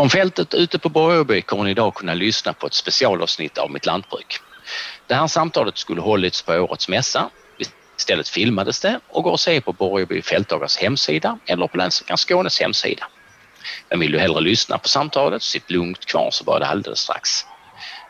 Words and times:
Från 0.00 0.10
fältet 0.10 0.54
ute 0.54 0.78
på 0.78 0.88
Borgeby 0.88 1.42
kommer 1.42 1.64
ni 1.64 1.70
idag 1.70 1.94
kunna 1.94 2.14
lyssna 2.14 2.52
på 2.52 2.66
ett 2.66 2.74
specialavsnitt 2.74 3.58
av 3.58 3.70
Mitt 3.70 3.86
Lantbruk. 3.86 4.36
Det 5.06 5.14
här 5.14 5.26
samtalet 5.26 5.78
skulle 5.78 6.00
hållits 6.00 6.42
på 6.42 6.52
årets 6.52 6.88
mässa. 6.88 7.30
Istället 7.98 8.28
filmades 8.28 8.80
det 8.80 9.00
och 9.06 9.24
går 9.24 9.34
att 9.34 9.40
se 9.40 9.60
på 9.60 9.72
Borgeby 9.72 10.22
fältdagars 10.22 10.76
hemsida 10.76 11.38
eller 11.46 11.68
på 11.68 11.76
Länsstyrelsen 11.76 12.16
Skånes 12.16 12.60
hemsida. 12.60 13.06
Men 13.90 14.00
vill 14.00 14.12
du 14.12 14.18
hellre 14.18 14.40
lyssna 14.40 14.78
på 14.78 14.88
samtalet, 14.88 15.42
sitt 15.42 15.70
lugnt 15.70 16.06
kvar 16.06 16.28
så 16.32 16.44
börjar 16.44 16.60
det 16.60 16.66
alldeles 16.66 17.00
strax. 17.00 17.30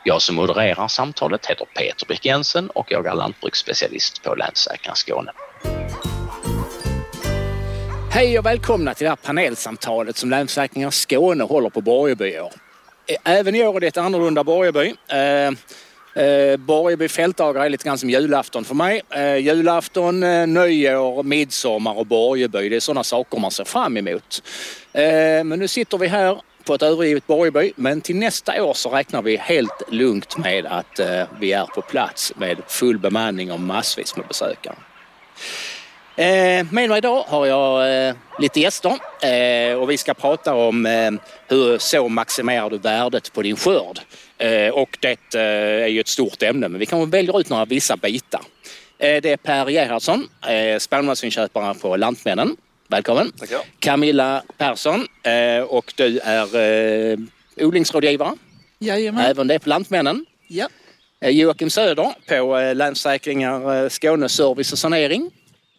Jag 0.03 0.23
som 0.23 0.37
modererar 0.37 0.89
samtalet 0.89 1.47
heter 1.47 1.67
Peter 1.79 2.07
Brick 2.07 2.25
Jensen 2.25 2.71
och 2.71 2.87
jag 2.91 3.07
är 3.07 3.15
lantbruksspecialist 3.15 4.23
på 4.23 4.35
Länsläkaren 4.35 4.97
Skåne. 4.97 5.33
Hej 8.13 8.39
och 8.39 8.47
välkomna 8.47 8.95
till 8.95 9.05
det 9.05 9.09
här 9.09 9.17
panelsamtalet 9.17 10.17
som 10.17 10.31
Länsförsäkringar 10.31 10.91
Skåne 10.91 11.45
håller 11.45 11.71
på 11.71 11.81
Borgeby 11.81 12.29
i 12.29 12.41
år. 12.41 12.53
Även 13.25 13.55
i 13.55 13.67
år 13.67 13.77
är 13.77 13.81
det 13.81 13.87
ett 13.87 13.97
annorlunda 13.97 14.45
Borgeby. 14.45 14.95
Eh, 15.09 16.25
eh, 16.25 16.57
Borgeby 16.57 17.09
fältdagar 17.09 17.65
är 17.65 17.69
lite 17.69 17.85
grann 17.85 17.99
som 17.99 18.11
julafton 18.11 18.65
för 18.65 18.75
mig. 18.75 19.03
Eh, 19.11 19.37
julafton, 19.37 20.23
eh, 20.23 20.47
nyår, 20.47 21.23
midsommar 21.23 21.99
och 21.99 22.07
Borgeby. 22.07 22.69
Det 22.69 22.77
är 22.77 22.81
sådana 22.81 23.05
saker 23.05 23.39
man 23.39 23.51
ser 23.51 23.65
fram 23.65 23.97
emot. 23.97 24.43
Men 24.93 25.49
nu 25.49 25.69
sitter 25.69 25.99
vi 25.99 26.07
här 26.07 26.41
på 26.65 26.75
ett 26.75 26.83
övergivet 26.83 27.27
Borgeby 27.27 27.73
men 27.77 28.01
till 28.01 28.17
nästa 28.17 28.65
år 28.65 28.75
så 28.75 28.91
räknar 28.91 29.23
vi 29.23 29.37
helt 29.37 29.83
lugnt 29.89 30.39
med 30.39 30.67
att 30.67 30.99
eh, 30.99 31.23
vi 31.41 31.53
är 31.53 31.65
på 31.65 31.83
plats 31.83 32.33
med 32.37 32.59
full 32.69 32.99
bemanning 32.99 33.53
och 33.53 33.61
massvis 33.61 34.17
med 34.17 34.27
besökare. 34.27 34.75
Eh, 36.21 36.67
med 36.71 36.89
mig 36.89 36.99
idag 36.99 37.25
har 37.29 37.47
jag 37.47 38.07
eh, 38.09 38.15
lite 38.39 38.61
gäster 38.61 38.99
eh, 39.23 39.75
och 39.75 39.91
vi 39.91 39.97
ska 39.97 40.15
prata 40.15 40.55
om 40.55 40.87
eh, 40.87 41.11
hur 41.49 41.79
så 41.79 42.09
maximerar 42.09 42.71
du 42.71 42.79
värdet 42.79 43.33
på 43.33 43.43
din 43.43 43.57
skörd. 43.57 44.01
Eh, 44.39 44.69
och 44.69 44.99
det 45.01 45.35
eh, 45.35 45.85
är 45.85 45.87
ju 45.87 46.01
ett 46.01 46.09
stort 46.09 46.43
ämne 46.43 46.69
men 46.69 46.81
vi 46.81 46.87
kan 46.87 47.11
välja 47.11 47.39
ut 47.39 47.49
några 47.49 47.65
vissa 47.65 47.97
bitar. 47.97 48.41
det 48.99 49.25
är 49.25 49.37
Per 49.37 49.69
Gerhardsson, 49.69 50.29
eh, 50.49 50.79
spannmålsinköpare 50.79 51.75
på 51.75 51.97
Lantmännen. 51.97 52.57
Välkommen! 52.89 53.33
Tackar. 53.33 53.61
Camilla 53.79 54.43
Persson 54.59 55.07
och 55.67 55.93
du 55.97 56.19
är 56.19 57.19
odlingsrådgivare. 57.57 58.33
Jajamän. 58.79 59.25
Även 59.25 59.47
det 59.49 59.59
på 59.59 59.69
Lantmännen. 59.69 60.27
Ja. 60.49 60.69
Joakim 61.21 61.71
Söder 61.71 62.13
på 62.29 62.73
Länsförsäkringar 62.75 63.89
Skåne 63.89 64.29
Service 64.29 64.73
och 64.73 64.79
Sanering 64.79 65.31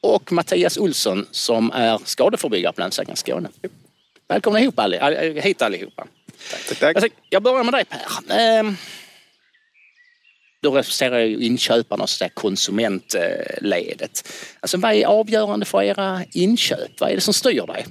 och 0.02 0.32
Mattias 0.32 0.78
Olsson 0.78 1.28
som 1.32 1.72
är 1.72 2.00
skadeförebyggare 2.06 2.74
på 2.74 2.82
Länsförsäkringar 2.82 3.16
Skåne. 3.16 3.50
Välkomna 4.28 4.60
ihop 4.60 4.80
all, 4.80 4.94
hit 5.36 5.62
allihopa. 5.62 6.08
Tack, 6.52 6.80
tack. 6.80 6.96
Alltså, 6.96 7.12
jag 7.30 7.44
börjar 7.44 7.64
med 7.64 7.74
dig 7.74 7.86
Per. 7.86 8.38
Ehm, 8.38 8.76
du 10.62 10.70
representerar 10.70 11.20
ju 11.20 11.38
inköparna 11.38 12.04
och 12.04 12.34
konsumentledet. 12.34 14.34
Alltså, 14.60 14.78
vad 14.78 14.94
är 14.94 15.06
avgörande 15.06 15.66
för 15.66 15.84
era 15.84 16.22
inköp? 16.34 17.00
Vad 17.00 17.12
är 17.12 17.16
det 17.16 17.22
som 17.22 17.34
styr 17.34 17.68
dig? 17.68 17.86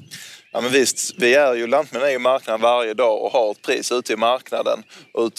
Ja 0.53 0.61
men 0.61 0.72
visst, 0.72 1.14
vi 1.19 1.34
är 1.34 1.55
ju 1.55 1.66
Lantmännen 1.66 2.08
är 2.08 2.12
ju 2.12 2.19
marknaden 2.19 2.61
varje 2.61 2.94
dag 2.94 3.22
och 3.22 3.33
har 3.33 3.50
ett 3.50 3.62
pris 3.62 3.92
ute 3.92 4.12
i 4.12 4.16
marknaden 4.16 4.83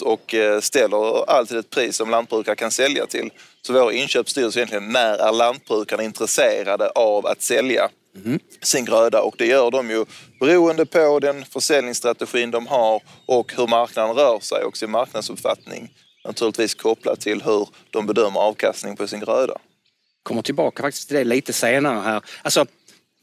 och 0.02 0.34
eh, 0.34 0.60
ställer 0.60 1.30
alltid 1.30 1.58
ett 1.58 1.70
pris 1.70 1.96
som 1.96 2.10
lantbrukare 2.10 2.56
kan 2.56 2.70
sälja 2.70 3.06
till. 3.06 3.30
Så 3.66 3.72
vår 3.72 3.92
inköp 3.92 4.28
styrs 4.28 4.56
egentligen 4.56 4.88
när 4.88 5.14
är 5.14 5.32
lantbrukarna 5.32 6.02
intresserade 6.02 6.88
av 6.88 7.26
att 7.26 7.42
sälja 7.42 7.88
mm. 8.24 8.38
sin 8.62 8.84
gröda 8.84 9.22
och 9.22 9.34
det 9.38 9.46
gör 9.46 9.70
de 9.70 9.90
ju 9.90 10.04
beroende 10.40 10.86
på 10.86 11.18
den 11.18 11.44
försäljningsstrategin 11.44 12.50
de 12.50 12.66
har 12.66 13.02
och 13.26 13.52
hur 13.56 13.66
marknaden 13.66 14.16
rör 14.16 14.40
sig 14.40 14.64
och 14.64 14.76
sin 14.76 14.90
marknadsuppfattning. 14.90 15.92
Naturligtvis 16.24 16.74
kopplat 16.74 17.20
till 17.20 17.42
hur 17.42 17.68
de 17.90 18.06
bedömer 18.06 18.40
avkastning 18.40 18.96
på 18.96 19.06
sin 19.06 19.20
gröda. 19.20 19.58
Kommer 20.22 20.42
tillbaka 20.42 20.82
faktiskt 20.82 21.08
till 21.08 21.16
det 21.16 21.24
lite 21.24 21.52
senare 21.52 22.00
här. 22.00 22.22
Alltså, 22.42 22.66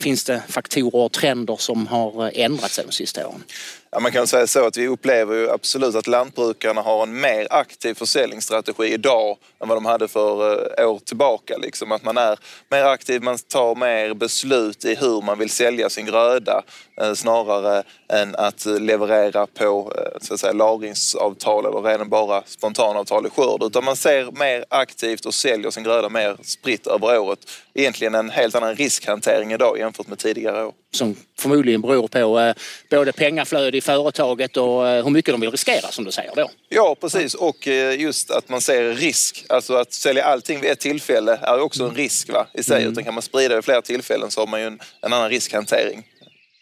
Finns 0.02 0.24
det 0.24 0.44
faktorer 0.48 0.96
och 0.96 1.12
trender 1.12 1.56
som 1.56 1.88
har 1.88 2.10
eh, 2.10 2.16
ändrat 2.24 2.36
ändrats 2.36 2.80
de 2.86 2.92
sista 2.92 3.28
åren? 3.28 3.44
Ja, 3.92 4.00
man 4.00 4.12
kan 4.12 4.28
säga 4.28 4.48
så 4.48 4.68
att 4.68 4.78
vi 4.78 4.88
upplever 4.88 5.36
ju 5.36 5.50
absolut 5.50 5.96
att 5.96 6.08
lantbrukarna 6.08 6.82
har 6.82 7.04
en 7.04 7.22
mer 7.22 7.48
aktiv 7.50 7.94
försäljningsstrategi 7.94 8.94
idag 8.94 9.38
än 9.62 9.68
vad 9.68 9.78
de 9.78 9.86
hade 9.86 10.08
för 10.08 10.80
eh, 10.80 10.90
år 10.90 11.00
tillbaka. 11.00 11.58
Liksom. 11.58 11.92
Att 11.92 12.04
man 12.04 12.18
är 12.18 12.40
mer 12.70 12.84
aktiv, 12.84 13.22
man 13.22 13.38
tar 13.38 13.76
mer 13.76 14.14
beslut 14.14 14.86
i 14.86 14.96
hur 14.96 15.22
man 15.22 15.40
vill 15.40 15.50
sälja 15.50 15.90
sin 15.90 16.06
gröda 16.06 16.62
eh, 17.02 17.14
snarare 17.14 17.84
än 18.10 18.36
att 18.36 18.66
eh, 18.66 18.80
leverera 18.80 19.48
på 19.48 19.94
så 20.22 20.34
att 20.34 20.40
säga, 20.40 20.54
lagringsavtal 20.54 21.66
eller 21.66 21.82
redan 21.82 22.10
bara 22.10 22.44
spontanavtal 22.46 23.26
i 23.26 23.30
skörd. 23.30 23.64
Utan 23.64 23.84
man 23.86 23.96
ser 23.96 24.32
mer 24.32 24.66
aktivt 24.70 25.26
och 25.26 25.34
säljer 25.34 25.72
sin 25.72 25.84
gröda 25.84 26.10
mer 26.10 26.38
spritt 26.44 26.88
över 26.88 27.20
året. 27.20 27.40
Egentligen 27.74 28.16
en 28.16 28.30
helt 28.30 28.56
annan 28.56 28.76
riskhantering 28.76 29.52
idag 29.52 29.80
jämfört 29.80 30.08
med 30.08 30.20
tidigare 30.20 30.66
år. 30.66 30.74
Som 30.92 31.16
förmodligen 31.40 31.82
beror 31.82 32.08
på 32.08 32.54
både 32.90 33.12
pengaflöde 33.12 33.78
i 33.78 33.82
företaget 33.82 34.58
och 34.58 34.88
eh, 34.88 35.04
hur 35.04 35.12
mycket 35.12 35.34
de 35.34 35.42
vill 35.42 35.52
riskera 35.52 35.92
som 35.92 36.06
du 36.06 36.12
säger 36.12 36.36
då. 36.36 36.50
Ja 36.70 36.96
precis 37.02 37.34
och 37.34 37.68
eh, 37.68 38.02
just 38.02 38.32
att 38.32 38.50
man 38.50 38.62
ser 38.62 38.94
risk. 38.94 39.46
Alltså 39.50 39.74
att 39.74 39.94
sälja 39.94 40.24
allting 40.24 40.62
vid 40.62 40.72
ett 40.72 40.80
tillfälle 40.80 41.40
är 41.42 41.62
också 41.62 41.84
en 41.84 41.96
risk 41.96 42.30
va, 42.30 42.48
i 42.54 42.64
sig. 42.64 42.82
Mm. 42.82 42.92
Utan 42.92 43.04
kan 43.04 43.14
man 43.14 43.24
sprida 43.24 43.56
det 43.56 43.62
flera 43.62 43.82
tillfällen 43.82 44.32
så 44.32 44.42
har 44.42 44.48
man 44.48 44.60
ju 44.60 44.68
en, 44.68 44.80
en 45.02 45.14
annan 45.14 45.30
riskhantering. 45.30 46.04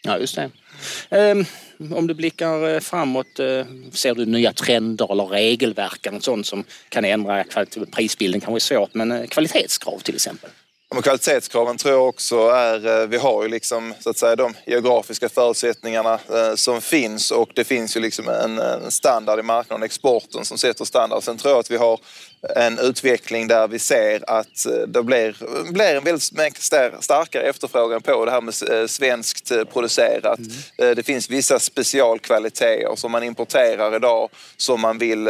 Ja 0.02 0.18
just 0.18 0.36
det. 0.36 0.50
Um, 1.10 1.44
om 1.94 2.06
du 2.06 2.14
blickar 2.14 2.74
eh, 2.74 2.80
framåt, 2.80 3.26
ser 3.92 4.14
du 4.14 4.26
nya 4.26 4.52
trender 4.52 5.12
eller 5.12 5.26
regelverk 5.26 6.06
eller 6.06 6.20
sånt 6.20 6.46
som 6.46 6.64
kan 6.88 7.04
ändra 7.04 7.44
prisbilden 7.92 8.40
kanske 8.40 8.74
är 8.74 8.78
svårt 8.78 8.94
men 8.94 9.28
kvalitetskrav 9.28 9.98
till 9.98 10.14
exempel? 10.14 10.50
Men 10.94 11.02
kvalitetskraven 11.02 11.76
tror 11.76 11.94
jag 11.94 12.08
också 12.08 12.48
är, 12.48 13.00
eh, 13.00 13.06
vi 13.06 13.16
har 13.16 13.42
ju 13.42 13.48
liksom 13.48 13.94
så 14.00 14.10
att 14.10 14.18
säga 14.18 14.36
de 14.36 14.54
geografiska 14.66 15.28
förutsättningarna 15.28 16.14
eh, 16.14 16.54
som 16.54 16.80
finns 16.80 17.30
och 17.30 17.50
det 17.54 17.64
finns 17.64 17.96
ju 17.96 18.00
liksom 18.00 18.28
en, 18.28 18.60
standard 18.90 19.38
i 19.38 19.42
marknaden, 19.42 19.82
exporten 19.82 20.44
som 20.44 20.58
sätter 20.58 20.84
standard. 20.84 21.22
Sen 21.22 21.36
tror 21.36 21.52
jag 21.52 21.60
att 21.60 21.70
vi 21.70 21.76
har 21.76 22.00
en 22.56 22.78
utveckling 22.78 23.48
där 23.48 23.68
vi 23.68 23.78
ser 23.78 24.30
att 24.30 24.66
eh, 24.66 24.72
det 24.72 25.02
blir, 25.02 25.36
blir 25.72 25.94
en 25.96 26.04
väldigt 26.04 26.62
starkare 27.00 27.42
efterfrågan 27.42 28.02
på 28.02 28.24
det 28.24 28.30
här 28.30 28.40
med 28.40 28.54
svenskt 28.90 29.52
producerat. 29.72 30.38
Mm. 30.38 30.94
Det 30.94 31.02
finns 31.02 31.30
vissa 31.30 31.58
specialkvaliteter 31.58 32.96
som 32.96 33.12
man 33.12 33.22
importerar 33.22 33.96
idag 33.96 34.28
som 34.56 34.80
man 34.80 34.98
vill 34.98 35.28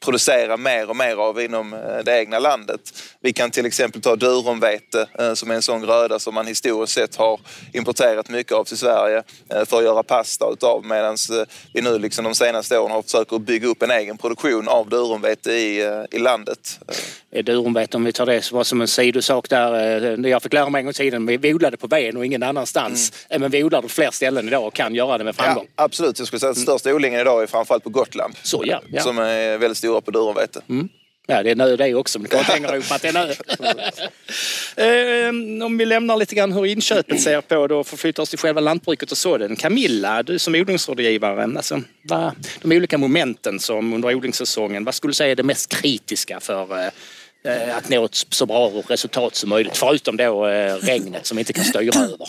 producera 0.00 0.56
mer 0.56 0.90
och 0.90 0.96
mer 0.96 1.16
av 1.16 1.40
inom 1.40 1.74
eh, 1.74 2.04
det 2.04 2.18
egna 2.18 2.38
landet. 2.38 2.80
Vi 3.20 3.32
kan 3.32 3.50
till 3.50 3.66
exempel 3.66 4.02
ta 4.02 4.16
durumvete 4.16 5.08
eh, 5.18 5.34
som 5.34 5.50
är 5.50 5.54
en 5.54 5.62
sån 5.62 5.82
gröda 5.82 6.18
som 6.18 6.34
man 6.34 6.46
historiskt 6.46 6.92
sett 6.92 7.16
har 7.16 7.40
importerat 7.72 8.28
mycket 8.28 8.52
av 8.52 8.64
till 8.64 8.76
Sverige 8.76 9.22
eh, 9.48 9.64
för 9.64 9.78
att 9.78 9.84
göra 9.84 10.02
pasta 10.02 10.50
utav 10.52 10.84
medan 10.84 11.16
vi 11.74 11.82
nu 11.82 11.98
liksom 11.98 12.24
de 12.24 12.34
senaste 12.34 12.78
åren 12.78 12.92
har 12.92 13.02
försökt 13.02 13.40
bygga 13.40 13.68
upp 13.68 13.82
en 13.82 13.90
egen 13.90 14.18
produktion 14.18 14.68
av 14.68 14.88
durumvete 14.88 15.52
i, 15.52 16.04
i 16.10 16.18
landet. 16.18 16.80
Durumvete, 17.44 17.96
om 17.96 18.04
vi 18.04 18.12
tar 18.12 18.26
det 18.26 18.64
som 18.64 18.80
en 18.80 18.88
sidosak 18.88 19.48
där. 19.48 20.26
Jag 20.26 20.42
fick 20.42 20.52
lära 20.52 20.70
mig 20.70 20.78
en 20.78 20.84
gång 20.84 20.90
i 20.90 20.94
tiden, 20.94 21.26
vi 21.26 21.54
odlade 21.54 21.76
på 21.76 21.88
ben 21.88 22.16
och 22.16 22.26
ingen 22.26 22.42
annanstans. 22.42 23.12
Mm. 23.28 23.40
Men 23.40 23.50
vi 23.50 23.64
odlar 23.64 23.82
på 23.82 23.88
fler 23.88 24.10
ställen 24.10 24.48
idag 24.48 24.66
och 24.66 24.74
kan 24.74 24.94
göra 24.94 25.18
det 25.18 25.24
med 25.24 25.36
framgång. 25.36 25.66
Ja, 25.76 25.84
absolut, 25.84 26.18
jag 26.18 26.26
skulle 26.26 26.40
säga 26.40 26.50
att 26.50 26.58
största 26.58 26.94
odlingen 26.94 27.20
idag 27.20 27.42
är 27.42 27.46
framförallt 27.46 27.84
på 27.84 27.90
Gotland. 27.90 28.34
Så 28.42 28.62
ja. 28.66 28.80
ja. 28.88 29.02
Som 29.02 29.18
är 29.18 29.58
väldigt 29.66 29.78
stora 29.78 30.00
på 30.00 30.10
durumvete. 30.10 30.60
Mm. 30.68 30.88
Ja, 31.28 31.42
det 31.42 31.50
är 31.50 31.54
nö 31.54 31.76
det 31.76 31.94
också, 31.94 32.18
men 32.18 32.28
det 32.30 32.44
kan 32.44 32.56
inte 32.56 32.72
ihop 32.72 32.92
att 32.92 33.02
det 33.02 33.08
är 33.08 33.12
nö. 33.12 33.34
Ehm, 35.28 35.62
om 35.62 35.78
vi 35.78 35.84
lämnar 35.84 36.16
lite 36.16 36.34
grann 36.34 36.52
hur 36.52 36.66
inköpet 36.66 37.20
ser 37.20 37.40
på 37.40 37.66
då 37.66 37.84
förflyttar 37.84 38.22
oss 38.22 38.30
till 38.30 38.38
själva 38.38 38.60
lantbruket 38.60 39.12
och 39.12 39.18
sådden. 39.18 39.56
Camilla, 39.56 40.22
du 40.22 40.38
som 40.38 40.54
odlingsrådgivare, 40.54 41.42
alltså, 41.42 41.82
vad, 42.02 42.32
de 42.62 42.76
olika 42.76 42.98
momenten 42.98 43.60
som 43.60 43.92
under 43.92 44.14
odlingssäsongen, 44.14 44.84
vad 44.84 44.94
skulle 44.94 45.10
du 45.10 45.14
säga 45.14 45.30
är 45.30 45.36
det 45.36 45.42
mest 45.42 45.80
kritiska 45.80 46.40
för 46.40 46.82
eh, 47.44 47.76
att 47.76 47.88
nå 47.88 48.04
ett 48.04 48.14
så 48.14 48.46
bra 48.46 48.68
resultat 48.88 49.34
som 49.34 49.48
möjligt? 49.48 49.76
Förutom 49.76 50.16
då 50.16 50.46
eh, 50.46 50.74
regnet 50.74 51.26
som 51.26 51.36
vi 51.36 51.40
inte 51.40 51.52
kan 51.52 51.64
styra 51.64 52.00
över. 52.04 52.28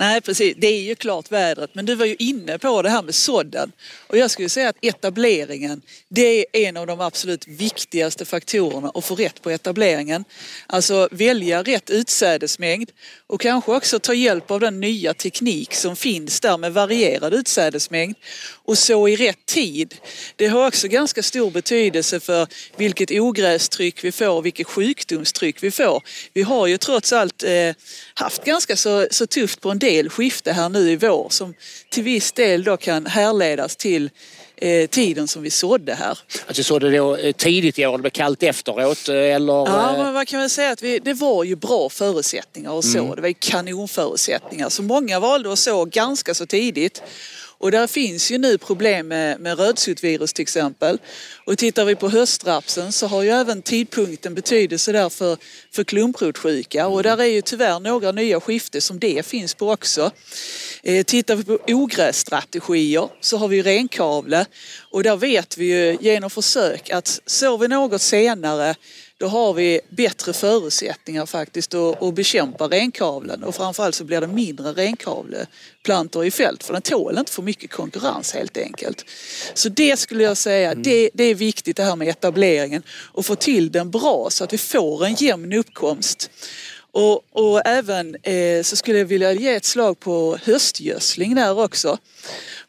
Nej 0.00 0.20
precis, 0.20 0.54
det 0.58 0.66
är 0.66 0.82
ju 0.82 0.94
klart 0.94 1.32
vädret 1.32 1.74
men 1.74 1.86
du 1.86 1.94
var 1.94 2.06
ju 2.06 2.16
inne 2.18 2.58
på 2.58 2.82
det 2.82 2.90
här 2.90 3.02
med 3.02 3.14
sådden. 3.14 3.72
Och 4.06 4.16
jag 4.16 4.30
skulle 4.30 4.48
säga 4.48 4.68
att 4.68 4.76
etableringen 4.82 5.82
det 6.08 6.38
är 6.38 6.68
en 6.68 6.76
av 6.76 6.86
de 6.86 7.00
absolut 7.00 7.46
viktigaste 7.48 8.24
faktorerna 8.24 8.90
att 8.94 9.04
få 9.04 9.14
rätt 9.14 9.42
på 9.42 9.50
etableringen. 9.50 10.24
Alltså 10.66 11.08
välja 11.10 11.62
rätt 11.62 11.90
utsädesmängd 11.90 12.90
och 13.26 13.40
kanske 13.40 13.72
också 13.72 13.98
ta 13.98 14.14
hjälp 14.14 14.50
av 14.50 14.60
den 14.60 14.80
nya 14.80 15.14
teknik 15.14 15.74
som 15.74 15.96
finns 15.96 16.40
där 16.40 16.58
med 16.58 16.72
varierad 16.72 17.34
utsädesmängd 17.34 18.16
och 18.52 18.78
så 18.78 19.08
i 19.08 19.16
rätt 19.16 19.46
tid. 19.46 19.94
Det 20.36 20.46
har 20.46 20.66
också 20.66 20.88
ganska 20.88 21.22
stor 21.22 21.50
betydelse 21.50 22.20
för 22.20 22.46
vilket 22.76 23.10
ogrästryck 23.10 24.04
vi 24.04 24.12
får 24.12 24.28
och 24.28 24.46
vilket 24.46 24.66
sjukdomstryck 24.66 25.62
vi 25.62 25.70
får. 25.70 26.02
Vi 26.32 26.42
har 26.42 26.66
ju 26.66 26.78
trots 26.78 27.12
allt 27.12 27.42
eh, 27.42 27.74
haft 28.14 28.44
ganska 28.44 28.76
så, 28.76 29.06
så 29.10 29.26
tufft 29.26 29.60
på 29.60 29.70
en 29.70 29.78
del 29.78 29.89
del 29.90 30.10
skifte 30.10 30.52
här 30.52 30.68
nu 30.68 30.90
i 30.90 30.96
vår 30.96 31.26
som 31.30 31.54
till 31.88 32.02
viss 32.02 32.32
del 32.32 32.64
då 32.64 32.76
kan 32.76 33.06
härledas 33.06 33.76
till 33.76 34.10
eh, 34.56 34.86
tiden 34.86 35.28
som 35.28 35.42
vi 35.42 35.50
sådde 35.50 35.94
här. 35.94 36.18
Alltså 36.46 36.62
så 36.62 36.78
det 36.78 36.90
då 36.90 37.16
eh, 37.16 37.32
tidigt 37.32 37.78
i 37.78 37.86
år, 37.86 37.92
det 37.92 37.98
blev 37.98 38.10
kallt 38.10 38.42
efteråt 38.42 39.08
eh, 39.08 39.14
eller? 39.14 39.52
Ja, 39.52 39.94
men 40.02 40.14
man 40.14 40.26
kan 40.26 40.40
väl 40.40 40.50
säga 40.50 40.70
att 40.70 40.82
vi, 40.82 40.98
det 40.98 41.14
var 41.14 41.44
ju 41.44 41.56
bra 41.56 41.88
förutsättningar 41.88 42.70
och 42.70 42.84
så. 42.84 42.98
Mm. 42.98 43.14
Det 43.14 43.20
var 43.20 43.28
ju 43.28 43.34
kanonförutsättningar. 43.34 44.68
Så 44.68 44.82
många 44.82 45.20
valde 45.20 45.52
att 45.52 45.58
så 45.58 45.84
ganska 45.84 46.34
så 46.34 46.46
tidigt. 46.46 47.02
Och 47.60 47.70
där 47.70 47.86
finns 47.86 48.30
ju 48.30 48.38
nu 48.38 48.58
problem 48.58 49.08
med, 49.08 49.40
med 49.40 49.58
rödsuttvirus 49.58 50.32
till 50.32 50.42
exempel. 50.42 50.98
Och 51.44 51.58
tittar 51.58 51.84
vi 51.84 51.94
på 51.94 52.08
höstrapsen 52.08 52.92
så 52.92 53.06
har 53.06 53.22
ju 53.22 53.30
även 53.30 53.62
tidpunkten 53.62 54.34
betydelse 54.34 54.92
där 54.92 55.08
för, 55.08 55.36
för 55.72 55.84
klumprotsjuka. 55.84 56.86
Och 56.86 57.02
där 57.02 57.20
är 57.20 57.24
ju 57.24 57.42
tyvärr 57.42 57.80
några 57.80 58.12
nya 58.12 58.40
skifte 58.40 58.80
som 58.80 58.98
det 58.98 59.26
finns 59.26 59.54
på 59.54 59.70
också. 59.70 60.10
Eh, 60.82 61.04
tittar 61.04 61.36
vi 61.36 61.44
på 61.44 61.58
ogrässtrategier 61.68 63.08
så 63.20 63.36
har 63.36 63.48
vi 63.48 63.56
ju 63.56 63.62
renkavle. 63.62 64.46
Och 64.90 65.02
där 65.02 65.16
vet 65.16 65.58
vi 65.58 65.64
ju 65.64 65.98
genom 66.00 66.30
försök 66.30 66.90
att 66.90 67.20
sår 67.26 67.58
vi 67.58 67.68
något 67.68 68.02
senare 68.02 68.74
då 69.20 69.26
har 69.26 69.54
vi 69.54 69.80
bättre 69.88 70.32
förutsättningar 70.32 71.26
faktiskt 71.26 71.74
att, 71.74 72.02
att 72.02 72.14
bekämpa 72.14 72.68
renkavlen 72.68 73.44
och 73.44 73.54
framförallt 73.54 73.94
så 73.94 74.04
blir 74.04 74.20
det 74.20 74.26
mindre 74.26 74.72
renkavleplantor 74.72 76.24
i 76.24 76.30
fält 76.30 76.64
för 76.64 76.72
den 76.72 76.82
tål 76.82 77.18
inte 77.18 77.32
för 77.32 77.42
mycket 77.42 77.70
konkurrens 77.70 78.34
helt 78.34 78.56
enkelt. 78.56 79.04
Så 79.54 79.68
det 79.68 79.96
skulle 79.98 80.22
jag 80.24 80.36
säga, 80.36 80.74
det, 80.74 81.10
det 81.14 81.24
är 81.24 81.34
viktigt 81.34 81.76
det 81.76 81.82
här 81.82 81.96
med 81.96 82.08
etableringen 82.08 82.82
och 82.90 83.26
få 83.26 83.34
till 83.36 83.72
den 83.72 83.90
bra 83.90 84.26
så 84.30 84.44
att 84.44 84.52
vi 84.52 84.58
får 84.58 85.04
en 85.04 85.14
jämn 85.14 85.52
uppkomst. 85.52 86.30
Och, 86.92 87.24
och 87.32 87.66
även 87.66 88.16
eh, 88.22 88.62
så 88.62 88.76
skulle 88.76 88.98
jag 88.98 89.06
vilja 89.06 89.32
ge 89.32 89.54
ett 89.54 89.64
slag 89.64 90.00
på 90.00 90.38
höstgödsling 90.44 91.34
där 91.34 91.58
också. 91.58 91.98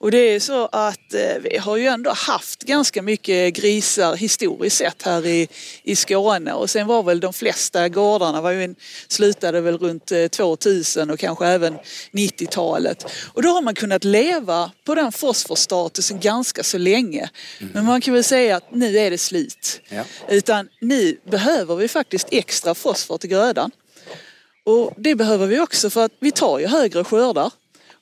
Och 0.02 0.12
det 0.12 0.18
är 0.18 0.40
så 0.40 0.66
att 0.66 1.14
eh, 1.14 1.42
vi 1.42 1.58
har 1.58 1.78
ju 1.78 1.86
ändå 1.86 2.12
haft 2.12 2.64
ganska 2.64 3.02
mycket 3.02 3.54
grisar 3.54 4.16
historiskt 4.16 4.78
sett 4.78 5.02
här 5.02 5.26
i, 5.26 5.48
i 5.84 5.96
Skåne 5.96 6.54
och 6.54 6.70
sen 6.70 6.88
var 6.88 7.04
väl 7.04 7.20
de 7.20 7.34
flesta 7.34 7.90
gårdarna 7.90 8.42
var 8.42 8.52
ju 8.52 8.64
en, 8.64 8.76
slutade 9.08 9.62
väl 9.62 9.78
runt 9.78 10.12
eh, 10.12 10.28
2000 10.28 11.10
och 11.10 11.20
kanske 11.20 11.48
även 11.48 11.78
90-talet. 12.12 13.06
Och 13.34 13.42
då 13.42 13.50
har 13.50 13.62
man 13.62 13.76
kunnat 13.76 14.04
leva 14.04 14.72
på 14.84 14.96
den 14.96 15.12
fosforstatusen 15.12 16.20
ganska 16.20 16.64
så 16.64 16.78
länge. 16.78 17.30
Men 17.74 17.86
man 17.86 18.02
kan 18.02 18.14
väl 18.14 18.24
säga 18.24 18.56
att 18.56 18.72
nu 18.72 18.98
är 18.98 19.12
det 19.12 19.18
slut. 19.18 19.82
Ja. 19.90 20.04
Utan 20.30 20.70
nu 20.80 21.18
behöver 21.32 21.76
vi 21.76 21.88
faktiskt 21.88 22.28
extra 22.32 22.76
fosfor 22.76 23.18
till 23.18 23.30
grödan. 23.30 23.72
Och 24.64 24.94
det 24.98 25.16
behöver 25.16 25.48
vi 25.48 25.60
också 25.60 25.90
för 25.90 26.06
att 26.06 26.12
vi 26.20 26.32
tar 26.32 26.60
ju 26.60 26.68
högre 26.68 27.04
skördar. 27.04 27.52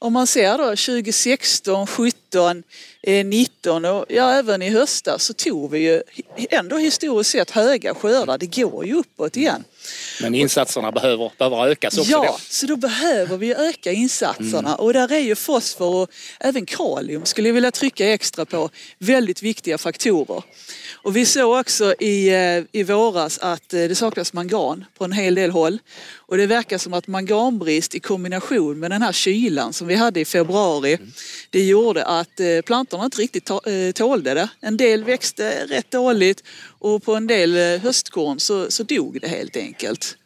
Om 0.01 0.13
man 0.13 0.27
ser 0.27 0.57
då 0.57 0.63
2016, 0.63 1.87
17, 1.87 2.63
eh, 3.01 3.25
19 3.25 3.85
och 3.85 4.05
ja, 4.09 4.31
även 4.31 4.61
i 4.61 4.69
höstas 4.69 5.23
så 5.23 5.33
tog 5.33 5.71
vi 5.71 5.79
ju 5.79 6.01
ändå 6.49 6.77
historiskt 6.77 7.29
sett 7.31 7.51
höga 7.51 7.95
skördar. 7.95 8.37
Det 8.37 8.45
går 8.61 8.85
ju 8.85 8.93
uppåt 8.93 9.37
igen. 9.37 9.63
Men 10.21 10.35
insatserna 10.35 10.91
behöver, 10.91 11.31
behöver 11.37 11.67
ökas 11.67 11.97
också 11.97 12.11
Ja, 12.11 12.25
då. 12.27 12.37
så 12.49 12.65
då 12.65 12.75
behöver 12.75 13.37
vi 13.37 13.53
öka 13.53 13.91
insatserna 13.91 14.75
och 14.75 14.93
där 14.93 15.11
är 15.11 15.19
ju 15.19 15.35
fosfor 15.35 15.95
och 15.95 16.09
även 16.39 16.65
kalium 16.65 17.25
skulle 17.25 17.47
jag 17.49 17.53
vilja 17.53 17.71
trycka 17.71 18.07
extra 18.13 18.45
på 18.45 18.69
väldigt 18.97 19.43
viktiga 19.43 19.77
faktorer. 19.77 20.43
Och 21.03 21.15
vi 21.15 21.25
såg 21.25 21.59
också 21.59 21.93
i, 21.99 22.29
eh, 22.29 22.63
i 22.79 22.83
våras 22.83 23.37
att 23.37 23.73
eh, 23.73 23.79
det 23.79 23.95
saknas 23.95 24.33
mangan 24.33 24.85
på 24.97 25.03
en 25.03 25.11
hel 25.11 25.35
del 25.35 25.51
håll. 25.51 25.79
Och 26.29 26.37
det 26.37 26.45
verkar 26.45 26.77
som 26.77 26.93
att 26.93 27.07
manganbrist 27.07 27.95
i 27.95 27.99
kombination 27.99 28.79
med 28.79 28.91
den 28.91 29.01
här 29.01 29.11
kylan 29.11 29.73
som 29.73 29.87
vi 29.87 29.95
hade 29.95 30.19
i 30.19 30.25
februari, 30.25 30.97
det 31.49 31.65
gjorde 31.65 32.05
att 32.05 32.39
eh, 32.39 32.61
plantorna 32.65 33.05
inte 33.05 33.17
riktigt 33.17 33.49
eh, 33.49 33.57
tålde 33.95 34.33
det. 34.33 34.49
En 34.61 34.77
del 34.77 35.03
växte 35.03 35.65
rätt 35.65 35.91
dåligt 35.91 36.43
och 36.79 37.03
på 37.03 37.15
en 37.15 37.27
del 37.27 37.57
eh, 37.57 37.81
höstkorn 37.81 38.39
så, 38.39 38.71
så 38.71 38.83
dog 38.83 39.21
det 39.21 39.27
helt 39.27 39.57
enkelt. 39.57 40.17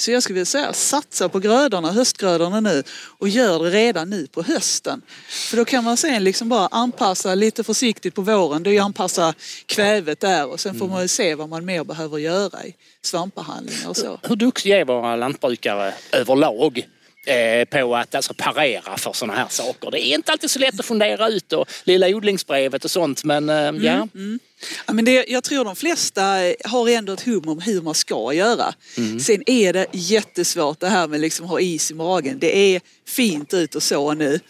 Så 0.00 0.10
jag 0.10 0.22
skulle 0.22 0.34
vilja 0.34 0.46
säga 0.46 0.72
satsa 0.72 1.28
på 1.28 1.38
grödorna, 1.38 1.92
höstgrödorna 1.92 2.60
nu 2.60 2.82
och 3.18 3.28
gör 3.28 3.64
det 3.64 3.70
redan 3.70 4.10
nu 4.10 4.26
på 4.26 4.42
hösten. 4.42 5.02
För 5.28 5.56
då 5.56 5.64
kan 5.64 5.84
man 5.84 5.96
sen 5.96 6.24
liksom 6.24 6.48
bara 6.48 6.66
anpassa 6.66 7.34
lite 7.34 7.64
försiktigt 7.64 8.14
på 8.14 8.22
våren. 8.22 8.64
Ju 8.64 8.78
anpassa 8.78 9.34
kvävet 9.66 10.20
där 10.20 10.48
och 10.48 10.60
sen 10.60 10.78
får 10.78 10.88
man 10.88 11.02
ju 11.02 11.08
se 11.08 11.34
vad 11.34 11.48
man 11.48 11.64
mer 11.64 11.84
behöver 11.84 12.18
göra 12.18 12.64
i 12.64 12.74
svampbehandlingar 13.02 13.88
och 13.88 13.96
så. 13.96 14.20
Hur 14.22 14.36
duktiga 14.36 14.80
är 14.80 14.84
våra 14.84 15.16
lantbrukare 15.16 15.94
överlag 16.12 16.86
på 17.70 17.96
att 17.96 18.14
alltså, 18.14 18.34
parera 18.36 18.96
för 18.96 19.12
sådana 19.12 19.38
här 19.38 19.48
saker? 19.48 19.90
Det 19.90 20.00
är 20.00 20.14
inte 20.14 20.32
alltid 20.32 20.50
så 20.50 20.58
lätt 20.58 20.80
att 20.80 20.86
fundera 20.86 21.28
ut 21.28 21.52
och 21.52 21.68
lilla 21.84 22.08
odlingsbrevet 22.08 22.84
och 22.84 22.90
sånt 22.90 23.24
men 23.24 23.48
eh, 23.48 23.84
ja. 23.84 24.08
Ja, 24.86 24.92
men 24.92 25.04
det, 25.04 25.24
jag 25.28 25.44
tror 25.44 25.64
de 25.64 25.76
flesta 25.76 26.22
har 26.64 26.88
ändå 26.88 27.12
ett 27.12 27.26
hum 27.26 27.48
om 27.48 27.60
hur 27.60 27.82
man 27.82 27.94
ska 27.94 28.32
göra. 28.32 28.74
Sen 29.20 29.42
är 29.46 29.72
det 29.72 29.86
jättesvårt 29.92 30.80
det 30.80 30.88
här 30.88 31.08
med 31.08 31.20
liksom 31.20 31.46
ha 31.46 31.60
is 31.60 31.90
i 31.90 31.94
magen. 31.94 32.38
Det 32.38 32.56
är 32.56 32.80
fint 33.06 33.54
ut 33.54 33.74
och 33.74 33.82
så 33.82 34.14
nu. 34.14 34.40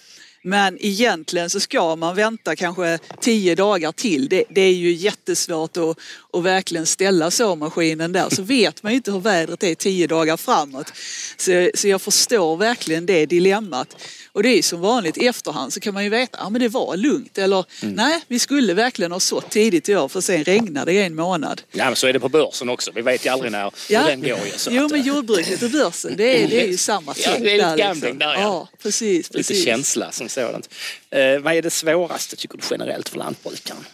Men 0.43 0.79
egentligen 0.81 1.51
så 1.51 1.61
ska 1.61 1.97
man 1.97 2.17
vänta 2.17 2.57
kanske 2.57 2.99
tio 3.21 3.55
dagar 3.55 3.93
till. 3.93 4.29
Det, 4.29 4.45
det 4.51 4.61
är 4.61 4.73
ju 4.73 4.93
jättesvårt 4.93 5.77
att, 5.77 5.99
att 6.33 6.43
verkligen 6.45 6.87
ställa 6.87 7.31
såmaskinen 7.31 8.13
där. 8.13 8.29
Så 8.31 8.43
vet 8.43 8.83
man 8.83 8.93
ju 8.93 8.97
inte 8.97 9.13
hur 9.13 9.21
vädret 9.21 9.63
är 9.63 9.75
tio 9.75 10.07
dagar 10.07 10.37
framåt. 10.37 10.93
Så, 11.37 11.71
så 11.75 11.89
jag 11.89 12.03
förstår 12.03 12.57
verkligen 12.57 13.07
det 13.07 13.27
dilemmat. 13.27 13.97
Och 14.33 14.43
det 14.43 14.49
är 14.49 14.57
ju 14.57 14.63
som 14.63 14.81
vanligt 14.81 15.19
i 15.19 15.27
efterhand 15.27 15.73
så 15.73 15.81
kan 15.81 15.95
man 15.95 16.05
ju 16.05 16.11
veta 16.11 16.39
att 16.39 16.47
ah, 16.47 16.51
men 16.51 16.61
det 16.61 16.69
var 16.69 16.97
lugnt. 16.97 17.39
Eller 17.39 17.65
nej, 17.83 18.21
vi 18.29 18.39
skulle 18.39 18.75
verkligen 18.75 19.13
ha 19.13 19.21
sått 19.21 19.51
tidigt 19.51 19.89
i 19.89 19.97
år 19.97 20.09
för 20.09 20.21
sen 20.21 20.45
regnade 20.45 20.93
det 20.93 20.99
i 20.99 21.03
en 21.03 21.15
månad. 21.15 21.63
ja, 21.73 21.85
men 21.85 21.97
så 21.97 22.07
är 22.07 22.13
det 22.13 22.21
på 22.21 22.29
börsen 22.29 22.69
också. 22.69 22.91
Vi 22.95 23.03
vet 23.03 23.27
ju 23.27 23.31
aldrig 23.31 23.53
när 23.53 23.73
Ja. 23.89 24.03
den 24.07 24.21
går 24.21 24.29
ju. 24.47 24.53
Så 24.57 24.71
Jo 24.73 24.89
men 24.91 25.01
eh, 25.01 25.07
jordbruket 25.07 25.63
och 25.63 25.71
börsen 25.71 26.15
det 26.17 26.43
är, 26.45 26.49
det 26.49 26.63
är 26.65 26.67
ju 26.69 26.77
samma 26.77 27.15
Ja, 27.19 27.31
tänk 27.33 27.45
det 27.45 27.51
är 27.51 27.57
lite 27.57 27.69
där. 27.69 27.77
gambling 27.77 28.19
där, 28.19 28.35
ja. 28.35 28.41
ja. 28.41 28.69
precis, 28.83 29.27
Lite 29.31 29.37
precis. 29.37 29.65
känsla 29.65 30.13
som 30.13 30.29
sådant. 30.31 30.69
Eh, 31.11 31.39
vad 31.39 31.55
är 31.55 31.63
det 31.63 31.71
svåraste 31.71 32.37
tycker 32.37 32.59
du 32.59 32.65
generellt 32.71 33.09
för 33.09 33.19
lantbrukaren? 33.19 33.85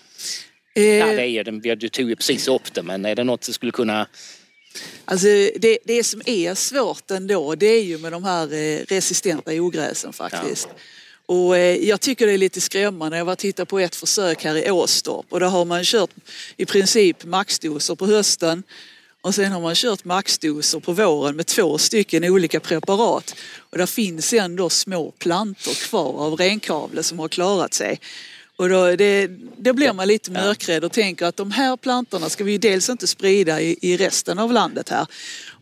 Eh, 0.74 0.84
Ja, 0.84 1.06
det 1.06 1.28
är 1.28 1.44
den- 1.44 1.60
du 1.78 1.88
tog 1.88 2.08
ju 2.08 2.16
precis 2.16 2.48
upp 2.48 2.74
det 2.74 2.82
men 2.82 3.04
är 3.04 3.14
det 3.14 3.24
något 3.24 3.44
som 3.44 3.54
skulle 3.54 3.72
kunna... 3.72 4.06
Alltså 5.04 5.26
det, 5.58 5.78
det 5.84 6.04
som 6.04 6.22
är 6.26 6.54
svårt 6.54 7.10
ändå 7.10 7.54
det 7.54 7.66
är 7.66 7.82
ju 7.84 7.98
med 7.98 8.12
de 8.12 8.24
här 8.24 8.52
eh, 8.54 8.80
resistenta 8.88 9.50
ogräsen 9.52 10.12
faktiskt. 10.12 10.68
Och 11.26 11.56
eh, 11.56 11.76
jag 11.88 12.00
tycker 12.00 12.26
det 12.26 12.32
är 12.32 12.38
lite 12.38 12.60
skrämmande. 12.60 13.16
Jag 13.18 13.24
var 13.24 13.32
och 13.32 13.38
tittade 13.38 13.66
på 13.66 13.78
ett 13.78 13.96
försök 13.96 14.44
här 14.44 14.66
i 14.66 14.70
Åstorp 14.70 15.26
och 15.32 15.40
där 15.40 15.46
har 15.46 15.64
man 15.64 15.84
kört 15.84 16.10
i 16.56 16.66
princip 16.66 17.24
maxdoser 17.24 17.94
på 17.94 18.06
hösten 18.06 18.62
och 19.26 19.34
sen 19.34 19.52
har 19.52 19.60
man 19.60 19.74
kört 19.74 20.04
maxdoser 20.04 20.80
på 20.80 20.92
våren 20.92 21.36
med 21.36 21.46
två 21.46 21.78
stycken 21.78 22.24
olika 22.24 22.60
preparat. 22.60 23.34
Och 23.58 23.78
där 23.78 23.86
finns 23.86 24.32
ändå 24.32 24.70
små 24.70 25.10
plantor 25.10 25.74
kvar 25.74 26.26
av 26.26 26.34
renkavle 26.36 27.02
som 27.02 27.18
har 27.18 27.28
klarat 27.28 27.74
sig. 27.74 28.00
Och 28.56 28.68
då, 28.68 28.96
det, 28.96 29.30
då 29.56 29.72
blir 29.72 29.92
man 29.92 30.08
lite 30.08 30.30
mörkrädd 30.30 30.84
och 30.84 30.92
tänker 30.92 31.26
att 31.26 31.36
de 31.36 31.50
här 31.50 31.76
plantorna 31.76 32.28
ska 32.28 32.44
vi 32.44 32.52
ju 32.52 32.58
dels 32.58 32.88
inte 32.88 33.06
sprida 33.06 33.60
i, 33.60 33.78
i 33.80 33.96
resten 33.96 34.38
av 34.38 34.52
landet 34.52 34.88
här. 34.88 35.06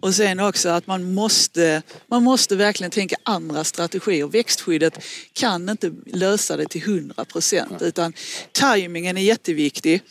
Och 0.01 0.15
sen 0.15 0.41
också 0.41 0.69
att 0.69 0.87
man 0.87 1.15
måste, 1.15 1.83
man 2.07 2.23
måste 2.23 2.57
verkligen 2.57 2.91
tänka 2.91 3.17
andra 3.23 3.65
strategier. 3.65 4.27
Växtskyddet 4.27 5.05
kan 5.33 5.69
inte 5.69 5.93
lösa 6.07 6.57
det 6.57 6.67
till 6.67 6.83
100 6.83 7.25
procent 7.25 7.83
utan 7.83 8.13
tajmingen 8.53 9.17
är 9.17 9.23
jätteviktig. 9.23 10.03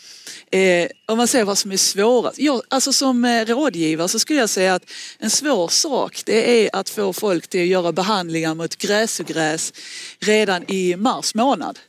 Eh, 0.53 0.87
om 1.05 1.17
man 1.17 1.27
ser 1.27 1.43
vad 1.43 1.57
som 1.57 1.71
är 1.71 1.77
svårast. 1.77 2.39
Jag, 2.39 2.61
alltså 2.67 2.93
som 2.93 3.25
eh, 3.25 3.45
rådgivare 3.45 4.07
så 4.07 4.19
skulle 4.19 4.39
jag 4.39 4.49
säga 4.49 4.75
att 4.75 4.91
en 5.19 5.29
svår 5.29 5.67
sak 5.67 6.21
det 6.25 6.65
är 6.65 6.75
att 6.75 6.89
få 6.89 7.13
folk 7.13 7.47
till 7.47 7.61
att 7.61 7.67
göra 7.67 7.91
behandlingar 7.91 8.55
mot 8.55 8.75
gräsogräs 8.75 9.73
redan 10.19 10.71
i 10.71 10.95
mars 10.95 11.35
månad. 11.35 11.79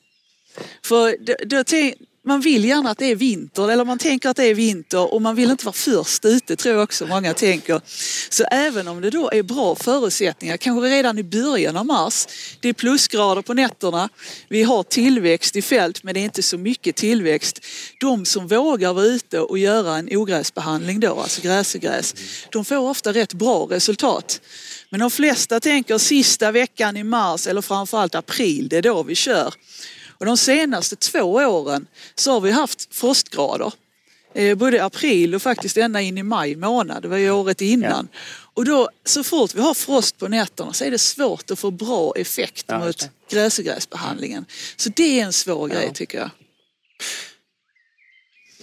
För 0.83 1.16
då, 1.21 1.35
då 1.47 1.64
man 2.26 2.40
vill 2.40 2.64
gärna 2.64 2.90
att 2.90 2.98
det 2.98 3.06
är 3.06 3.16
vinter, 3.16 3.70
eller 3.70 3.84
man 3.84 3.98
tänker 3.98 4.28
att 4.28 4.36
det 4.36 4.44
är 4.44 4.54
vinter 4.54 5.14
och 5.14 5.22
man 5.22 5.36
vill 5.36 5.50
inte 5.50 5.64
vara 5.64 5.72
först 5.72 6.24
ute, 6.24 6.56
tror 6.56 6.74
jag 6.74 6.84
också 6.84 7.06
många 7.06 7.34
tänker. 7.34 7.80
Så 8.30 8.44
även 8.44 8.88
om 8.88 9.00
det 9.00 9.10
då 9.10 9.30
är 9.30 9.42
bra 9.42 9.74
förutsättningar, 9.74 10.56
kanske 10.56 10.88
redan 10.88 11.18
i 11.18 11.22
början 11.22 11.76
av 11.76 11.86
mars, 11.86 12.26
det 12.60 12.68
är 12.68 12.72
plusgrader 12.72 13.42
på 13.42 13.54
nätterna, 13.54 14.08
vi 14.48 14.62
har 14.62 14.82
tillväxt 14.82 15.56
i 15.56 15.62
fält 15.62 16.02
men 16.02 16.14
det 16.14 16.20
är 16.20 16.24
inte 16.24 16.42
så 16.42 16.58
mycket 16.58 16.96
tillväxt. 16.96 17.60
De 18.00 18.24
som 18.24 18.48
vågar 18.48 18.92
vara 18.92 19.04
ute 19.04 19.40
och 19.40 19.58
göra 19.58 19.96
en 19.96 20.08
ogräsbehandling 20.12 21.00
då, 21.00 21.20
alltså 21.20 21.40
gräsegräs, 21.42 22.14
de 22.50 22.64
får 22.64 22.76
ofta 22.76 23.12
rätt 23.12 23.32
bra 23.32 23.66
resultat. 23.70 24.40
Men 24.90 25.00
de 25.00 25.10
flesta 25.10 25.60
tänker 25.60 25.98
sista 25.98 26.52
veckan 26.52 26.96
i 26.96 27.04
mars 27.04 27.46
eller 27.46 27.62
framförallt 27.62 28.14
april, 28.14 28.68
det 28.68 28.76
är 28.76 28.82
då 28.82 29.02
vi 29.02 29.14
kör. 29.14 29.54
Och 30.24 30.26
de 30.26 30.36
senaste 30.36 30.96
två 30.96 31.18
åren 31.20 31.86
så 32.14 32.32
har 32.32 32.40
vi 32.40 32.50
haft 32.50 32.94
frostgrader. 32.94 33.72
Eh, 34.34 34.54
både 34.54 34.84
april 34.84 35.34
och 35.34 35.42
faktiskt 35.42 35.76
ända 35.76 36.00
in 36.00 36.18
i 36.18 36.22
maj 36.22 36.56
månad, 36.56 37.02
det 37.02 37.08
var 37.08 37.16
ju 37.16 37.30
året 37.30 37.60
innan. 37.60 38.08
Och 38.54 38.64
då, 38.64 38.88
så 39.04 39.24
fort 39.24 39.54
vi 39.54 39.60
har 39.60 39.74
frost 39.74 40.18
på 40.18 40.28
nätterna 40.28 40.72
så 40.72 40.84
är 40.84 40.90
det 40.90 40.98
svårt 40.98 41.50
att 41.50 41.58
få 41.58 41.70
bra 41.70 42.12
effekt 42.16 42.64
Ja, 42.68 42.78
mot 42.78 43.08
gräsogräsbehandlingen. 43.30 44.44
Så 44.76 44.90
det 44.96 45.20
är 45.20 45.24
en 45.24 45.32
svår 45.32 45.68
grej 45.68 45.90
tycker 45.94 46.18
jag. 46.18 46.30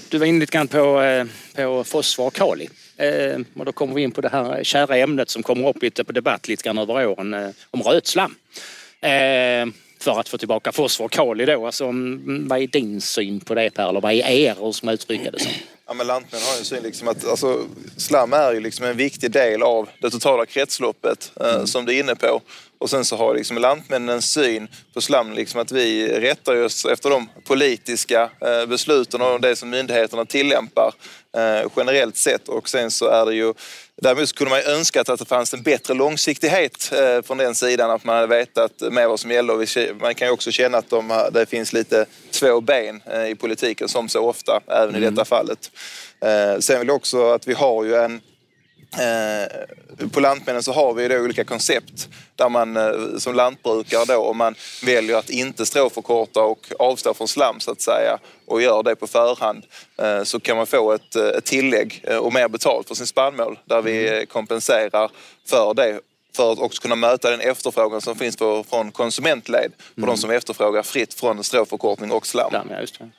Du 0.09 0.17
var 0.17 0.25
inne 0.25 0.39
lite 0.39 0.51
grann 0.51 0.67
på, 0.67 1.01
eh, 1.01 1.25
på 1.55 1.83
fosfor 1.83 2.27
och 2.27 2.33
kali. 2.33 2.69
Eh, 2.97 3.39
och 3.55 3.65
då 3.65 3.71
kommer 3.71 3.93
vi 3.93 4.01
in 4.01 4.11
på 4.11 4.21
det 4.21 4.29
här 4.29 4.63
kära 4.63 4.97
ämnet 4.97 5.29
som 5.29 5.43
kommer 5.43 5.67
upp 5.69 5.81
lite 5.81 6.03
på 6.03 6.11
debatt 6.11 6.47
lite 6.47 6.63
grann 6.63 6.77
över 6.77 7.07
åren 7.07 7.53
om 7.71 7.81
rötslam. 7.81 8.35
För 10.01 10.19
att 10.19 10.29
få 10.29 10.37
tillbaka 10.37 10.71
fosfor 10.71 11.05
och 11.05 11.11
kali 11.11 11.45
då. 11.45 11.65
Alltså, 11.65 11.85
vad 12.47 12.59
är 12.61 12.67
din 12.67 13.01
syn 13.01 13.39
på 13.39 13.55
det 13.55 13.69
Per? 13.69 13.89
Eller 13.89 14.01
vad 14.01 14.11
är 14.11 14.29
er, 14.29 14.71
som 14.71 14.89
uttrycker 14.89 15.31
det 15.31 15.39
som? 15.39 15.51
Ja, 15.87 15.93
men 15.93 16.07
Lantmännen 16.07 16.47
har 16.47 16.53
ju 16.53 16.59
en 16.59 16.65
syn 16.65 16.83
liksom 16.83 17.07
att 17.07 17.27
alltså, 17.27 17.63
slam 17.97 18.33
är 18.33 18.53
ju 18.53 18.59
liksom 18.59 18.85
en 18.85 18.97
viktig 18.97 19.31
del 19.31 19.63
av 19.63 19.89
det 19.99 20.09
totala 20.09 20.45
kretsloppet 20.45 21.31
eh, 21.41 21.65
som 21.65 21.85
du 21.85 21.95
är 21.95 21.99
inne 21.99 22.15
på. 22.15 22.41
Och 22.81 22.89
sen 22.89 23.05
så 23.05 23.17
har 23.17 23.33
liksom 23.35 23.57
Lantmännen 23.57 24.15
en 24.15 24.21
syn 24.21 24.67
på 24.93 25.01
slam 25.01 25.33
liksom 25.33 25.61
att 25.61 25.71
vi 25.71 26.19
rättar 26.19 26.63
oss 26.63 26.85
efter 26.85 27.09
de 27.09 27.29
politiska 27.43 28.29
eh, 28.39 28.65
besluten 28.65 29.21
och 29.21 29.41
det 29.41 29.55
som 29.55 29.69
myndigheterna 29.69 30.25
tillämpar 30.25 30.93
eh, 31.37 31.71
generellt 31.77 32.17
sett. 32.17 32.47
Och 32.47 32.69
sen 32.69 32.91
så 32.91 33.07
är 33.07 33.25
det 33.25 33.33
ju 33.33 33.53
Däremot 34.01 34.29
så 34.29 34.35
kunde 34.35 34.49
man 34.49 34.59
ju 34.59 34.65
önskat 34.65 35.09
att 35.09 35.19
det 35.19 35.25
fanns 35.25 35.53
en 35.53 35.61
bättre 35.61 35.93
långsiktighet 35.93 36.91
eh, 36.93 37.21
från 37.21 37.37
den 37.37 37.55
sidan, 37.55 37.91
att 37.91 38.03
man 38.03 38.15
hade 38.15 38.27
vetat 38.27 38.81
mer 38.91 39.07
vad 39.07 39.19
som 39.19 39.31
gäller. 39.31 39.93
Man 40.01 40.15
kan 40.15 40.27
ju 40.27 40.31
också 40.31 40.51
känna 40.51 40.77
att 40.77 40.89
de, 40.89 41.29
det 41.31 41.45
finns 41.45 41.73
lite 41.73 42.05
två 42.31 42.61
ben 42.61 43.01
i 43.29 43.35
politiken 43.35 43.87
som 43.87 44.09
så 44.09 44.21
ofta, 44.21 44.61
även 44.67 44.95
i 44.95 44.99
detta 44.99 45.25
fallet. 45.25 45.71
Sen 46.59 46.79
vill 46.79 46.87
jag 46.87 46.95
också 46.95 47.31
att 47.31 47.47
vi 47.47 47.53
har 47.53 47.83
ju 47.83 47.95
en 47.95 48.21
på 50.11 50.19
Lantmännen 50.19 50.63
så 50.63 50.71
har 50.71 50.93
vi 50.93 51.07
då 51.07 51.19
olika 51.19 51.43
koncept 51.43 52.09
där 52.35 52.49
man 52.49 52.77
eh, 52.77 53.17
som 53.17 53.35
lantbrukare 53.35 54.05
då 54.05 54.17
om 54.17 54.37
man 54.37 54.55
väljer 54.83 55.17
att 55.17 55.29
inte 55.29 55.65
stråförkorta 55.65 56.41
och 56.41 56.67
avstå 56.79 57.13
från 57.13 57.27
slam 57.27 57.59
så 57.59 57.71
att 57.71 57.81
säga 57.81 58.19
och 58.47 58.61
gör 58.61 58.83
det 58.83 58.95
på 58.95 59.07
förhand 59.07 59.63
eh, 59.97 60.23
så 60.23 60.39
kan 60.39 60.57
man 60.57 60.67
få 60.67 60.91
ett, 60.91 61.15
eh, 61.15 61.27
ett 61.27 61.45
tillägg 61.45 62.01
eh, 62.03 62.17
och 62.17 62.33
mer 62.33 62.47
betalt 62.47 62.87
för 62.87 62.95
sin 62.95 63.07
spannmål 63.07 63.59
där 63.65 63.81
vi 63.81 64.19
eh, 64.19 64.25
kompenserar 64.25 65.11
för 65.45 65.73
det 65.73 65.99
för 66.35 66.51
att 66.51 66.59
också 66.59 66.81
kunna 66.81 66.95
möta 66.95 67.29
den 67.29 67.39
efterfrågan 67.41 68.01
som 68.01 68.15
finns 68.15 68.37
för, 68.37 68.63
från 68.63 68.91
konsumentled 68.91 69.71
och 70.01 70.07
de 70.07 70.17
som 70.17 70.29
efterfrågar 70.31 70.83
fritt 70.83 71.13
från 71.13 71.43
stråförkortning 71.43 72.11
och 72.11 72.27
slam. 72.27 72.49
Slam, 72.49 72.67
ja, 72.71 72.79
just 72.81 72.99
det. 72.99 73.09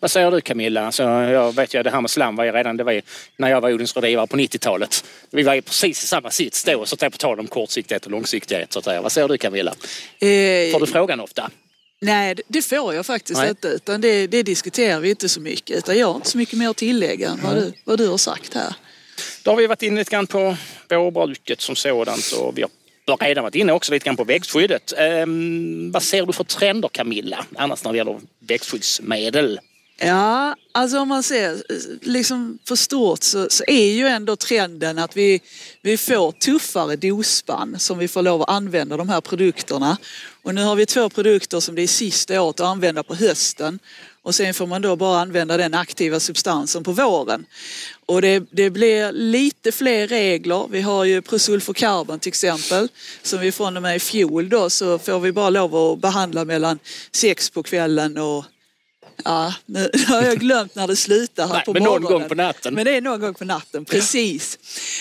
Vad 0.00 0.10
säger 0.10 0.30
du 0.30 0.40
Camilla? 0.40 0.86
Alltså, 0.86 1.02
jag 1.02 1.54
vet 1.54 1.74
ju 1.74 1.82
det 1.82 1.90
här 1.90 2.00
med 2.00 2.10
slam 2.10 2.36
var 2.36 2.44
ju 2.44 2.52
redan 2.52 2.76
det 2.76 2.84
var 2.84 2.92
ju, 2.92 3.02
när 3.36 3.50
jag 3.50 3.60
var 3.60 3.72
odlingsrådgivare 3.72 4.26
på 4.26 4.36
90-talet. 4.36 5.04
Vi 5.30 5.42
var 5.42 5.54
ju 5.54 5.62
precis 5.62 6.04
i 6.04 6.06
samma 6.06 6.30
sits 6.30 6.64
då, 6.64 6.86
så 6.86 6.94
att 6.94 7.12
på 7.12 7.18
tal 7.18 7.40
om 7.40 7.46
kortsiktighet 7.46 8.04
och 8.04 8.10
långsiktighet. 8.10 8.72
Så 8.72 8.78
att 8.78 8.84
säga. 8.84 9.02
Vad 9.02 9.12
säger 9.12 9.28
du 9.28 9.38
Camilla? 9.38 9.70
Eh, 9.70 10.72
Får 10.72 10.80
du 10.80 10.86
frågan 10.86 11.20
ofta? 11.20 11.50
Nej, 12.00 12.34
det- 12.34 12.42
det 12.48 12.62
får 12.62 12.94
jag 12.94 13.06
faktiskt 13.06 13.40
Nej. 13.40 13.48
inte. 13.50 13.68
Utan 13.68 14.00
det, 14.00 14.26
det 14.26 14.42
diskuterar 14.42 15.00
vi 15.00 15.10
inte 15.10 15.28
så 15.28 15.40
mycket. 15.40 15.76
Utan 15.78 15.98
jag 15.98 16.06
har 16.06 16.14
inte 16.14 16.30
så 16.30 16.38
mycket 16.38 16.58
mer 16.58 16.68
att 16.68 16.76
tillägga 16.76 17.28
än 17.28 17.40
vad 17.42 17.54
du, 17.56 17.72
vad 17.84 17.98
du 17.98 18.08
har 18.08 18.18
sagt 18.18 18.54
här. 18.54 18.74
Då 19.42 19.50
har 19.50 19.56
vi 19.56 19.66
varit 19.66 19.82
inne 19.82 19.98
lite 19.98 20.10
grann 20.10 20.26
på 20.26 20.56
vårbruket 20.88 21.60
som 21.60 21.76
sådant 21.76 22.32
och 22.32 22.58
vi 22.58 22.62
har 23.06 23.16
redan 23.18 23.44
varit 23.44 23.54
inne 23.54 23.72
också 23.72 23.92
lite 23.92 24.04
grann 24.04 24.16
på 24.16 24.24
växtskyddet. 24.24 24.92
Ehm, 24.98 25.92
vad 25.92 26.02
ser 26.02 26.26
du 26.26 26.32
för 26.32 26.44
trender 26.44 26.88
Camilla, 26.88 27.44
annars 27.56 27.84
när 27.84 27.92
det 27.92 27.98
gäller 27.98 28.20
växtskyddsmedel? 28.40 29.60
Ja, 29.98 30.56
alltså 30.72 30.98
om 30.98 31.08
man 31.08 31.22
ser 31.22 31.62
liksom 32.08 32.58
för 32.68 32.76
stort 32.76 33.22
så, 33.22 33.46
så 33.50 33.64
är 33.66 33.92
ju 33.92 34.06
ändå 34.06 34.36
trenden 34.36 34.98
att 34.98 35.16
vi, 35.16 35.40
vi 35.82 35.96
får 35.96 36.32
tuffare 36.32 36.96
dosspann 36.96 37.78
som 37.78 37.98
vi 37.98 38.08
får 38.08 38.22
lov 38.22 38.42
att 38.42 38.50
använda 38.50 38.96
de 38.96 39.08
här 39.08 39.20
produkterna. 39.20 39.96
Och 40.42 40.54
nu 40.54 40.62
har 40.62 40.76
vi 40.76 40.86
två 40.86 41.08
produkter 41.08 41.60
som 41.60 41.74
det 41.74 41.82
är 41.82 41.86
sista 41.86 42.42
året 42.42 42.60
att 42.60 42.66
använda 42.66 43.02
på 43.02 43.14
hösten 43.14 43.78
och 44.24 44.34
sen 44.34 44.54
får 44.54 44.66
man 44.66 44.82
då 44.82 44.96
bara 44.96 45.20
använda 45.20 45.56
den 45.56 45.74
aktiva 45.74 46.20
substansen 46.20 46.84
på 46.84 46.92
våren. 46.92 47.46
Och 48.06 48.22
det, 48.22 48.44
det 48.50 48.70
blir 48.70 49.12
lite 49.12 49.72
fler 49.72 50.08
regler. 50.08 50.66
Vi 50.70 50.80
har 50.80 51.04
ju 51.04 51.22
Prosulfocarbon 51.22 52.18
till 52.18 52.28
exempel 52.28 52.88
som 53.22 53.40
vi 53.40 53.52
från 53.52 53.76
och 53.76 53.82
med 53.82 53.96
i 53.96 54.00
fjol 54.00 54.48
då 54.48 54.70
så 54.70 54.98
får 54.98 55.20
vi 55.20 55.32
bara 55.32 55.50
lov 55.50 55.76
att 55.76 55.98
behandla 55.98 56.44
mellan 56.44 56.78
sex 57.12 57.50
på 57.50 57.62
kvällen 57.62 58.18
och 58.18 58.44
Ja, 59.24 59.54
nu 59.66 59.90
har 60.06 60.22
jag 60.22 60.38
glömt 60.38 60.74
när 60.74 60.86
det 60.86 60.96
slutar 60.96 61.46
här 61.46 61.54
Nej, 61.54 61.64
på 61.64 61.72
men 61.72 61.82
någon 61.82 62.02
morgonen. 62.02 62.20
gång 62.20 62.28
på 62.28 62.34
natten. 62.34 62.74
Men 62.74 62.84
det 62.84 62.96
är 62.96 63.00
någon 63.00 63.20
gång 63.20 63.34
på 63.34 63.44
natten, 63.44 63.84
precis. 63.84 64.58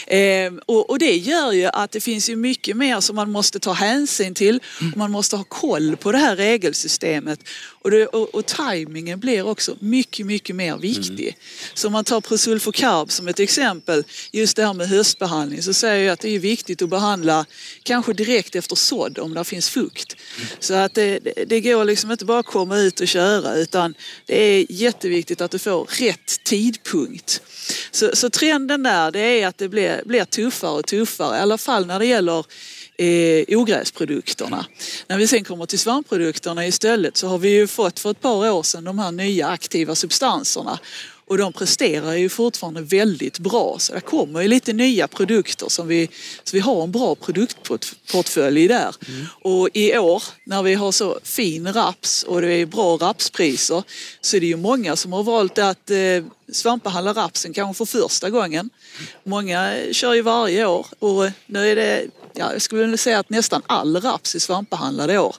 Ehm, 0.08 0.62
och, 0.66 0.90
och 0.90 1.00
det 1.00 1.18
gör 1.18 1.52
ju 1.52 1.66
att 1.66 1.92
det 1.92 2.02
finns 2.02 2.30
ju 2.30 2.36
mycket 2.36 2.78
mer 2.78 3.00
som 3.00 3.16
man 3.16 3.32
måste 3.32 3.60
ta 3.60 3.72
hänsyn 3.72 4.34
till. 4.34 4.60
Och 4.92 4.98
man 4.98 5.12
måste 5.12 5.36
ha 5.36 5.44
koll 5.44 5.98
på 5.98 6.12
det 6.12 6.18
här 6.18 6.36
regelsystemet. 6.36 7.40
Och, 7.84 7.92
det, 7.92 8.08
och, 8.08 8.36
och 8.36 8.46
tajmingen 8.46 9.20
blir 9.20 9.46
också 9.46 9.78
mycket, 9.80 10.26
mycket 10.26 10.56
mer 10.56 10.78
viktig. 10.78 11.38
Så 11.74 11.88
om 11.88 11.94
man 11.94 12.04
tar 12.04 12.22
Prosulfocarb 12.22 13.12
som 13.12 13.28
ett 13.28 13.40
exempel, 13.40 14.04
just 14.32 14.56
det 14.56 14.66
här 14.66 14.74
med 14.74 14.88
höstbehandling, 14.88 15.64
så 15.64 15.74
säger 15.74 16.06
jag 16.06 16.14
att 16.14 16.20
det 16.20 16.30
är 16.30 16.40
viktigt 16.40 16.82
att 16.82 16.90
behandla 16.90 17.46
kanske 17.84 18.14
direkt 18.14 18.56
efter 18.56 18.76
sådd 18.76 19.20
om 19.20 19.34
det 19.34 19.44
finns 19.44 19.70
fukt. 19.70 20.16
Så 20.60 20.74
att 20.74 20.94
det, 20.94 21.20
det, 21.20 21.46
det 21.48 21.62
går 21.62 21.86
liksom 21.86 22.12
inte 22.12 22.26
bara 22.26 22.40
att 22.40 22.46
komma 22.46 22.78
ut 22.78 23.00
och 23.00 23.08
köra 23.08 23.56
utan 23.56 23.94
det 24.26 24.44
är 24.44 24.66
jätteviktigt 24.70 25.42
att 25.42 25.52
du 25.52 25.60
får 25.60 25.86
rätt 25.86 26.44
tidpunkt. 26.44 27.42
Så, 27.92 28.16
så 28.16 28.30
trenden 28.30 28.84
där 28.84 29.12
det 29.12 29.20
är 29.20 29.48
att 29.48 29.58
det 29.58 29.70
blir, 29.70 30.02
blir 30.06 30.26
tuffare 30.26 30.72
och 30.72 30.88
tuffare, 30.88 31.38
i 31.38 31.40
alla 31.40 31.58
fall 31.58 31.86
när 31.86 32.00
det 32.00 32.06
gäller 32.06 32.46
eh, 33.02 33.58
ogräsprodukterna. 33.58 34.66
När 35.08 35.18
vi 35.18 35.28
sen 35.28 35.44
kommer 35.44 35.66
till 35.66 35.80
svampprodukterna 35.80 36.68
istället 36.68 37.18
så 37.18 37.28
har 37.28 37.38
vi 37.38 37.50
ju 37.50 37.68
fått 37.68 38.00
för 38.00 38.12
ett 38.12 38.22
par 38.22 38.52
år 38.52 38.64
sedan 38.64 38.84
de 38.84 39.00
här 39.00 39.12
nya 39.12 39.48
aktiva 39.48 39.96
substanserna 39.96 40.80
och 41.32 41.38
de 41.38 41.54
presterar 41.54 42.14
ju 42.14 42.30
fortfarande 42.30 42.82
väldigt 42.82 43.40
bra. 43.40 43.76
Så 43.80 43.94
det 43.94 44.02
kommer 44.02 44.42
ju 44.42 44.48
lite 44.48 44.74
nya 44.74 45.08
produkter 45.08 45.70
som 45.70 45.88
vi, 45.88 46.10
så 46.44 46.56
vi 46.56 46.60
har 46.60 46.84
en 46.84 46.92
bra 46.92 47.16
produktportfölj 47.16 48.68
där. 48.68 48.96
Och 49.42 49.70
i 49.74 49.98
år 49.98 50.24
när 50.44 50.64
vi 50.64 50.74
har 50.74 50.92
så 50.92 51.20
fin 51.24 51.74
raps 51.74 52.24
och 52.24 52.42
det 52.42 52.54
är 52.54 52.66
bra 52.66 52.98
rapspriser 52.98 53.84
så 54.22 54.36
är 54.36 54.40
det 54.42 54.48
ju 54.48 54.58
många 54.58 54.96
som 54.96 55.14
har 55.14 55.24
valt 55.24 55.58
att 55.58 55.92
eh, 55.92 55.98
svampbehandla 56.52 57.14
rapsen 57.14 57.54
kanske 57.54 57.86
för 57.86 58.00
första 58.00 58.30
gången. 58.30 58.70
Många 59.24 59.76
kör 59.92 60.14
ju 60.14 60.22
varje 60.22 60.66
år 60.66 60.86
och 61.00 61.30
nu 61.46 61.70
är 61.70 61.76
det, 61.76 62.08
ja, 62.34 62.54
jag 62.54 62.62
skulle 62.62 62.98
säga 62.98 63.20
att 63.20 63.30
nästan 63.30 63.62
all 63.68 64.02
raps 64.02 64.36
är 64.36 64.40
svampbehandlad 64.40 65.12
i 65.12 65.18
år. 65.18 65.36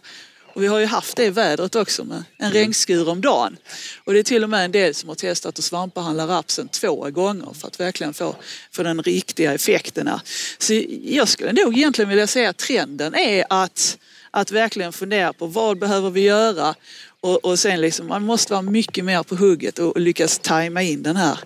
Och 0.54 0.62
vi 0.62 0.66
har 0.66 0.78
ju 0.78 0.87
haft 0.87 1.16
det 1.16 1.30
vädret 1.30 1.75
också 1.75 2.04
med 2.04 2.25
en 2.38 2.52
regnskur 2.52 3.08
om 3.08 3.20
dagen. 3.20 3.56
Och 4.04 4.12
det 4.12 4.18
är 4.18 4.22
till 4.22 4.44
och 4.44 4.50
med 4.50 4.64
en 4.64 4.72
del 4.72 4.94
som 4.94 5.08
har 5.08 5.16
testat 5.16 5.58
att 5.58 5.64
svampbehandla 5.64 6.26
rapsen 6.26 6.68
två 6.68 7.11
gånger 7.11 7.52
för 7.52 7.68
att 7.68 7.80
verkligen 7.80 8.14
få, 8.14 8.37
få 8.70 8.82
den 8.82 9.02
riktiga 9.02 9.54
effekten. 9.54 10.06
här. 10.06 10.20
Så 10.58 10.82
jag 11.02 11.28
skulle 11.28 11.52
nog 11.52 11.76
egentligen 11.78 12.08
vilja 12.08 12.26
säga 12.26 12.50
att 12.50 12.56
trenden 12.56 13.14
är 13.14 13.44
att, 13.49 13.99
att 14.30 14.50
verkligen 14.50 14.92
fundera 14.92 15.32
på 15.32 15.46
vad 15.46 15.78
behöver 15.78 16.11
vi 16.11 16.20
göra 16.20 16.75
och, 17.20 17.44
och 17.44 17.58
sen 17.58 17.80
liksom, 17.80 18.06
man 18.06 18.22
måste 18.22 18.52
vara 18.52 18.62
mycket 18.62 19.04
mer 19.04 19.22
på 19.22 19.37
hugget 19.37 19.78
och, 19.78 19.88
och 19.88 20.00
lyckas 20.00 20.38
tajma 20.38 20.82
in 20.82 21.02
den 21.02 21.16
här. 21.16 21.38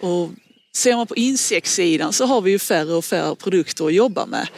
Och 0.00 0.30
ser 0.78 0.96
man 0.96 1.06
på 1.06 1.16
insektssidan 1.16 2.12
så 2.12 2.26
har 2.26 2.40
vi 2.40 2.50
ju 2.50 2.58
färre 2.58 2.94
och 2.94 3.04
färre 3.04 3.36
produkter 3.36 3.86
att 3.86 3.94
jobba 3.94 4.26
med. 4.26 4.48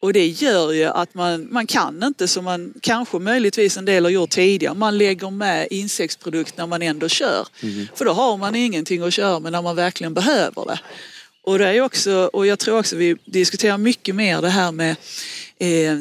Och 0.00 0.12
det 0.12 0.26
gör 0.26 0.72
ju 0.72 0.84
att 0.84 1.14
man, 1.14 1.48
man 1.50 1.66
kan 1.66 2.02
inte 2.02 2.28
som 2.28 2.44
man 2.44 2.74
kanske 2.82 3.18
möjligtvis 3.18 3.76
en 3.76 3.84
del 3.84 4.04
har 4.04 4.10
gjort 4.10 4.30
tidigare. 4.30 4.74
Man 4.74 4.98
lägger 4.98 5.30
med 5.30 5.68
insektsprodukt 5.70 6.56
när 6.56 6.66
man 6.66 6.82
ändå 6.82 7.08
kör. 7.08 7.46
För 7.94 8.04
då 8.04 8.12
har 8.12 8.36
man 8.36 8.54
ingenting 8.54 9.02
att 9.02 9.12
köra 9.12 9.40
med 9.40 9.52
när 9.52 9.62
man 9.62 9.76
verkligen 9.76 10.14
behöver 10.14 10.66
det. 10.66 10.80
Och, 11.42 11.58
det 11.58 11.68
är 11.68 11.80
också, 11.80 12.30
och 12.32 12.46
jag 12.46 12.58
tror 12.58 12.78
också 12.78 12.96
vi 12.96 13.16
diskuterar 13.24 13.78
mycket 13.78 14.14
mer 14.14 14.42
det 14.42 14.48
här 14.48 14.72
med 14.72 14.96
eh, 15.58 15.92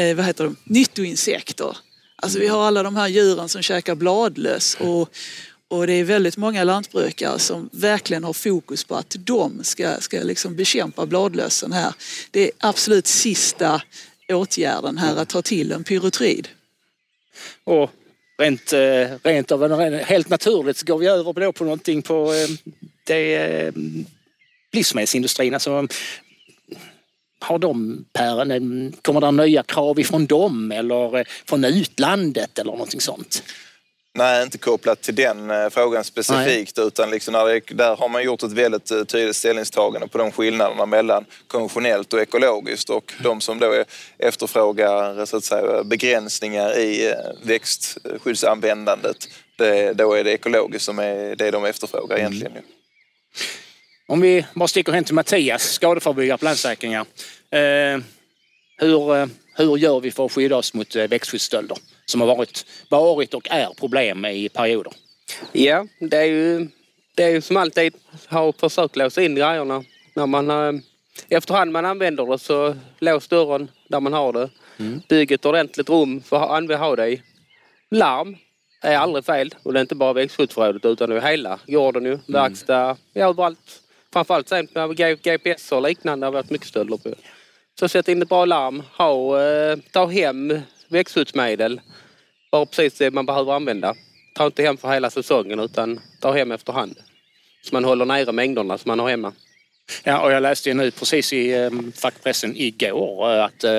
eh, 0.00 0.16
vad 0.16 0.26
heter 0.26 0.44
det, 0.44 0.54
nyttoinsekter. 0.64 1.76
Alltså 2.16 2.38
vi 2.38 2.46
har 2.46 2.66
alla 2.66 2.82
de 2.82 2.96
här 2.96 3.08
djuren 3.08 3.48
som 3.48 3.62
käkar 3.62 3.94
bladlöss 3.94 4.76
och, 4.80 5.08
och 5.74 5.86
det 5.86 5.92
är 5.92 6.04
väldigt 6.04 6.36
många 6.36 6.64
lantbrukare 6.64 7.38
som 7.38 7.70
verkligen 7.72 8.24
har 8.24 8.32
fokus 8.32 8.84
på 8.84 8.94
att 8.94 9.16
de 9.18 9.64
ska, 9.64 10.00
ska 10.00 10.18
liksom 10.18 10.56
bekämpa 10.56 11.06
bladlössen 11.06 11.72
här. 11.72 11.94
Det 12.30 12.40
är 12.40 12.50
absolut 12.58 13.06
sista 13.06 13.82
åtgärden 14.28 14.98
här 14.98 15.16
att 15.16 15.28
ta 15.28 15.42
till 15.42 15.72
en 15.72 15.84
pyrotrid. 15.84 16.48
Och 17.64 17.90
rent, 18.38 18.72
eh, 18.72 19.08
rent 19.22 19.52
av 19.52 19.94
helt 19.94 20.28
naturligt 20.28 20.76
så 20.76 20.86
går 20.86 20.98
vi 20.98 21.06
över 21.06 21.32
på, 21.32 21.52
på 21.52 21.64
någonting 21.64 22.02
på 22.02 22.32
eh, 22.32 22.48
det, 23.04 23.34
eh, 23.36 23.72
livsmedelsindustrin. 24.72 25.54
Alltså, 25.54 25.86
har 27.40 27.58
de, 27.58 28.04
Per, 28.12 29.02
kommer 29.02 29.20
det 29.20 29.30
nya 29.30 29.62
krav 29.62 30.00
ifrån 30.00 30.26
dem 30.26 30.72
eller 30.72 31.26
från 31.48 31.64
utlandet 31.64 32.58
eller 32.58 32.72
någonting 32.72 33.00
sånt? 33.00 33.42
Nej, 34.16 34.42
inte 34.42 34.58
kopplat 34.58 35.02
till 35.02 35.14
den 35.14 35.50
eh, 35.50 35.68
frågan 35.70 36.04
specifikt 36.04 36.76
Nej. 36.76 36.86
utan 36.86 37.10
liksom 37.10 37.34
det, 37.34 37.60
där 37.74 37.96
har 37.96 38.08
man 38.08 38.22
gjort 38.22 38.42
ett 38.42 38.52
väldigt 38.52 38.90
eh, 38.90 39.04
tydligt 39.04 39.36
ställningstagande 39.36 40.08
på 40.08 40.18
de 40.18 40.32
skillnaderna 40.32 40.86
mellan 40.86 41.24
konventionellt 41.46 42.12
och 42.12 42.20
ekologiskt 42.20 42.90
och 42.90 43.12
de 43.22 43.40
som 43.40 43.58
då 43.58 43.84
efterfrågar 44.18 45.26
så 45.26 45.36
att 45.36 45.44
säga, 45.44 45.84
begränsningar 45.84 46.78
i 46.78 47.10
eh, 47.10 47.14
växtskyddsanvändandet, 47.42 49.16
det, 49.58 49.92
då 49.92 50.12
är 50.12 50.24
det 50.24 50.32
ekologiskt 50.32 50.84
som 50.84 50.98
är 50.98 51.36
det 51.36 51.50
de 51.50 51.64
efterfrågar 51.64 52.16
mm. 52.16 52.32
egentligen. 52.32 52.52
Mm. 52.52 52.64
Om 54.06 54.20
vi 54.20 54.46
bara 54.54 54.68
sticker 54.68 54.92
hem 54.92 55.04
till 55.04 55.14
Mattias, 55.14 55.62
skadeförebyggare 55.62 56.38
på 56.38 56.44
Länsförsäkringar. 56.44 57.06
Eh, 57.50 57.98
hur, 58.76 59.28
hur 59.56 59.76
gör 59.76 60.00
vi 60.00 60.10
för 60.10 60.26
att 60.26 60.32
skydda 60.32 60.56
oss 60.56 60.74
mot 60.74 60.96
växtskyddsstölder? 60.96 61.78
Som 62.06 62.20
har 62.20 62.28
varit, 62.28 62.66
varit 62.88 63.34
och 63.34 63.48
är 63.50 63.68
problem 63.74 64.24
i 64.24 64.48
perioder. 64.48 64.92
Ja, 65.52 65.86
det 65.98 66.16
är 66.16 66.24
ju, 66.24 66.68
det 67.14 67.22
är 67.22 67.28
ju 67.28 67.40
som 67.40 67.56
alltid, 67.56 67.94
har 68.26 68.52
försökt 68.52 68.96
låsa 68.96 69.22
in 69.22 69.34
grejerna. 69.34 69.84
När 70.14 70.26
man, 70.26 70.50
eh, 70.50 70.80
efterhand 71.28 71.72
man 71.72 71.84
använder 71.84 72.26
det 72.26 72.38
så 72.38 72.76
lås 72.98 73.28
dörren 73.28 73.70
där 73.88 74.00
man 74.00 74.12
har 74.12 74.32
det. 74.32 74.50
Mm. 74.76 75.00
Bygg 75.08 75.32
ett 75.32 75.46
ordentligt 75.46 75.88
rum 75.88 76.22
för 76.22 76.36
att 76.36 76.78
ha 76.78 76.96
det 76.96 77.08
i. 77.08 77.22
Larm 77.90 78.36
är 78.82 78.96
aldrig 78.96 79.24
fel 79.24 79.54
och 79.62 79.72
det 79.72 79.78
är 79.78 79.80
inte 79.80 79.94
bara 79.94 80.12
växtskyddsförrådet 80.12 80.84
utan 80.84 81.10
det 81.10 81.16
är 81.16 81.30
hela 81.30 81.58
gården 81.66 82.04
ju. 82.04 82.10
Mm. 82.10 82.22
Verkstad, 82.26 82.96
ja, 83.12 83.28
överallt. 83.28 83.80
Framförallt 84.12 84.48
sen 84.48 84.68
med 84.74 84.96
GPS 85.22 85.72
och 85.72 85.82
liknande 85.82 86.26
har 86.26 86.32
varit 86.32 86.50
mycket 86.50 86.68
stölder 86.68 86.96
på. 86.96 87.14
Så 87.78 87.88
sätt 87.88 88.08
in 88.08 88.22
ett 88.22 88.28
bra 88.28 88.44
larm. 88.44 88.82
Ha, 88.96 89.42
eh, 89.42 89.78
ta 89.92 90.06
hem 90.06 90.60
växtskyddsmedel. 90.88 91.80
Bara 92.52 92.66
precis 92.66 92.98
det 92.98 93.10
man 93.10 93.26
behöver 93.26 93.52
använda. 93.52 93.94
Ta 94.34 94.46
inte 94.46 94.62
hem 94.62 94.76
för 94.76 94.92
hela 94.92 95.10
säsongen 95.10 95.60
utan 95.60 96.00
ta 96.20 96.32
hem 96.32 96.52
efterhand. 96.52 96.96
Så 97.62 97.74
man 97.74 97.84
håller 97.84 98.04
nere 98.04 98.32
mängderna 98.32 98.78
som 98.78 98.88
man 98.88 98.98
har 98.98 99.08
hemma. 99.08 99.32
Ja, 100.04 100.20
och 100.20 100.32
jag 100.32 100.42
läste 100.42 100.68
ju 100.68 100.74
nu 100.74 100.90
precis 100.90 101.32
i 101.32 101.52
eh, 101.52 101.70
fackpressen 101.94 102.56
igår 102.56 103.32
eh, 103.32 103.44
att 103.44 103.64
eh, 103.64 103.70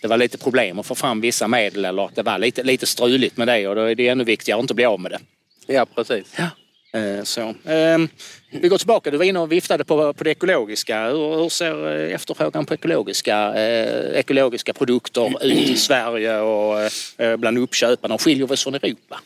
det 0.00 0.08
var 0.08 0.16
lite 0.16 0.38
problem 0.38 0.78
att 0.78 0.86
få 0.86 0.94
fram 0.94 1.20
vissa 1.20 1.48
medel 1.48 1.84
eller 1.84 2.04
att 2.04 2.14
det 2.14 2.22
var 2.22 2.38
lite, 2.38 2.62
lite 2.62 2.86
struligt 2.86 3.36
med 3.36 3.48
det 3.48 3.68
och 3.68 3.74
då 3.74 3.82
är 3.82 3.94
det 3.94 4.08
ännu 4.08 4.24
viktigare 4.24 4.58
att 4.58 4.62
inte 4.62 4.74
bli 4.74 4.84
av 4.84 5.00
med 5.00 5.10
det. 5.10 5.20
Ja, 5.66 5.86
precis. 5.94 6.34
Ja. 6.38 6.48
Eh, 6.94 7.24
så. 7.24 7.54
Ehm, 7.64 8.08
vi 8.50 8.68
går 8.68 8.78
tillbaka, 8.78 9.10
du 9.10 9.16
var 9.16 9.24
inne 9.24 9.38
och 9.38 9.52
viftade 9.52 9.84
på, 9.84 10.12
på 10.12 10.24
det 10.24 10.30
ekologiska. 10.30 11.08
Hur, 11.08 11.36
hur 11.42 11.48
ser 11.48 12.06
eh, 12.08 12.14
efterfrågan 12.14 12.66
på 12.66 12.74
ekologiska, 12.74 13.54
eh, 13.54 14.18
ekologiska 14.18 14.72
produkter 14.72 15.44
ut 15.44 15.70
i 15.70 15.76
Sverige 15.76 16.40
och 16.40 16.90
bland 17.38 17.58
uppköparna? 17.58 18.18
Skiljer 18.18 18.46
vi 18.46 18.54
oss 18.54 18.64
från 18.64 18.74
Europa? 18.74 19.20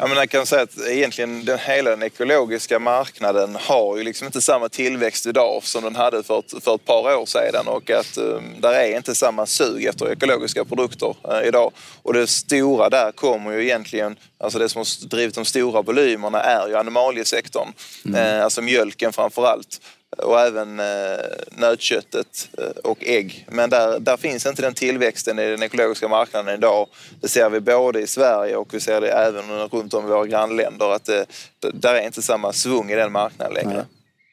Ja, 0.00 0.06
men 0.06 0.16
jag 0.16 0.30
kan 0.30 0.46
säga 0.46 0.62
att 0.62 0.78
egentligen 0.88 1.44
den, 1.44 1.58
hela 1.58 1.90
den 1.90 2.02
ekologiska 2.02 2.78
marknaden 2.78 3.56
har 3.60 3.96
ju 3.96 4.02
liksom 4.02 4.26
inte 4.26 4.40
samma 4.40 4.68
tillväxt 4.68 5.26
idag 5.26 5.60
som 5.64 5.84
den 5.84 5.96
hade 5.96 6.22
för 6.22 6.38
ett, 6.38 6.64
för 6.64 6.74
ett 6.74 6.84
par 6.84 7.16
år 7.16 7.26
sedan 7.26 7.68
och 7.68 7.90
att 7.90 8.18
um, 8.18 8.60
där 8.60 8.72
är 8.72 8.96
inte 8.96 9.14
samma 9.14 9.46
sug 9.46 9.84
efter 9.84 10.12
ekologiska 10.12 10.64
produkter 10.64 11.16
uh, 11.32 11.48
idag. 11.48 11.72
Och 12.02 12.12
det 12.12 12.26
stora 12.26 12.88
där 12.88 13.12
kommer 13.12 13.52
ju 13.52 13.64
egentligen, 13.64 14.16
alltså 14.38 14.58
det 14.58 14.68
som 14.68 14.78
har 14.78 15.08
drivit 15.08 15.34
de 15.34 15.44
stora 15.44 15.82
volymerna 15.82 16.40
är 16.40 16.68
ju 16.68 16.76
animaliesektorn, 16.76 17.72
mm. 18.04 18.36
uh, 18.36 18.44
alltså 18.44 18.62
mjölken 18.62 19.12
framför 19.12 19.46
allt 19.46 19.80
och 20.16 20.40
även 20.40 20.80
eh, 20.80 21.24
nötköttet 21.50 22.48
eh, 22.58 22.64
och 22.84 22.98
ägg. 23.00 23.46
Men 23.50 23.70
där, 23.70 23.98
där 24.00 24.16
finns 24.16 24.46
inte 24.46 24.62
den 24.62 24.74
tillväxten 24.74 25.38
i 25.38 25.50
den 25.50 25.62
ekologiska 25.62 26.08
marknaden 26.08 26.54
idag. 26.54 26.88
Det 27.20 27.28
ser 27.28 27.50
vi 27.50 27.60
både 27.60 28.00
i 28.00 28.06
Sverige 28.06 28.56
och 28.56 28.74
vi 28.74 28.80
ser 28.80 29.00
det 29.00 29.08
även 29.08 29.68
runt 29.68 29.94
om 29.94 30.04
i 30.04 30.08
våra 30.08 30.26
grannländer 30.26 30.90
att 30.90 31.04
det, 31.04 31.26
där 31.72 31.94
är 31.94 32.00
inte 32.00 32.22
samma 32.22 32.52
svung 32.52 32.90
i 32.90 32.94
den 32.94 33.12
marknaden 33.12 33.54
längre. 33.54 33.86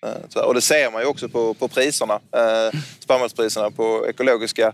Nej. 0.03 0.43
Och 0.43 0.53
det 0.53 0.61
ser 0.61 0.91
man 0.91 1.01
ju 1.01 1.07
också 1.07 1.29
på, 1.29 1.53
på 1.53 1.67
priserna. 1.67 2.19
Spannmålspriserna 2.99 3.71
på 3.71 4.07
ekologiska 4.09 4.73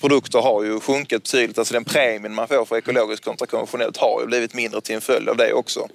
produkter 0.00 0.38
har 0.38 0.64
ju 0.64 0.80
sjunkit 0.80 1.22
betydligt. 1.22 1.58
Alltså 1.58 1.74
den 1.74 1.84
premien 1.84 2.34
man 2.34 2.48
får 2.48 2.64
för 2.64 2.76
ekologiskt 2.76 3.24
kontra 3.24 3.46
konventionellt 3.46 3.96
har 3.96 4.20
ju 4.20 4.26
blivit 4.26 4.54
mindre 4.54 4.80
till 4.80 4.94
en 4.94 5.00
följd 5.00 5.28
av 5.28 5.36
det 5.36 5.52
också. 5.52 5.88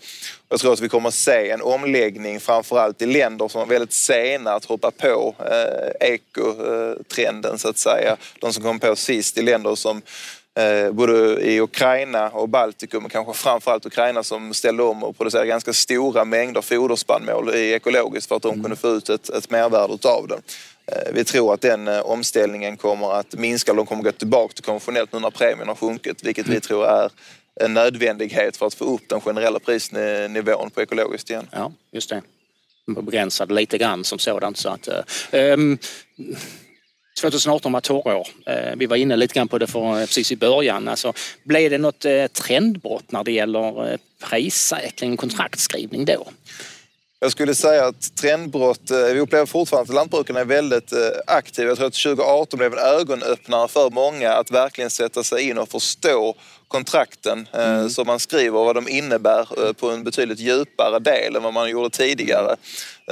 Jag 0.49 0.59
tror 0.59 0.73
att 0.73 0.79
vi 0.79 0.89
kommer 0.89 1.07
att 1.07 1.13
se 1.13 1.49
en 1.49 1.61
omläggning 1.61 2.39
framförallt 2.39 3.01
i 3.01 3.05
länder 3.05 3.47
som 3.47 3.61
är 3.61 3.65
väldigt 3.65 3.93
sena 3.93 4.51
att 4.51 4.65
hoppa 4.65 4.91
på 4.91 5.35
eh, 5.39 6.09
ekotrenden 6.09 7.57
så 7.57 7.69
att 7.69 7.77
säga. 7.77 8.17
De 8.39 8.53
som 8.53 8.63
kom 8.63 8.79
på 8.79 8.95
sist 8.95 9.37
i 9.37 9.41
länder 9.41 9.75
som 9.75 10.01
eh, 10.59 10.91
både 10.91 11.41
i 11.41 11.61
Ukraina 11.61 12.29
och 12.29 12.49
Baltikum 12.49 13.05
och 13.05 13.11
kanske 13.11 13.33
framförallt 13.33 13.85
Ukraina 13.85 14.23
som 14.23 14.53
ställde 14.53 14.83
om 14.83 15.03
och 15.03 15.17
producerade 15.17 15.47
ganska 15.47 15.73
stora 15.73 16.25
mängder 16.25 16.61
foderspannmål 16.61 17.55
i 17.55 17.73
ekologiskt 17.73 18.27
för 18.27 18.35
att 18.35 18.41
de 18.41 18.51
mm. 18.51 18.63
kunde 18.63 18.75
få 18.75 18.87
ut 18.87 19.09
ett, 19.09 19.29
ett 19.29 19.49
mervärde 19.49 19.93
utav 19.93 20.27
det. 20.27 20.39
Eh, 20.91 21.13
vi 21.13 21.23
tror 21.23 21.53
att 21.53 21.61
den 21.61 21.87
eh, 21.87 21.99
omställningen 21.99 22.77
kommer 22.77 23.13
att 23.13 23.33
minska, 23.33 23.73
de 23.73 23.85
kommer 23.85 24.01
att 24.01 24.05
gå 24.05 24.11
tillbaka 24.11 24.53
till 24.53 24.63
konventionellt 24.63 25.13
nu 25.13 25.19
när 25.19 25.29
premien 25.29 25.67
har 25.67 25.75
sjunkit, 25.75 26.23
vilket 26.23 26.45
vi 26.45 26.51
mm. 26.51 26.61
tror 26.61 26.85
är 26.85 27.09
en 27.61 27.73
nödvändighet 27.73 28.57
för 28.57 28.65
att 28.65 28.73
få 28.73 28.85
upp 28.85 29.09
den 29.09 29.21
generella 29.21 29.59
prisnivån 29.59 30.69
på 30.69 30.81
ekologiskt 30.81 31.29
igen. 31.29 31.47
Ja, 31.51 31.71
just 31.91 32.09
det. 32.09 32.21
Begränsad 32.87 33.51
lite 33.51 33.77
grann 33.77 34.03
som 34.03 34.19
sådant. 34.19 34.57
Så 34.57 34.69
att, 34.69 34.89
um, 35.31 35.77
2018 37.21 37.71
var 37.71 37.81
torrår. 37.81 38.27
Uh, 38.49 38.75
vi 38.75 38.85
var 38.85 38.95
inne 38.95 39.15
lite 39.15 39.33
grann 39.33 39.47
på 39.47 39.57
det 39.57 39.67
för, 39.67 40.05
precis 40.05 40.31
i 40.31 40.35
början. 40.35 40.87
Alltså, 40.87 41.13
blev 41.43 41.71
det 41.71 41.77
något 41.77 42.05
uh, 42.05 42.27
trendbrott 42.27 43.11
när 43.11 43.23
det 43.23 43.31
gäller 43.31 43.91
uh, 43.91 43.97
prissäkring, 44.29 45.17
kontraktskrivning 45.17 46.05
då? 46.05 46.27
Jag 47.19 47.31
skulle 47.31 47.55
säga 47.55 47.85
att 47.85 48.15
trendbrott, 48.15 48.91
eh, 48.91 48.97
vi 48.97 49.19
upplever 49.19 49.45
fortfarande 49.45 49.89
att 49.89 49.95
lantbrukarna 49.95 50.39
är 50.39 50.45
väldigt 50.45 50.93
eh, 50.93 50.99
aktiva. 51.27 51.67
Jag 51.67 51.77
tror 51.77 51.87
att 51.87 51.93
2018 51.93 52.57
blev 52.57 52.73
en 52.73 52.79
ögonöppnare 52.79 53.67
för 53.67 53.89
många 53.89 54.31
att 54.31 54.51
verkligen 54.51 54.89
sätta 54.89 55.23
sig 55.23 55.49
in 55.49 55.57
och 55.57 55.69
förstå 55.69 56.35
kontrakten 56.67 57.47
eh, 57.53 57.69
mm. 57.69 57.89
som 57.89 58.07
man 58.07 58.19
skriver 58.19 58.59
och 58.59 58.65
vad 58.65 58.75
de 58.75 58.87
innebär 58.87 59.73
på 59.73 59.91
en 59.91 60.03
betydligt 60.03 60.39
djupare 60.39 60.99
del 60.99 61.35
än 61.35 61.43
vad 61.43 61.53
man 61.53 61.69
gjorde 61.69 61.89
tidigare. 61.89 62.55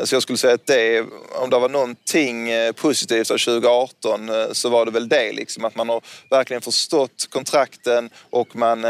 Så 0.04 0.16
jag 0.16 0.24
skulle 0.24 0.38
säga 0.38 0.54
att 0.54 0.68
det, 0.68 1.06
om 1.42 1.50
det 1.50 1.60
var 1.60 1.70
någonting 1.70 2.50
positivt 2.76 3.32
av 3.32 3.38
2018 3.38 4.30
så 4.52 4.70
var 4.70 4.86
det 4.86 4.92
väl 4.92 5.10
det, 5.10 5.32
liksom, 5.32 5.66
att 5.66 5.76
man 5.76 5.90
har 5.90 6.02
verkligen 6.30 6.62
förstått 6.62 7.28
kontrakten 7.30 8.10
och 8.30 8.56
man 8.56 8.86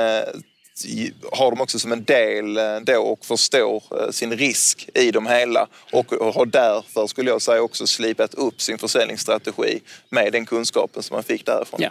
har 1.31 1.51
de 1.51 1.61
också 1.61 1.79
som 1.79 1.91
en 1.91 2.03
del 2.03 2.57
eh, 2.57 2.79
då 2.81 3.01
och 3.01 3.25
förstår 3.25 3.83
eh, 3.91 4.11
sin 4.11 4.37
risk 4.37 4.89
i 4.93 5.11
de 5.11 5.27
hela 5.27 5.67
och 5.91 6.11
har 6.33 6.45
därför, 6.45 7.07
skulle 7.07 7.29
jag 7.29 7.41
säga, 7.41 7.61
också 7.61 7.87
slipat 7.87 8.33
upp 8.33 8.61
sin 8.61 8.77
försäljningsstrategi 8.77 9.79
med 10.09 10.31
den 10.31 10.45
kunskapen 10.45 11.03
som 11.03 11.15
man 11.15 11.23
fick 11.23 11.45
därifrån. 11.45 11.79
Ja. 11.83 11.89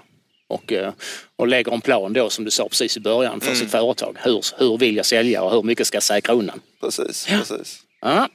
Och, 0.48 0.72
eh, 0.72 0.92
och 1.36 1.48
lägger 1.48 1.72
en 1.72 1.80
plan 1.80 2.12
då 2.12 2.30
som 2.30 2.44
du 2.44 2.50
sa 2.50 2.68
precis 2.68 2.96
i 2.96 3.00
början 3.00 3.40
för 3.40 3.48
mm. 3.48 3.60
sitt 3.60 3.70
företag. 3.70 4.16
Hur, 4.22 4.44
hur 4.58 4.78
vill 4.78 4.96
jag 4.96 5.06
sälja 5.06 5.42
och 5.42 5.52
hur 5.52 5.62
mycket 5.62 5.86
ska 5.86 5.96
jag 5.96 6.02
säkra 6.02 6.34
undan? 6.34 6.60
Precis, 6.80 7.26
ja. 7.30 7.38
precis. 7.38 7.80
Ja. 8.00 8.28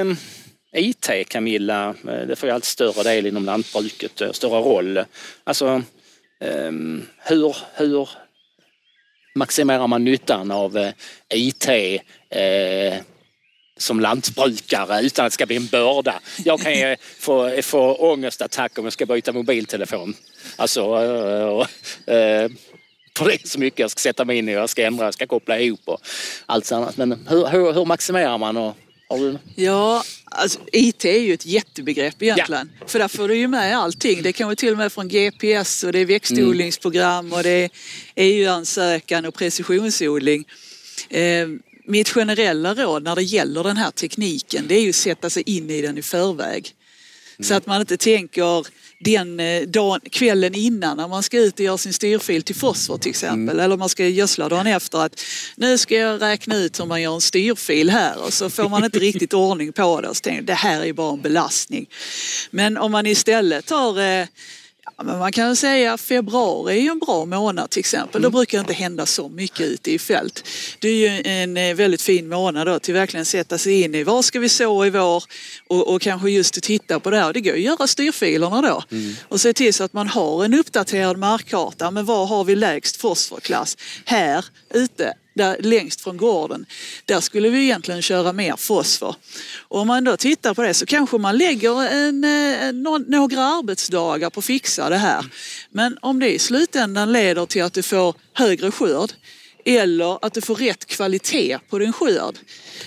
Um, 0.00 0.16
IT 0.76 1.10
Camilla, 1.28 1.94
det 2.02 2.36
får 2.36 2.48
ju 2.48 2.54
allt 2.54 2.64
större 2.64 3.02
del 3.02 3.26
inom 3.26 3.44
lantbruket, 3.44 4.22
större 4.32 4.60
roll. 4.60 5.04
Alltså 5.44 5.82
um, 6.40 7.06
hur, 7.18 7.56
hur 7.74 8.08
maximerar 9.34 9.86
man 9.86 10.04
nyttan 10.04 10.50
av 10.50 10.76
eh, 10.76 10.92
IT 11.34 11.68
eh, 12.30 12.94
som 13.78 14.00
lantbrukare 14.00 15.00
utan 15.00 15.26
att 15.26 15.32
det 15.32 15.34
ska 15.34 15.46
bli 15.46 15.56
en 15.56 15.66
börda. 15.66 16.20
Jag 16.44 16.60
kan 16.60 16.74
ju 16.74 16.96
få, 17.18 17.62
få 17.62 17.94
ångestattack 17.94 18.78
om 18.78 18.84
jag 18.84 18.92
ska 18.92 19.06
byta 19.06 19.32
mobiltelefon. 19.32 20.14
Alltså, 20.56 20.80
äh, 22.06 22.48
för 23.16 23.24
det 23.24 23.34
är 23.34 23.48
så 23.48 23.58
mycket 23.58 23.78
jag 23.78 23.90
ska 23.90 23.98
sätta 23.98 24.24
mig 24.24 24.38
in 24.38 24.48
i, 24.48 24.52
jag 24.52 24.70
ska 24.70 24.86
ändra, 24.86 25.04
jag 25.04 25.14
ska 25.14 25.26
koppla 25.26 25.58
ihop 25.58 25.80
och 25.84 26.00
allt 26.46 26.72
annat. 26.72 26.96
Men 26.96 27.26
hur, 27.28 27.46
hur, 27.46 27.72
hur 27.72 27.84
maximerar 27.84 28.38
man 28.38 28.56
och 28.56 28.76
du... 29.18 29.38
Ja, 29.54 30.04
alltså, 30.24 30.60
IT 30.72 31.04
är 31.04 31.20
ju 31.20 31.34
ett 31.34 31.46
jättebegrepp 31.46 32.22
egentligen. 32.22 32.70
Ja. 32.80 32.86
För 32.86 32.98
där 32.98 33.08
får 33.08 33.28
du 33.28 33.36
ju 33.36 33.48
med 33.48 33.78
allting. 33.78 34.22
Det 34.22 34.32
kan 34.32 34.46
vara 34.46 34.56
till 34.56 34.72
och 34.72 34.78
med 34.78 34.92
från 34.92 35.08
GPS 35.08 35.84
och 35.84 35.92
det 35.92 35.98
är 35.98 36.06
växtodlingsprogram 36.06 37.32
och 37.32 37.42
det 37.42 37.50
är 37.50 37.70
EU-ansökan 38.14 39.24
och 39.24 39.34
precisionsodling. 39.34 40.44
Eh, 41.08 41.48
mitt 41.84 42.08
generella 42.08 42.74
råd 42.74 43.02
när 43.02 43.14
det 43.14 43.22
gäller 43.22 43.62
den 43.62 43.76
här 43.76 43.90
tekniken 43.90 44.64
det 44.68 44.74
är 44.74 44.80
ju 44.80 44.88
att 44.88 44.94
sätta 44.94 45.30
sig 45.30 45.42
in 45.46 45.70
i 45.70 45.82
den 45.82 45.98
i 45.98 46.02
förväg. 46.02 46.74
Mm. 47.38 47.48
Så 47.48 47.54
att 47.54 47.66
man 47.66 47.80
inte 47.80 47.96
tänker 47.96 48.66
den 49.04 49.40
eh, 49.40 49.62
dagen, 49.62 50.00
kvällen 50.10 50.54
innan 50.54 50.96
när 50.96 51.08
man 51.08 51.22
ska 51.22 51.38
ut 51.38 51.54
och 51.54 51.60
göra 51.60 51.78
sin 51.78 51.92
styrfil 51.92 52.42
till 52.42 52.54
fosfor 52.54 52.98
till 52.98 53.10
exempel. 53.10 53.54
Mm. 53.54 53.64
Eller 53.64 53.76
man 53.76 53.88
ska 53.88 54.06
gödsla 54.06 54.48
dagen 54.48 54.66
efter 54.66 54.98
att 54.98 55.20
nu 55.56 55.78
ska 55.78 55.94
jag 55.94 56.22
räkna 56.22 56.56
ut 56.56 56.80
hur 56.80 56.86
man 56.86 57.02
gör 57.02 57.14
en 57.14 57.20
styrfil 57.20 57.90
här 57.90 58.24
och 58.24 58.32
så 58.32 58.50
får 58.50 58.68
man 58.68 58.84
inte 58.84 58.98
riktigt 59.08 59.34
ordning 59.34 59.72
på 59.72 60.00
det 60.00 60.08
och 60.08 60.16
så 60.16 60.20
tänker 60.20 60.42
det 60.42 60.54
här 60.54 60.84
är 60.84 60.92
bara 60.92 61.12
en 61.12 61.20
belastning. 61.20 61.86
Men 62.50 62.78
om 62.78 62.92
man 62.92 63.06
istället 63.06 63.66
tar 63.66 64.00
eh, 64.00 64.26
Ja, 64.84 65.02
men 65.04 65.18
man 65.18 65.32
kan 65.32 65.56
säga 65.56 65.92
att 65.92 66.00
februari 66.00 66.76
är 66.78 66.80
ju 66.82 66.88
en 66.88 66.98
bra 66.98 67.24
månad 67.24 67.70
till 67.70 67.80
exempel. 67.80 68.20
Mm. 68.20 68.22
Då 68.22 68.38
brukar 68.38 68.58
det 68.58 68.60
inte 68.60 68.72
hända 68.72 69.06
så 69.06 69.28
mycket 69.28 69.60
ute 69.60 69.92
i 69.92 69.98
fält. 69.98 70.44
Det 70.78 70.88
är 70.88 70.94
ju 70.94 71.22
en 71.24 71.56
eh, 71.56 71.74
väldigt 71.74 72.02
fin 72.02 72.28
månad 72.28 72.66
då 72.66 72.78
till 72.78 72.94
verkligen 72.94 73.26
sätta 73.26 73.58
sig 73.58 73.82
in 73.82 73.94
i 73.94 74.02
vad 74.04 74.24
ska 74.24 74.40
vi 74.40 74.48
så 74.48 74.86
i 74.86 74.90
vår 74.90 75.24
och, 75.68 75.94
och 75.94 76.02
kanske 76.02 76.30
just 76.30 76.56
att 76.56 76.62
titta 76.62 77.00
på 77.00 77.10
det 77.10 77.16
här. 77.18 77.32
Det 77.32 77.40
går 77.40 77.52
att 77.52 77.60
göra 77.60 77.86
styrfilerna 77.86 78.62
då 78.62 78.82
Mm. 78.90 79.14
och 79.28 79.40
se 79.40 79.52
till 79.52 79.74
så 79.74 79.84
att 79.84 79.92
man 79.92 80.08
har 80.08 80.44
en 80.44 80.54
uppdaterad 80.54 81.18
markkarta. 81.18 81.90
Men 81.90 82.04
var 82.04 82.26
har 82.26 82.44
vi 82.44 82.56
lägst 82.56 82.96
fosforklass? 82.96 83.76
Här 84.04 84.44
ute 84.74 85.14
där, 85.34 85.56
längst 85.60 86.00
från 86.00 86.16
gården, 86.16 86.66
där 87.04 87.20
skulle 87.20 87.48
vi 87.48 87.62
egentligen 87.62 88.02
köra 88.02 88.32
mer 88.32 88.56
fosfor. 88.56 89.14
Och 89.68 89.80
om 89.80 89.86
man 89.86 90.04
då 90.04 90.16
tittar 90.16 90.54
på 90.54 90.62
det 90.62 90.74
så 90.74 90.86
kanske 90.86 91.18
man 91.18 91.38
lägger 91.38 91.82
en, 91.82 92.24
eh, 92.24 92.62
en, 92.62 92.82
några 93.06 93.44
arbetsdagar 93.44 94.30
på 94.30 94.38
att 94.38 94.44
fixa 94.44 94.88
det 94.88 94.96
här. 94.96 95.26
Men 95.70 95.98
om 96.02 96.20
det 96.20 96.34
i 96.34 96.38
slutändan 96.38 97.12
leder 97.12 97.46
till 97.46 97.62
att 97.62 97.72
du 97.72 97.82
får 97.82 98.14
högre 98.32 98.70
skörd 98.70 99.12
eller 99.64 100.24
att 100.24 100.34
du 100.34 100.40
får 100.40 100.54
rätt 100.54 100.86
kvalitet 100.86 101.58
på 101.68 101.78
din 101.78 101.92
skörd, 101.92 102.38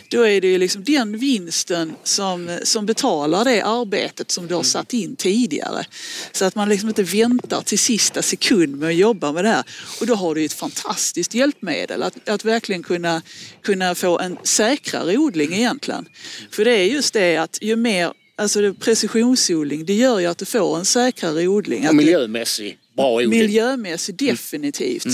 då 0.10 0.28
är 0.28 0.42
det 0.42 0.48
ju 0.48 0.58
liksom 0.58 0.84
den 0.84 1.18
vinsten 1.18 1.96
som, 2.04 2.60
som 2.64 2.86
betalar 2.86 3.46
det 3.46 3.62
arbetet 3.62 4.32
som 4.32 4.48
du 4.48 4.56
har 4.56 4.64
satt 4.64 4.94
in 4.94 5.16
tidigare. 5.16 5.86
Så 6.32 6.46
att 6.46 6.56
man 6.56 6.70
liksom 6.70 6.90
inte 6.90 7.04
väntar 7.04 7.62
till 7.62 7.80
sista 7.80 8.22
sekund 8.22 8.76
med 8.76 8.90
att 8.90 8.96
jobba 8.96 9.32
med 9.32 9.44
det 9.46 9.50
här. 9.50 9.64
Och 10.00 10.08
då 10.08 10.16
har 10.16 10.36
du 10.36 10.46
ett 10.46 10.54
fantastiskt 10.54 11.34
hjälpmedel 11.34 12.04
att, 12.04 12.30
att 12.30 12.46
verkligen 12.46 12.84
kunna, 12.84 13.22
kunna 13.62 13.96
få 13.96 14.20
en 14.20 14.38
säkrare 14.44 15.18
odling 15.18 15.54
egentligen. 15.54 16.06
För 16.52 16.66
det 16.66 16.72
är 16.72 16.86
just 16.86 17.14
det 17.14 17.38
att 17.38 17.58
ju 17.62 17.76
mer 17.76 18.14
Alltså 18.38 18.62
det, 18.62 18.74
precisionsodling, 18.74 19.86
det 19.86 19.94
gör 19.94 20.20
ju 20.20 20.26
att 20.26 20.38
du 20.38 20.46
får 20.46 20.78
en 20.78 20.86
säkrare 20.86 21.48
odling. 21.48 21.88
Och 21.88 21.96
miljömässig 21.96 22.78
bra 22.96 23.14
odling. 23.14 23.30
Miljömässigt 23.30 24.20
definitivt. 24.20 25.06
Eh, 25.06 25.12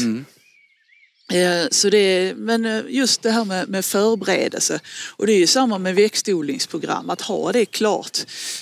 Så 1.71 1.89
det 1.89 1.97
är, 1.97 2.35
men 2.35 2.65
eh, 2.65 2.81
just 2.89 3.21
det 3.21 3.31
här 3.31 3.45
med, 3.45 3.69
med 3.69 3.85
förberedelse 3.85 4.79
och 5.15 5.27
det 5.27 5.33
är 5.33 5.37
ju 5.37 5.47
samma 5.47 5.77
med 5.77 5.95
växtodlingsprogram, 5.95 7.09
att 7.09 7.21
ha 7.21 7.51
det 7.51 7.65
klart. 7.65 8.17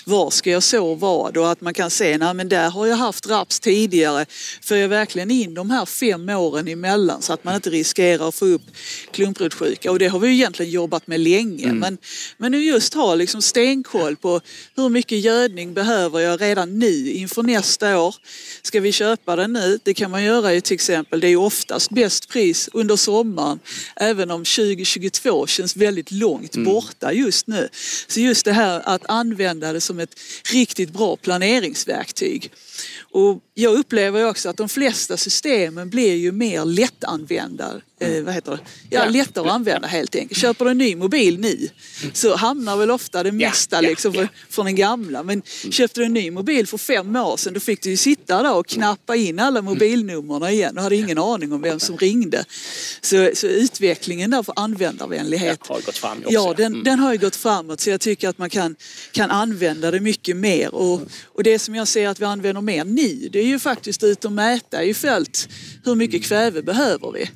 Var 0.06 0.30
ska 0.30 0.52
jag 0.52 0.64
så 0.64 0.96
vad? 0.96 1.38
Och 1.38 1.52
att 1.52 1.62
man 1.62 1.74
kan 1.74 1.90
se, 1.90 2.18
nej 2.18 2.34
men 2.34 2.50
där 2.50 2.70
har 2.70 2.88
jag 2.88 2.96
haft 2.96 3.28
raps 3.28 3.60
tidigare. 3.60 4.26
För 4.62 4.76
jag 4.76 4.90
verkligen 4.90 5.32
in 5.32 5.54
de 5.54 5.70
här 5.70 5.86
fem 5.86 6.30
åren 6.30 6.68
emellan 6.68 7.22
så 7.22 7.34
att 7.34 7.44
man 7.44 7.56
inte 7.56 7.70
riskerar 7.70 8.28
att 8.28 8.36
få 8.36 8.46
upp 8.46 8.62
klumprotsjuka. 9.12 9.92
Och 9.92 10.00
det 10.00 10.08
har 10.08 10.20
vi 10.20 10.28
ju 10.28 10.34
egentligen 10.34 10.72
jobbat 10.72 11.08
med 11.08 11.20
länge. 11.20 11.74
Men, 11.74 11.98
men 12.38 12.52
nu 12.52 12.64
just 12.64 12.94
ha 12.94 13.16
liksom 13.16 13.42
stenkoll 13.42 14.16
på 14.16 14.42
hur 14.76 14.90
mycket 14.90 15.20
gödning 15.20 15.74
behöver 15.74 16.20
jag 16.20 16.42
redan 16.42 16.80
nu 16.80 17.12
inför 17.12 17.44
nästa 17.44 18.00
år. 18.00 18.16
Ska 18.62 18.80
vi 18.80 18.92
köpa 18.92 19.36
den 19.36 19.54
nu? 19.54 19.80
Det 19.84 19.94
kan 19.94 20.12
man 20.12 20.24
göra 20.24 20.54
ju 20.54 20.62
till 20.62 20.76
exempel, 20.76 21.20
det 21.20 21.28
är 21.28 21.36
oftast 21.36 21.90
bäst 21.90 22.30
pris 22.30 22.59
under 22.68 22.96
sommaren. 22.96 23.60
Även 23.96 24.32
om 24.32 24.40
2022 24.40 25.48
känns 25.48 25.76
väldigt 25.76 26.12
långt 26.12 26.56
borta 26.56 27.14
just 27.14 27.48
nu. 27.48 27.70
Så 28.08 28.20
just 28.20 28.46
det 28.46 28.54
här 28.54 28.82
att 28.86 29.02
använda 29.10 29.74
det 29.74 29.82
som 29.82 30.00
ett 30.00 30.20
riktigt 30.52 30.94
bra 30.94 31.16
planeringsverktyg. 31.16 32.52
Och 33.02 33.40
jag 33.54 33.74
upplever 33.74 34.30
också 34.30 34.50
att 34.50 34.58
de 34.58 34.70
flesta 34.70 35.18
systemen 35.18 35.90
blir 35.90 36.16
ju 36.16 36.32
mer 36.32 36.66
lättanvända. 36.66 37.82
Eh, 38.02 38.24
vad 38.24 38.34
heter 38.34 38.52
det? 38.52 38.60
Ja, 38.90 39.06
lättare 39.06 39.48
att 39.48 39.54
använda 39.54 39.88
helt 39.88 40.16
enkelt. 40.16 40.42
Köper 40.42 40.66
du 40.66 40.72
en 40.72 40.78
ny 40.78 40.96
mobil 40.96 41.40
nu 41.40 41.70
så 42.14 42.36
hamnar 42.36 42.78
väl 42.78 42.92
ofta 42.92 43.24
det 43.24 43.32
mesta 43.32 43.82
liksom 43.82 44.14
ja. 44.14 44.28
från 44.50 44.66
den 44.66 44.76
gamla. 44.76 45.24
Men 45.24 45.42
köpte 45.72 46.00
du 46.00 46.06
en 46.06 46.14
ny 46.14 46.32
mobil 46.32 46.68
för 46.68 46.78
fem 46.78 47.16
år 47.16 47.38
sedan 47.38 47.54
då 47.54 47.60
fick 47.60 47.82
du 47.82 47.90
ju 47.90 47.98
sitta 47.98 48.44
där 48.44 48.56
och 48.56 48.68
knappa 48.68 49.16
in 49.16 49.40
alla 49.40 49.62
mobilnumren 49.62 50.50
igen 50.54 50.78
och 50.78 50.84
hade 50.84 50.96
ingen 50.96 51.18
aning 51.18 51.54
om 51.54 51.62
vem 51.62 51.80
som 51.80 51.98
ringde. 51.98 52.46
Så, 53.02 53.30
så 53.34 53.48
utvecklingen 53.48 54.32
där 54.32 54.44
för 54.44 54.54
användarvänlighet 54.56 55.68
har 55.68 55.82
gått 55.82 55.98
fram 55.98 56.18
också, 56.18 56.32
Ja, 56.34 56.54
den, 56.58 56.74
Mm. 56.74 56.84
den 56.84 57.00
har 57.00 57.12
ju 57.12 57.18
gått 57.18 57.36
framåt 57.36 57.80
så 57.80 57.90
jag 57.90 58.02
tycker 58.02 58.30
att 58.30 58.38
man 58.38 58.50
kan, 58.50 58.76
kan 59.12 59.32
använda 59.32 59.92
det 59.92 60.00
mycket 60.00 60.38
mer. 60.38 60.76
Och, 60.76 61.02
och 61.26 61.44
det 61.44 61.60
som 61.60 61.76
jag 61.76 61.88
ser 61.88 62.08
att 62.08 62.20
vi 62.20 62.26
använder 62.26 62.62
mer 62.70 62.86
nu 62.86 63.30
det 63.32 63.40
är 63.40 63.46
ju 63.46 63.60
faktiskt 63.60 64.04
ut 64.04 64.26
och 64.26 64.32
mäta 64.32 64.84
i 64.84 64.94
fält 64.94 65.50
hur 65.86 65.96
mycket 65.96 66.24
kväve 66.24 66.62
behöver 66.62 67.12
vi. 67.12 67.30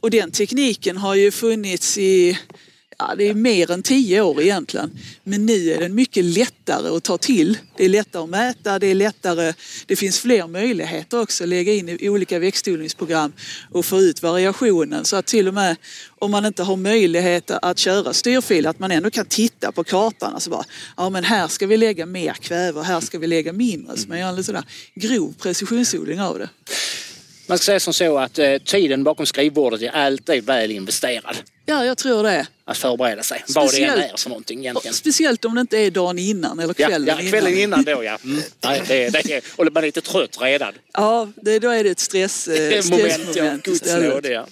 Och 0.00 0.10
den 0.10 0.30
tekniken 0.30 0.96
har 0.96 1.14
ju 1.14 1.30
funnits 1.30 1.98
i 1.98 2.38
Ja, 2.98 3.14
det 3.18 3.28
är 3.28 3.34
mer 3.34 3.70
än 3.70 3.82
tio 3.82 4.20
år 4.20 4.42
egentligen. 4.42 4.90
Men 5.24 5.46
nu 5.46 5.70
är 5.70 5.80
den 5.80 5.94
mycket 5.94 6.24
lättare 6.24 6.96
att 6.96 7.04
ta 7.04 7.18
till. 7.18 7.58
Det 7.76 7.84
är 7.84 7.88
lättare 7.88 8.22
att 8.22 8.28
mäta, 8.28 8.78
det 8.78 8.86
är 8.86 8.94
lättare, 8.94 9.54
det 9.86 9.96
finns 9.96 10.20
fler 10.20 10.46
möjligheter 10.46 11.20
också 11.20 11.44
att 11.44 11.48
lägga 11.48 11.72
in 11.72 11.88
i 11.88 12.08
olika 12.08 12.38
växtodlingsprogram 12.38 13.32
och 13.70 13.84
få 13.84 14.00
ut 14.00 14.22
variationen. 14.22 15.04
Så 15.04 15.16
att 15.16 15.26
till 15.26 15.48
och 15.48 15.54
med 15.54 15.76
om 16.18 16.30
man 16.30 16.46
inte 16.46 16.62
har 16.62 16.76
möjlighet 16.76 17.50
att 17.50 17.78
köra 17.78 18.12
styrfil, 18.12 18.66
att 18.66 18.78
man 18.78 18.90
ändå 18.90 19.10
kan 19.10 19.26
titta 19.26 19.72
på 19.72 19.84
kartan. 19.84 20.34
Alltså 20.34 20.50
bara, 20.50 20.64
ja 20.96 21.10
men 21.10 21.24
här 21.24 21.48
ska 21.48 21.66
vi 21.66 21.76
lägga 21.76 22.06
mer 22.06 22.32
kväve 22.32 22.78
och 22.78 22.84
här 22.84 23.00
ska 23.00 23.18
vi 23.18 23.26
lägga 23.26 23.52
mindre. 23.52 23.96
Så 23.96 24.08
man 24.08 24.18
gör 24.18 24.28
en 24.28 24.36
lite 24.36 24.46
sådär 24.46 24.64
grov 24.94 25.34
precisionsodling 25.38 26.20
av 26.20 26.38
det. 26.38 26.48
Man 27.46 27.58
ska 27.58 27.64
säga 27.64 27.80
som 27.80 27.94
så 27.94 28.18
att 28.18 28.38
eh, 28.38 28.58
tiden 28.58 29.04
bakom 29.04 29.26
skrivbordet 29.26 29.82
är 29.82 29.88
alltid 29.90 30.44
väl 30.46 30.70
investerad. 30.70 31.36
Ja, 31.66 31.84
jag 31.84 31.98
tror 31.98 32.22
det. 32.22 32.46
Att 32.64 32.78
förbereda 32.78 33.22
sig. 33.22 33.44
Vad 33.48 33.64
det 33.74 33.82
än 33.84 33.90
Speciellt- 33.90 34.12
är 34.12 34.16
för 34.16 34.28
någonting 34.28 34.60
egentligen. 34.60 34.94
speciellt 34.94 35.44
om 35.44 35.54
det 35.54 35.60
inte 35.60 35.78
är 35.78 35.90
dagen 35.90 36.18
innan 36.18 36.58
eller 36.58 36.74
Ja, 36.78 36.86
kvällen, 36.88 37.16
ja, 37.24 37.30
kvällen 37.30 37.58
innan 37.58 37.84
då 37.84 38.04
ja. 38.04 38.18
Mm. 38.24 38.42
Nej, 38.64 38.82
det, 38.88 39.08
det 39.10 39.32
är, 39.32 39.42
och 39.56 39.64
man 39.72 39.82
är 39.82 39.86
lite 39.86 40.00
trött 40.00 40.38
redan. 40.40 40.72
Ja, 40.92 41.28
det, 41.42 41.58
då 41.58 41.70
är 41.70 41.84
det 41.84 41.90
ett 41.90 42.00
stress, 42.00 42.48
eh, 42.48 42.84
Moment, 42.90 43.04
ja. 43.04 43.18
stressmoment 43.18 43.62
Guds 43.64 43.82
istället. 43.82 44.14
nåde, 44.14 44.28
ja. 44.28 44.46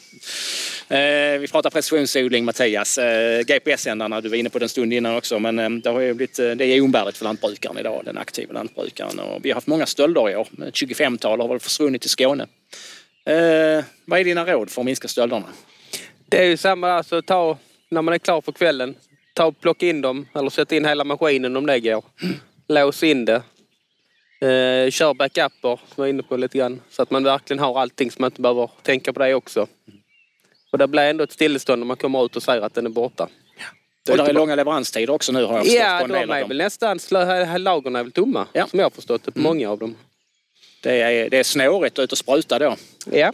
Eh, 0.94 1.38
vi 1.38 1.48
pratar 1.48 1.70
precisionsodling 1.70 2.44
Mattias. 2.44 2.98
Eh, 2.98 3.40
GPS-sändarna, 3.40 4.20
du 4.20 4.28
var 4.28 4.36
inne 4.36 4.50
på 4.50 4.58
den 4.58 4.68
stund 4.68 4.92
innan 4.92 5.16
också, 5.16 5.38
men 5.38 5.58
eh, 5.58 5.70
det, 5.70 5.90
har 5.90 6.00
ju 6.00 6.14
blivit, 6.14 6.38
eh, 6.38 6.50
det 6.50 6.64
är 6.64 6.80
oumbärligt 6.80 7.16
för 7.16 7.24
lantbrukaren 7.24 7.78
idag, 7.78 8.02
den 8.04 8.18
aktiva 8.18 8.52
lantbrukaren. 8.52 9.18
Och 9.18 9.44
vi 9.44 9.50
har 9.50 9.54
haft 9.54 9.66
många 9.66 9.86
stölder 9.86 10.30
i 10.30 10.36
år. 10.36 10.48
Ett 10.66 10.74
25-tal 10.74 11.40
har 11.40 11.48
väl 11.48 11.60
försvunnit 11.60 12.04
i 12.04 12.08
Skåne. 12.08 12.46
Eh, 13.26 13.84
vad 14.04 14.20
är 14.20 14.24
dina 14.24 14.44
råd 14.44 14.70
för 14.70 14.82
att 14.82 14.86
minska 14.86 15.08
stölderna? 15.08 15.46
Det 16.28 16.38
är 16.38 16.46
ju 16.46 16.56
samma, 16.56 16.92
alltså 16.92 17.22
ta, 17.22 17.58
när 17.88 18.02
man 18.02 18.14
är 18.14 18.18
klar 18.18 18.40
för 18.40 18.52
kvällen, 18.52 18.94
ta 19.32 19.44
och 19.44 19.60
plocka 19.60 19.86
in 19.86 20.00
dem 20.00 20.26
eller 20.34 20.50
sätt 20.50 20.72
in 20.72 20.84
hela 20.84 21.04
maskinen 21.04 21.56
om 21.56 21.66
det 21.66 21.80
går. 21.80 22.04
Lås 22.68 23.02
in 23.02 23.24
det. 23.24 23.42
Eh, 24.40 24.90
kör 24.90 25.14
backuper, 25.14 25.76
som 25.76 25.94
jag 25.96 26.02
var 26.02 26.06
inne 26.06 26.22
på 26.22 26.36
lite 26.36 26.58
grann. 26.58 26.80
Så 26.90 27.02
att 27.02 27.10
man 27.10 27.24
verkligen 27.24 27.60
har 27.60 27.80
allting 27.80 28.10
så 28.10 28.22
man 28.22 28.28
inte 28.28 28.42
behöver 28.42 28.70
tänka 28.82 29.12
på 29.12 29.20
det 29.20 29.34
också. 29.34 29.66
Och 30.74 30.78
det 30.78 30.88
blir 30.88 31.02
ändå 31.02 31.24
ett 31.24 31.32
stillestånd 31.32 31.78
när 31.80 31.86
man 31.86 31.96
kommer 31.96 32.24
ut 32.24 32.36
och 32.36 32.42
säger 32.42 32.62
att 32.62 32.74
den 32.74 32.86
är 32.86 32.90
borta. 32.90 33.28
Och 34.10 34.16
det 34.16 34.22
är 34.22 34.32
långa 34.32 34.54
leveranstider 34.54 35.10
också 35.12 35.32
nu 35.32 35.44
har 35.44 35.56
jag 35.56 35.64
förstått 35.64 35.80
Ja, 35.82 35.98
på 35.98 36.04
en 36.04 36.10
de 36.10 36.18
del 36.18 36.30
av 36.30 36.36
är 36.36 36.40
dem. 36.40 36.48
väl 36.48 36.58
nästan, 36.58 36.98
lagren 37.58 37.96
är 37.96 38.02
väl 38.02 38.12
tomma. 38.12 38.46
Ja. 38.52 38.66
Som 38.66 38.78
jag 38.78 38.86
har 38.86 38.90
förstått 38.90 39.24
det 39.24 39.32
på 39.32 39.38
många 39.38 39.70
av 39.70 39.78
dem. 39.78 39.96
Det 40.82 41.00
är, 41.00 41.30
det 41.30 41.38
är 41.38 41.42
snårigt 41.44 41.98
ut 41.98 42.12
och 42.12 42.18
spruta 42.18 42.58
då. 42.58 42.76
Ja, 43.10 43.32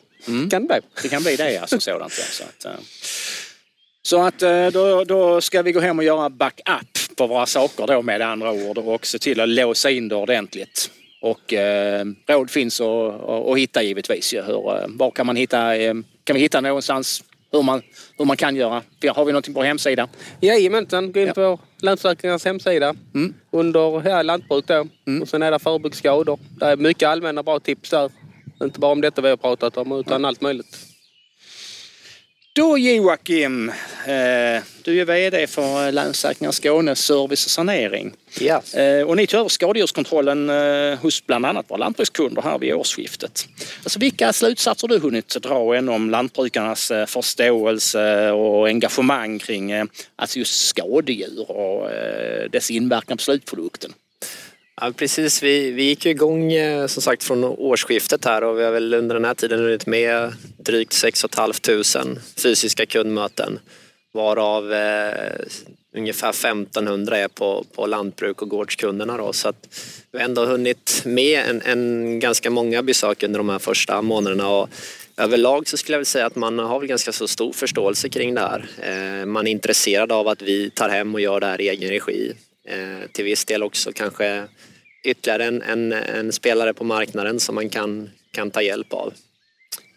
kan 0.51 0.67
det 0.67 0.81
Det 1.03 1.09
kan 1.09 1.23
bli 1.23 1.37
det 1.37 1.59
alltså 1.59 1.81
sådant. 1.81 2.13
Ja. 2.19 2.25
Så 2.31 2.45
att, 2.45 2.65
eh, 2.65 2.81
så 4.03 4.23
att 4.23 4.43
eh, 4.43 4.67
då, 4.67 5.05
då 5.05 5.41
ska 5.41 5.63
vi 5.63 5.73
gå 5.73 5.81
hem 5.81 5.99
och 5.99 6.05
göra 6.05 6.31
backup 6.31 7.17
på 7.17 7.27
våra 7.27 7.47
saker 7.47 7.87
då 7.87 8.03
med 8.03 8.21
andra 8.23 8.53
ord 8.53 8.79
och 8.79 9.07
se 9.07 9.19
till 9.19 9.41
att 9.41 9.49
låsa 9.49 9.91
in 9.91 10.09
det 10.09 10.15
ordentligt. 10.15 10.91
Och 11.23 11.53
eh, 11.53 12.05
råd 12.27 12.51
finns 12.51 12.81
att, 12.81 12.87
att, 13.21 13.49
att 13.49 13.59
hitta 13.59 13.83
givetvis. 13.83 14.35
Hur, 14.35 14.77
eh, 14.77 14.85
var 14.89 15.11
kan 15.11 15.27
man 15.27 15.37
hitta, 15.37 15.73
kan 16.25 16.35
vi 16.35 16.41
hitta 16.41 16.61
någonstans 16.61 17.25
hur 17.53 17.63
man, 17.63 17.83
hur 18.19 18.25
man 18.25 18.37
kan 18.37 18.57
göra? 18.57 18.83
Har 19.15 19.25
vi 19.25 19.33
någonting 19.33 19.55
på 19.55 19.61
vår 19.61 19.65
hemsida? 19.65 20.09
Jajamensan, 20.41 21.13
gå 21.13 21.21
in 21.21 21.27
Ja. 21.27 21.33
på 21.35 21.59
Länsförsäkringarnas 21.83 22.45
hemsida 22.45 22.95
Mm. 23.15 23.35
under 23.51 24.09
ja, 24.09 24.23
lantbruk 24.23 24.67
då. 24.67 24.87
Och 25.23 25.29
sen 25.29 25.43
är 25.43 25.51
det 25.51 25.59
förebyggsskador. 25.59 26.39
Det 26.59 26.67
är 26.67 26.77
mycket 26.77 27.09
allmänna 27.09 27.43
bra 27.43 27.61
tips 27.61 27.91
där. 27.91 28.11
Inte 28.63 28.81
bara 28.81 28.93
om 28.93 29.01
detta 29.01 29.23
vi 29.23 29.29
har 29.29 29.37
pratat 29.37 29.77
om 29.77 29.93
utan 29.93 30.25
allt 30.25 30.41
möjligt. 30.41 30.79
Då 32.53 32.79
Joakim, 32.79 33.69
eh, 33.69 34.63
du 34.85 35.01
är 35.01 35.05
VD 35.05 35.47
för 35.47 35.93
Länsförsäkringar 35.93 36.53
Skåne 36.53 36.97
Service 36.97 37.45
och 37.47 37.51
Sanering. 37.51 38.13
Ja. 38.41 38.63
Eh, 38.81 39.07
Och 39.07 39.17
ni 39.17 39.27
tar 39.27 39.39
över 39.39 39.49
skadedjurskontrollen 39.49 40.51
eh, 40.51 40.99
hos 40.99 41.27
bland 41.27 41.47
annat 41.47 41.71
våra 41.71 41.79
lantbrukskunder 41.79 42.43
här 42.43 42.59
vid 42.59 42.75
årsskiftet. 42.75 43.49
Alltså 43.85 43.99
vilka 43.99 44.33
slutsatser 44.33 44.89
har 44.89 44.95
du 44.95 45.01
hunnit 45.01 45.29
dra 45.29 45.77
än 45.77 45.89
om 45.89 46.11
lantbrukarnas 46.11 46.93
förståelse 47.07 48.31
och 48.31 48.67
engagemang 48.69 49.39
kring 49.39 49.73
alltså 50.17 50.39
just 50.39 50.67
skadedjur 50.67 51.51
och 51.51 51.91
dess 52.51 52.71
inverkan 52.71 53.17
på 53.17 53.23
slutprodukten? 53.23 53.93
Ja, 54.83 54.93
precis. 54.97 55.43
Vi, 55.43 55.71
vi 55.71 55.83
gick 55.83 56.05
ju 56.05 56.11
igång 56.11 56.53
eh, 56.53 56.87
som 56.87 57.03
sagt 57.03 57.25
från 57.25 57.45
årsskiftet 57.45 58.25
här 58.25 58.45
och 58.45 58.59
vi 58.59 58.65
har 58.65 58.73
väl 58.73 58.95
under 58.95 59.15
den 59.15 59.25
här 59.25 59.35
tiden 59.35 59.61
hunnit 59.61 59.87
med 59.87 60.33
drygt 60.59 60.93
6 60.93 61.25
500 61.35 62.21
fysiska 62.43 62.87
kundmöten 62.87 63.59
varav 64.13 64.73
eh, 64.73 65.35
ungefär 65.97 66.31
1500 66.31 67.19
är 67.19 67.29
på, 67.29 67.65
på 67.75 67.87
lantbruk 67.87 68.43
och 68.43 68.49
gårdskunderna. 68.49 69.17
Då, 69.17 69.33
så 69.33 69.49
att 69.49 69.69
vi 70.13 70.19
har 70.19 70.25
ändå 70.25 70.45
hunnit 70.45 71.03
med 71.05 71.45
en, 71.49 71.63
en 71.63 72.21
ganska 72.21 72.51
många 72.51 72.83
besök 72.83 73.23
under 73.23 73.39
de 73.39 73.49
här 73.49 73.59
första 73.59 74.03
månaderna. 74.03 74.49
Och 74.49 74.69
överlag 75.17 75.69
så 75.69 75.77
skulle 75.77 75.95
jag 75.95 75.99
vilja 75.99 76.05
säga 76.05 76.27
att 76.27 76.37
man 76.37 76.59
har 76.59 76.79
väl 76.79 76.89
ganska 76.89 77.13
så 77.13 77.29
stor 77.29 77.53
förståelse 77.53 78.09
kring 78.09 78.35
det 78.35 78.41
här. 78.41 78.69
Eh, 78.83 79.27
man 79.27 79.47
är 79.47 79.51
intresserad 79.51 80.13
av 80.13 80.29
att 80.29 80.43
vi 80.43 80.71
tar 80.71 80.89
hem 80.89 81.15
och 81.15 81.21
gör 81.21 81.41
det 81.41 81.47
här 81.47 81.61
i 81.61 81.69
egen 81.69 81.91
regi. 81.91 82.33
Eh, 82.69 83.11
till 83.13 83.25
viss 83.25 83.45
del 83.45 83.63
också 83.63 83.93
kanske 83.93 84.47
ytterligare 85.05 85.45
en, 85.45 85.63
en, 85.63 85.93
en 85.93 86.33
spelare 86.33 86.75
på 86.75 86.85
marknaden 86.85 87.41
som 87.41 87.55
man 87.55 87.69
kan, 87.69 88.11
kan 88.31 88.51
ta 88.51 88.63
hjälp 88.63 88.93
av. 88.93 89.13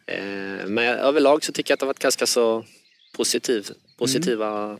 Eh, 0.07 0.67
men 0.67 0.99
överlag 0.99 1.43
så 1.43 1.51
tycker 1.51 1.71
jag 1.71 1.75
att 1.75 1.79
det 1.79 1.85
har 1.85 1.87
varit 1.87 1.99
ganska 1.99 2.25
så 2.25 2.65
positiv, 3.17 3.67
positiva 3.97 4.77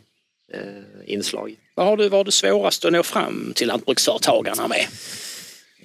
mm. 0.52 0.84
inslag. 1.06 1.56
Vad 1.74 1.86
har 1.86 1.96
du 1.96 2.08
varit 2.08 2.34
svårast 2.34 2.84
att 2.84 2.92
nå 2.92 3.02
fram 3.02 3.52
till 3.54 3.68
lantbruksföretagarna 3.68 4.68
med? 4.68 4.86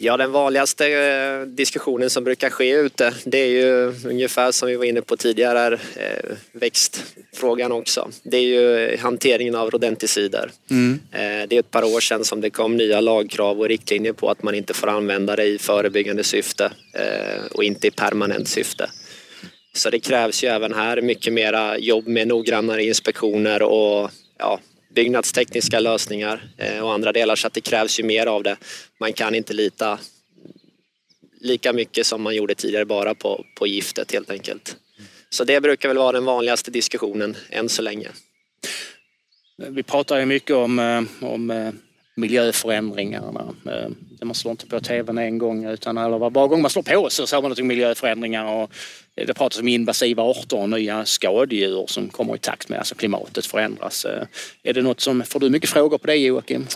Ja, 0.01 0.17
den 0.17 0.31
vanligaste 0.31 0.87
eh, 0.87 1.41
diskussionen 1.47 2.09
som 2.09 2.23
brukar 2.23 2.49
ske 2.49 2.71
ute 2.71 3.13
det 3.25 3.37
är 3.37 3.47
ju 3.47 3.93
ungefär 4.09 4.51
som 4.51 4.69
vi 4.69 4.75
var 4.75 4.85
inne 4.85 5.01
på 5.01 5.17
tidigare, 5.17 5.73
eh, 5.73 6.35
växtfrågan 6.51 7.71
också. 7.71 8.09
Det 8.23 8.37
är 8.37 8.41
ju 8.41 8.97
hanteringen 8.97 9.55
av 9.55 9.69
rodenticider. 9.71 10.51
Mm. 10.69 10.99
Eh, 11.11 11.47
det 11.47 11.55
är 11.55 11.59
ett 11.59 11.71
par 11.71 11.95
år 11.95 11.99
sedan 11.99 12.25
som 12.25 12.41
det 12.41 12.49
kom 12.49 12.77
nya 12.77 13.01
lagkrav 13.01 13.59
och 13.59 13.67
riktlinjer 13.67 14.13
på 14.13 14.29
att 14.29 14.43
man 14.43 14.55
inte 14.55 14.73
får 14.73 14.87
använda 14.87 15.35
det 15.35 15.45
i 15.45 15.57
förebyggande 15.57 16.23
syfte 16.23 16.71
och 17.51 17.63
inte 17.63 17.87
i 17.87 17.91
permanent 17.91 18.47
syfte. 18.47 18.89
Så 19.73 19.89
det 19.89 19.99
krävs 19.99 20.43
ju 20.43 20.47
även 20.47 20.73
här 20.73 21.01
mycket 21.01 21.33
mera 21.33 21.77
jobb 21.77 22.07
med 22.07 22.27
noggrannare 22.27 22.83
inspektioner 22.83 23.61
och 23.61 24.11
ja, 24.37 24.59
byggnadstekniska 24.99 25.79
lösningar 25.79 26.41
eh, 26.57 26.79
och 26.79 26.93
andra 26.93 27.11
delar 27.11 27.35
så 27.35 27.47
att 27.47 27.53
det 27.53 27.61
krävs 27.61 27.99
ju 27.99 28.03
mer 28.03 28.25
av 28.25 28.43
det. 28.43 28.57
Man 28.99 29.13
kan 29.13 29.35
inte 29.35 29.53
lita 29.53 29.99
lika 31.41 31.73
mycket 31.73 32.05
som 32.05 32.21
man 32.21 32.35
gjorde 32.35 32.55
tidigare 32.55 32.85
bara 32.85 33.15
på, 33.15 33.45
på 33.55 33.67
giftet 33.67 34.11
helt 34.11 34.29
enkelt. 34.31 34.75
Så 35.29 35.43
det 35.43 35.61
brukar 35.61 35.89
väl 35.89 35.97
vara 35.97 36.11
den 36.11 36.25
vanligaste 36.25 36.71
diskussionen 36.71 37.37
än 37.49 37.69
så 37.69 37.81
länge. 37.81 38.07
Vi 39.57 39.83
pratar 39.83 40.19
ju 40.19 40.25
mycket 40.25 40.55
om, 40.55 40.79
eh, 40.79 41.03
om 41.21 41.51
eh, 41.51 41.71
miljöförändringarna. 42.19 43.53
Eh, 43.65 43.89
man 44.25 44.35
slår 44.35 44.51
inte 44.51 44.65
på 44.65 44.79
tvn 44.79 45.17
en 45.17 45.37
gång 45.37 45.65
utan 45.65 45.97
eller 45.97 46.17
var 46.17 46.47
gång 46.47 46.61
man 46.61 46.71
slår 46.71 46.83
på 46.83 47.09
så 47.09 47.27
ser 47.27 47.41
man 47.41 47.49
något 47.49 47.59
om 47.59 47.67
miljöförändringar 47.67 48.45
och 48.45 48.71
det 49.15 49.33
pratas 49.33 49.59
om 49.59 49.67
invasiva 49.67 50.23
arter 50.23 50.57
och 50.57 50.69
nya 50.69 51.05
skadedjur 51.05 51.85
som 51.87 52.09
kommer 52.09 52.35
i 52.35 52.39
takt 52.39 52.69
med 52.69 52.77
att 52.77 52.81
alltså 52.81 52.95
klimatet 52.95 53.45
förändras. 53.45 54.05
Eh, 54.05 54.23
är 54.63 54.73
det 54.73 54.81
något 54.81 54.99
som, 54.99 55.23
får 55.23 55.39
du 55.39 55.49
mycket 55.49 55.69
frågor 55.69 55.97
på 55.97 56.07
det 56.07 56.15
Joakim? 56.15 56.67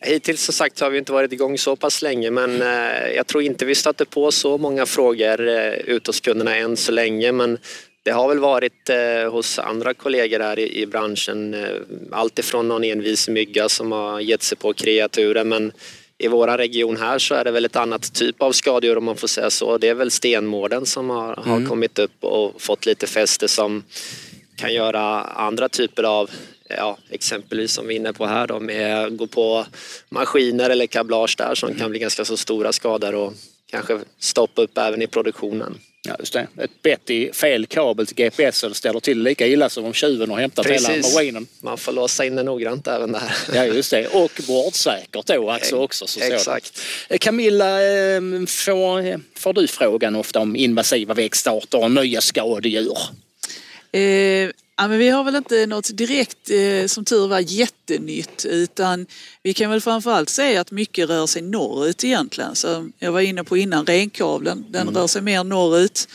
Hittills 0.00 0.42
som 0.42 0.54
sagt 0.54 0.80
har 0.80 0.90
vi 0.90 0.98
inte 0.98 1.12
varit 1.12 1.32
igång 1.32 1.58
så 1.58 1.76
pass 1.76 2.02
länge 2.02 2.30
men 2.30 2.62
eh, 2.62 3.08
jag 3.16 3.26
tror 3.26 3.42
inte 3.42 3.64
vi 3.64 3.74
stöter 3.74 4.04
på 4.04 4.32
så 4.32 4.58
många 4.58 4.86
frågor 4.86 5.40
ute 5.40 5.82
ut 5.86 6.06
hos 6.06 6.20
kunderna 6.20 6.56
än 6.56 6.76
så 6.76 6.92
länge 6.92 7.32
men 7.32 7.58
det 8.08 8.12
har 8.14 8.28
väl 8.28 8.38
varit 8.38 8.90
eh, 8.90 9.32
hos 9.32 9.58
andra 9.58 9.94
kollegor 9.94 10.40
här 10.40 10.58
i, 10.58 10.86
branschen 10.86 11.66
alltifrån 12.12 12.68
någon 12.68 12.84
envis 12.84 13.28
mygga 13.28 13.68
som 13.68 13.92
har 13.92 14.20
gett 14.20 14.42
sig 14.42 14.58
på 14.58 14.72
kreaturen 14.72 15.48
men 15.48 15.72
i 16.18 16.28
vår 16.28 16.46
region 16.46 16.96
här 16.96 17.18
så 17.18 17.34
är 17.34 17.44
det 17.44 17.50
väl 17.50 17.64
ett 17.64 17.76
annat 17.76 18.14
typ 18.14 18.42
av 18.42 18.52
skadedjur 18.52 18.98
om 18.98 19.04
man 19.04 19.16
får 19.16 19.28
säga 19.28 19.50
så. 19.50 19.78
Det 19.78 19.88
är 19.88 19.94
väl 19.94 20.10
stenmården 20.10 20.86
som 20.86 21.10
har, 21.10 21.36
har 21.36 21.56
mm. 21.56 21.68
kommit 21.68 21.98
upp 21.98 22.24
och 22.24 22.62
fått 22.62 22.86
lite 22.86 23.06
fäste 23.06 23.48
som 23.48 23.84
kan 24.56 24.74
göra 24.74 25.22
andra 25.22 25.68
typer 25.68 26.02
av 26.02 26.30
ja, 26.68 26.98
exempelvis 27.10 27.72
som 27.72 27.86
vi 27.86 27.94
är 27.94 27.98
inne 27.98 28.12
på 28.12 28.26
här 28.26 28.46
då 28.46 28.60
med 28.60 29.16
gå 29.16 29.26
på 29.26 29.66
maskiner 30.08 30.70
eller 30.70 30.86
kablage 30.86 31.34
där 31.38 31.54
som 31.54 31.68
mm. 31.68 31.80
kan 31.80 31.90
bli 31.90 31.98
ganska 31.98 32.24
så 32.24 32.36
stora 32.36 32.72
skador 32.72 33.14
och 33.14 33.32
kanske 33.70 33.98
stoppa 34.18 34.62
upp 34.62 34.78
även 34.78 35.02
i 35.02 35.06
produktionen. 35.06 35.78
Ja, 36.02 36.16
just 36.18 36.32
det. 36.32 36.46
Ett 36.58 36.82
bett 36.82 37.10
i 37.10 37.32
fel 37.32 37.66
kabel 37.66 38.06
till 38.06 38.16
GPSen 38.16 38.74
ställer 38.74 39.00
till 39.00 39.22
lika 39.22 39.46
illa 39.46 39.68
som 39.68 39.84
om 39.84 39.92
tjuven 39.92 40.30
har 40.30 40.40
hämtat 40.40 40.66
Precis. 40.66 40.88
hela 40.88 41.02
maskinen. 41.02 41.46
Man 41.60 41.78
får 41.78 41.92
låsa 41.92 42.24
in 42.24 42.36
det 42.36 42.42
noggrant 42.42 42.86
även 42.86 43.12
där. 43.12 43.32
Ja, 43.54 43.64
just 43.64 43.90
det. 43.90 44.06
Och 44.06 44.40
vårdsäkert 44.48 45.26
då 45.26 45.50
alltså 45.50 45.76
också. 45.76 46.06
Så 46.06 46.20
Exakt. 46.20 46.80
Eh, 47.08 47.18
Camilla, 47.18 47.82
eh, 47.82 48.20
får, 48.46 49.20
får 49.38 49.52
du 49.52 49.66
frågan 49.66 50.16
ofta 50.16 50.40
om 50.40 50.56
invasiva 50.56 51.14
växtarter 51.14 51.82
och 51.82 51.90
nya 51.90 52.20
skadedjur? 52.20 52.98
Eh, 53.92 54.50
Ja, 54.80 54.88
men 54.88 54.98
vi 54.98 55.08
har 55.08 55.24
väl 55.24 55.36
inte 55.36 55.66
något 55.66 55.96
direkt 55.96 56.50
eh, 56.50 56.86
som 56.86 57.04
tur 57.04 57.28
var 57.28 57.40
jättenytt 57.40 58.44
utan 58.44 59.06
vi 59.42 59.54
kan 59.54 59.70
väl 59.70 59.80
framförallt 59.80 60.28
säga 60.28 60.60
att 60.60 60.70
mycket 60.70 61.08
rör 61.08 61.26
sig 61.26 61.42
norrut 61.42 62.04
egentligen. 62.04 62.54
Så 62.54 62.88
jag 62.98 63.12
var 63.12 63.20
inne 63.20 63.44
på 63.44 63.56
innan 63.56 63.86
renkavlen, 63.86 64.64
den 64.68 64.82
mm. 64.82 64.94
rör 64.94 65.06
sig 65.06 65.22
mer 65.22 65.44
norrut. 65.44 66.08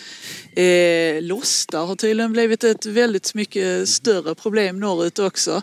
Eh, 0.55 1.21
lostar 1.21 1.85
har 1.85 1.95
tydligen 1.95 2.33
blivit 2.33 2.63
ett 2.63 2.85
väldigt 2.85 3.33
mycket 3.33 3.89
större 3.89 4.35
problem 4.35 4.79
norrut 4.79 5.19
också. 5.19 5.61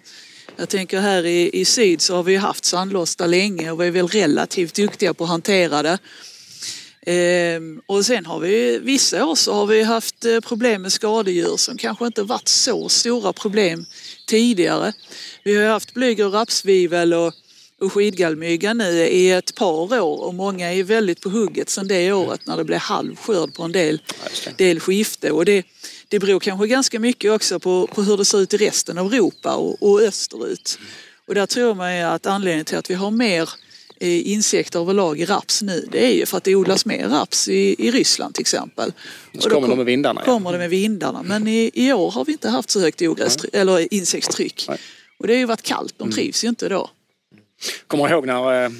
Jag 0.56 0.68
tänker 0.68 1.00
här 1.00 1.26
i, 1.26 1.60
i 1.60 1.64
syd 1.64 2.00
så 2.00 2.16
har 2.16 2.22
vi 2.22 2.36
haft 2.36 2.64
sandlostar 2.64 3.28
länge 3.28 3.70
och 3.70 3.80
vi 3.80 3.86
är 3.86 3.90
väl 3.90 4.08
relativt 4.08 4.74
duktiga 4.74 5.14
på 5.14 5.24
att 5.24 5.30
hantera 5.30 5.82
det. 5.82 5.98
Ehm, 7.10 7.80
och 7.86 8.06
sen 8.06 8.26
har 8.26 8.38
vi 8.40 8.78
vissa 8.78 9.26
år 9.26 9.34
så 9.34 9.52
har 9.52 9.66
vi 9.66 9.82
haft 9.82 10.24
eh, 10.24 10.40
problem 10.40 10.82
med 10.82 10.92
skadedjur 10.92 11.56
som 11.56 11.76
kanske 11.76 12.06
inte 12.06 12.22
varit 12.22 12.48
så 12.48 12.88
stora 12.88 13.32
problem 13.32 13.86
tidigare. 14.26 14.92
Vi 15.44 15.56
har 15.56 15.68
haft 15.68 15.94
blyg 15.94 16.20
och 16.20 16.32
rapsvivel 16.32 17.14
och, 17.14 17.34
och 17.80 17.92
skidgallmygga 17.92 18.74
nu 18.74 19.06
i 19.06 19.30
ett 19.30 19.54
par 19.54 20.00
år 20.00 20.24
och 20.24 20.34
många 20.34 20.72
är 20.72 20.84
väldigt 20.84 21.20
på 21.20 21.28
hugget 21.28 21.70
sedan 21.70 21.88
det 21.88 22.12
året 22.12 22.46
när 22.46 22.56
det 22.56 22.64
blev 22.64 22.78
halvskörd 22.78 23.54
på 23.54 23.62
en 23.62 23.72
del, 23.72 24.02
del 24.56 24.80
skifte. 24.80 25.30
Och 25.30 25.44
det, 25.44 25.66
det 26.08 26.18
beror 26.18 26.40
kanske 26.40 26.66
ganska 26.66 27.00
mycket 27.00 27.32
också 27.32 27.60
på, 27.60 27.86
på 27.86 28.02
hur 28.02 28.16
det 28.16 28.24
ser 28.24 28.40
ut 28.40 28.54
i 28.54 28.56
resten 28.56 28.98
av 28.98 29.14
Europa 29.14 29.54
och, 29.54 29.82
och 29.82 30.00
österut. 30.00 30.78
Och 31.28 31.34
där 31.34 31.46
tror 31.46 31.74
man 31.74 32.02
att 32.02 32.26
anledningen 32.26 32.64
till 32.64 32.78
att 32.78 32.90
vi 32.90 32.94
har 32.94 33.10
mer 33.10 33.50
insekter 34.06 34.80
överlag 34.80 35.20
i 35.20 35.24
raps 35.24 35.62
nu 35.62 35.88
det 35.92 36.06
är 36.06 36.14
ju 36.14 36.26
för 36.26 36.36
att 36.36 36.44
det 36.44 36.54
odlas 36.54 36.86
mer 36.86 37.08
raps 37.08 37.48
i, 37.48 37.86
i 37.86 37.90
Ryssland 37.90 38.34
till 38.34 38.40
exempel. 38.40 38.92
Och 39.36 39.42
så 39.42 39.48
kommer 39.48 39.60
kom, 39.60 39.70
de 39.70 39.76
med 39.76 39.86
vindarna. 39.86 40.22
kommer 40.22 40.50
ja. 40.50 40.52
det 40.52 40.58
med 40.58 40.70
vindarna. 40.70 41.22
Men 41.22 41.48
i, 41.48 41.70
i 41.74 41.92
år 41.92 42.10
har 42.10 42.24
vi 42.24 42.32
inte 42.32 42.48
haft 42.48 42.70
så 42.70 42.80
högt 42.80 43.02
ogrästryck, 43.02 43.54
eller 43.54 43.94
insektstryck. 43.94 44.64
Nej. 44.68 44.78
Och 45.18 45.26
det 45.26 45.32
har 45.32 45.38
ju 45.38 45.46
varit 45.46 45.62
kallt, 45.62 45.94
de 45.96 46.04
mm. 46.04 46.14
trivs 46.14 46.44
mm. 46.44 46.48
ju 46.48 46.50
inte 46.50 46.68
då. 46.68 46.90
Kommer 47.86 48.10
ihåg 48.10 48.26
när 48.26 48.64
eh, 48.64 48.70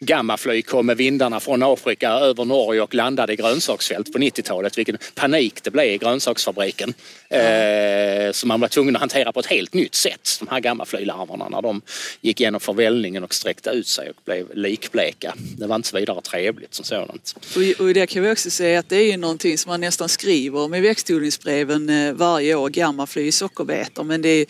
Gammaflyg 0.00 0.66
kom 0.66 0.86
med 0.86 0.96
vindarna 0.96 1.40
från 1.40 1.62
Afrika 1.62 2.10
över 2.10 2.44
Norge 2.44 2.80
och 2.80 2.94
landade 2.94 3.32
i 3.32 3.36
grönsaksfält 3.36 4.12
på 4.12 4.18
90-talet. 4.18 4.78
Vilken 4.78 4.98
panik 5.14 5.62
det 5.62 5.70
blev 5.70 5.86
i 5.86 5.98
grönsaksfabriken. 5.98 6.94
Mm. 7.28 8.26
Eh, 8.26 8.32
som 8.32 8.48
man 8.48 8.60
var 8.60 8.68
tvungen 8.68 8.96
att 8.96 9.00
hantera 9.00 9.32
på 9.32 9.40
ett 9.40 9.46
helt 9.46 9.74
nytt 9.74 9.94
sätt. 9.94 10.36
De 10.40 10.48
här 10.48 10.60
gammaflyglarverna 10.60 11.48
när 11.48 11.62
de 11.62 11.82
gick 12.20 12.40
igenom 12.40 12.60
förvällningen 12.60 13.24
och 13.24 13.34
sträckte 13.34 13.70
ut 13.70 13.86
sig 13.86 14.10
och 14.10 14.16
blev 14.24 14.54
likbleka. 14.54 15.34
Det 15.58 15.66
var 15.66 15.76
inte 15.76 15.88
så 15.88 15.96
vidare 15.96 16.20
trevligt 16.20 16.74
som 16.74 16.84
sådant. 16.84 17.36
Och, 17.56 17.86
och 17.86 17.94
det 17.94 18.06
kan 18.06 18.22
vi 18.22 18.32
också 18.32 18.50
säga 18.50 18.78
att 18.78 18.88
det 18.88 18.96
är 18.96 19.10
ju 19.10 19.16
någonting 19.16 19.58
som 19.58 19.70
man 19.70 19.80
nästan 19.80 20.08
skriver 20.08 20.58
om 20.58 20.74
i 20.74 20.80
växtodlingsbreven 20.80 21.90
eh, 21.90 22.12
varje 22.12 22.54
år. 22.54 22.68
Gammaflyg 22.68 23.34
sockerbetor. 23.34 24.04
Men 24.04 24.22
det 24.22 24.28
är, 24.28 24.46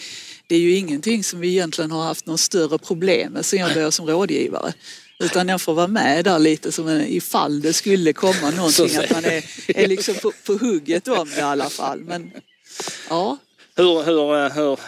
det 0.46 0.54
är 0.54 0.60
ju 0.60 0.76
ingenting 0.76 1.24
som 1.24 1.40
vi 1.40 1.48
egentligen 1.48 1.90
har 1.90 2.02
haft 2.02 2.26
någon 2.26 2.38
större 2.38 2.78
problem 2.78 3.32
med 3.32 3.44
sen 3.44 3.58
jag 3.58 3.74
började 3.74 3.92
som 3.92 4.06
rådgivare. 4.06 4.72
Utan 5.18 5.46
den 5.46 5.58
får 5.58 5.74
vara 5.74 5.86
med 5.86 6.24
där 6.24 6.38
lite 6.38 6.72
som 6.72 6.88
en, 6.88 7.06
ifall 7.06 7.60
det 7.60 7.72
skulle 7.72 8.12
komma 8.12 8.50
någonting. 8.56 8.96
Att 8.96 9.10
man 9.10 9.24
är, 9.24 9.44
är 9.66 9.88
liksom 9.88 10.14
på, 10.14 10.32
på 10.46 10.52
hugget 10.52 11.08
om 11.08 11.30
det 11.30 11.38
i 11.38 11.42
alla 11.42 11.70
fall. 11.70 12.00
Men, 12.00 12.32
ja. 13.08 13.38
Hur, 13.76 14.02
hur, 14.02 14.54
hur, 14.54 14.78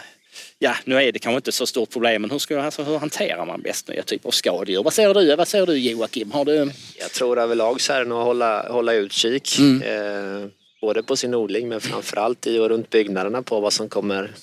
ja, 0.59 0.75
nu 0.85 0.97
är 0.97 1.13
det 1.13 1.19
kanske 1.19 1.37
inte 1.37 1.53
så 1.53 1.67
stort 1.67 1.91
problem, 1.91 2.23
men 2.23 2.31
hur, 2.31 2.39
ska, 2.39 2.61
alltså, 2.61 2.83
hur 2.83 2.99
hanterar 2.99 3.47
man 3.47 3.63
bäst 3.63 3.89
nya 3.89 4.03
typer 4.03 4.29
av 4.29 4.33
skadedjur? 4.33 4.83
Vad 4.83 4.93
säger 4.93 5.15
du, 5.15 5.37
vad 5.37 5.49
säger 5.49 5.67
du 5.67 5.79
Joakim? 5.79 6.31
Har 6.31 6.45
du... 6.45 6.71
Jag 6.99 7.13
tror 7.13 7.39
överlag 7.39 7.81
så 7.81 7.93
är 7.93 7.99
det 7.99 8.05
nog 8.05 8.19
att 8.19 8.25
hålla, 8.25 8.69
hålla 8.69 8.93
utkik. 8.93 9.59
Mm. 9.59 9.83
Eh, 9.83 10.49
både 10.81 11.03
på 11.03 11.17
sin 11.17 11.35
odling 11.35 11.69
men 11.69 11.81
framförallt 11.81 12.47
i 12.47 12.59
och 12.59 12.69
runt 12.69 12.91
byggnaderna 12.91 13.43
på 13.43 13.61
vad 13.61 13.73
som 13.73 13.89
kommer. 13.89 14.35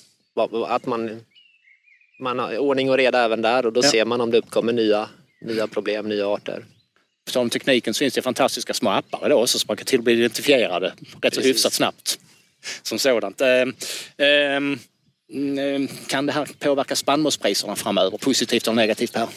Att 0.66 0.86
man, 0.86 1.20
man 2.20 2.38
har 2.38 2.58
ordning 2.58 2.90
och 2.90 2.96
reda 2.96 3.24
även 3.24 3.42
där 3.42 3.66
och 3.66 3.72
då 3.72 3.80
ja. 3.84 3.90
ser 3.90 4.04
man 4.04 4.20
om 4.20 4.30
det 4.30 4.38
uppkommer 4.38 4.72
nya 4.72 5.08
nya 5.44 5.66
problem, 5.66 6.08
nya 6.08 6.26
arter. 6.26 6.64
Som 7.30 7.50
tekniken 7.50 7.94
så 7.94 7.98
finns 7.98 8.14
det 8.14 8.22
fantastiska 8.22 8.74
små 8.74 8.90
appar 8.90 9.26
idag 9.26 9.42
också 9.42 9.58
som 9.58 9.68
man 9.68 9.76
kan 9.76 9.86
till 9.86 9.98
och 9.98 10.04
bli 10.04 10.12
identifierade 10.12 10.92
rätt 11.22 11.34
så 11.34 11.40
hyfsat 11.40 11.72
snabbt. 11.72 12.18
Som 12.82 12.98
sådant. 12.98 13.40
Eh, 13.40 13.48
eh, 14.26 14.60
Mm, 15.32 15.88
Kan 16.06 16.26
det 16.26 16.32
här 16.32 16.48
påverka 16.58 16.96
spannmålspriserna 16.96 17.76
framöver, 17.76 18.18
positivt 18.18 18.66
eller 18.66 18.76
negativt 18.76 19.12
Per? 19.12 19.28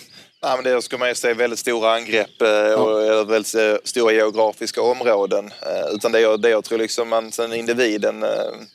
Ja, 0.49 0.55
men 0.55 0.63
det 0.73 0.81
ska 0.81 0.97
man 0.97 1.09
ju 1.09 1.15
se 1.15 1.33
väldigt 1.33 1.59
stora 1.59 1.93
angrepp 1.93 2.41
eh, 2.41 2.71
och 2.73 3.01
eller 3.03 3.25
väldigt 3.25 3.55
eh, 3.55 3.75
stora 3.83 4.13
geografiska 4.13 4.81
områden. 4.81 5.45
Eh, 5.45 5.95
Utan 5.95 6.11
det 6.11 6.19
jag, 6.19 6.41
det 6.41 6.49
jag 6.49 6.63
tror 6.63 6.77
liksom 6.77 7.09
man 7.09 7.31
sen 7.31 7.53
individen, 7.53 8.25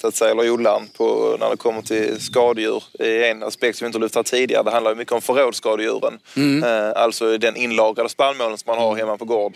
så 0.01 0.07
att 0.07 0.15
säga, 0.15 0.31
eller 0.31 0.51
odlaren, 0.51 0.89
på, 0.97 1.37
när 1.41 1.51
det 1.51 1.57
kommer 1.57 1.83
till 1.83 2.21
skadedjur 2.21 2.83
är 2.99 3.23
en 3.31 3.43
aspekt 3.43 3.79
som 3.79 3.85
vi 3.85 3.87
inte 3.87 3.99
har 3.99 4.03
lyft 4.03 4.15
här 4.15 4.23
tidigare. 4.23 4.63
Det 4.63 4.71
handlar 4.71 4.91
ju 4.91 4.97
mycket 4.97 5.13
om 5.13 5.21
förrådsskadedjuren. 5.23 6.19
Eh, 6.65 7.03
Alltså 7.03 7.39
den 7.39 7.57
inlagrade 7.57 8.09
spannmålen 8.09 8.59
som 8.59 8.71
man 8.71 8.79
har 8.85 8.97
hemma 8.97 9.17
på 9.17 9.25
gård. 9.25 9.55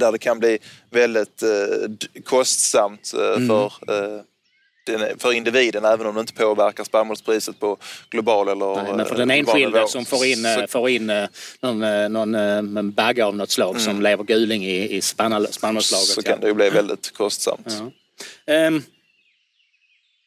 Där 0.00 0.12
det 0.12 0.18
kan 0.18 0.38
bli 0.38 0.58
väldigt 0.90 1.42
kostsamt 2.24 3.12
eh, 3.14 3.46
för 3.46 3.64
eh, 3.88 4.20
den- 4.84 5.18
för 5.18 5.32
individen 5.32 5.84
även 5.84 6.06
om 6.06 6.14
det 6.14 6.20
inte 6.20 6.32
påverkar 6.32 6.84
spannmålspriset 6.84 7.60
på 7.60 7.76
global 8.10 8.48
eller 8.48 8.82
Nej, 8.82 8.92
men 8.96 9.06
för 9.06 9.16
den 9.16 9.30
eh, 9.30 9.36
global 9.36 9.54
enskilde 9.56 9.88
som 9.88 10.04
får 10.04 10.24
in, 10.26 10.44
eh, 10.46 10.54
Så- 10.60 10.66
får 10.66 10.88
in 10.90 11.10
eh, 11.10 11.28
någon, 11.60 11.80
någon 12.10 12.92
bagge 12.92 13.24
av 13.24 13.36
något 13.36 13.50
slag 13.50 13.80
som 13.80 14.02
lever 14.02 14.24
guling 14.24 14.64
i, 14.64 14.96
i 14.96 15.00
spannmål- 15.00 15.46
spannmålslaget. 15.52 16.06
så 16.06 16.20
ja. 16.24 16.30
kan 16.32 16.40
det 16.40 16.46
ju 16.46 16.54
bli 16.54 16.70
väldigt 16.70 17.12
kostsamt. 17.16 17.66
Ja. 17.66 17.90
Ehm, 18.54 18.82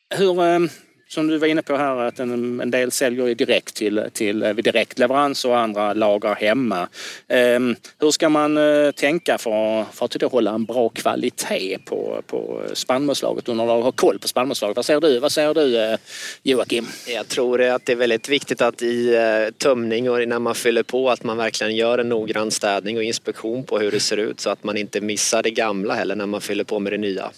hur, 0.09 0.41
ehm, 0.43 0.69
som 1.07 1.27
du 1.27 1.37
var 1.37 1.47
inne 1.47 1.61
på 1.61 1.75
här, 1.75 1.95
att 1.95 2.19
en, 2.19 2.59
en 2.61 2.71
del 2.71 2.91
säljer 2.91 3.35
direkt 3.35 3.75
till, 3.75 4.03
till 4.13 4.43
eh, 4.43 4.53
vid 4.53 4.65
direktleverans 4.65 5.45
och 5.45 5.57
andra 5.57 5.93
lagrar 5.93 6.35
hemma. 6.35 6.87
Ehm, 7.27 7.75
hur 7.99 8.11
ska 8.11 8.29
man 8.29 8.57
eh, 8.57 8.91
tänka 8.91 9.37
för, 9.37 9.83
för 9.93 10.05
att 10.05 10.11
då 10.11 10.27
hålla 10.27 10.51
en 10.51 10.65
bra 10.65 10.89
kvalitet 10.89 11.77
på, 11.85 12.21
på 12.27 12.61
spannmålslaget 12.73 13.49
och 13.49 13.55
när 13.55 13.65
du 13.65 13.71
har 13.71 13.91
koll 13.91 14.19
på 14.19 14.27
spannmålslaget? 14.27 14.75
Vad 14.75 14.85
säger 14.85 15.01
du, 15.01 15.19
vad 15.19 15.31
säger 15.31 15.53
du 15.53 15.77
eh, 15.77 15.97
Joakim? 16.43 16.87
Jag 17.07 17.27
tror 17.27 17.61
att 17.61 17.85
det 17.85 17.91
är 17.91 17.95
väldigt 17.95 18.29
viktigt 18.29 18.61
att 18.61 18.81
i 18.81 19.17
tömning 19.57 20.09
och 20.09 20.27
när 20.27 20.39
man 20.39 20.55
fyller 20.55 20.83
på 20.83 21.09
att 21.09 21.23
man 21.23 21.37
verkligen 21.37 21.75
gör 21.75 21.97
en 21.97 22.09
noggrann 22.09 22.51
städning 22.51 22.97
och 22.97 23.03
inspektion 23.03 23.63
på 23.63 23.79
hur 23.79 23.91
det 23.91 23.99
ser 23.99 24.17
ut 24.17 24.39
så 24.39 24.49
att 24.49 24.63
man 24.63 24.77
inte 24.77 25.01
missar 25.01 25.43
det 25.43 25.51
gamla 25.51 25.93
heller 25.93 26.15
när 26.15 26.25
man 26.25 26.41
fyller 26.41 26.63
på 26.63 26.79
med 26.79 26.93
det 26.93 26.97
nya. 26.97 27.31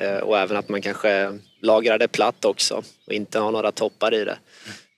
Eh, 0.00 0.18
Och 0.18 0.38
även 0.38 0.56
att 0.56 0.68
man 0.68 0.82
kanske 0.82 1.38
lagrar 1.64 1.98
det 1.98 2.08
platt 2.08 2.44
också 2.44 2.82
och 3.06 3.12
inte 3.12 3.38
har 3.38 3.52
några 3.52 3.72
toppar 3.72 4.14
i 4.14 4.24
det. 4.24 4.38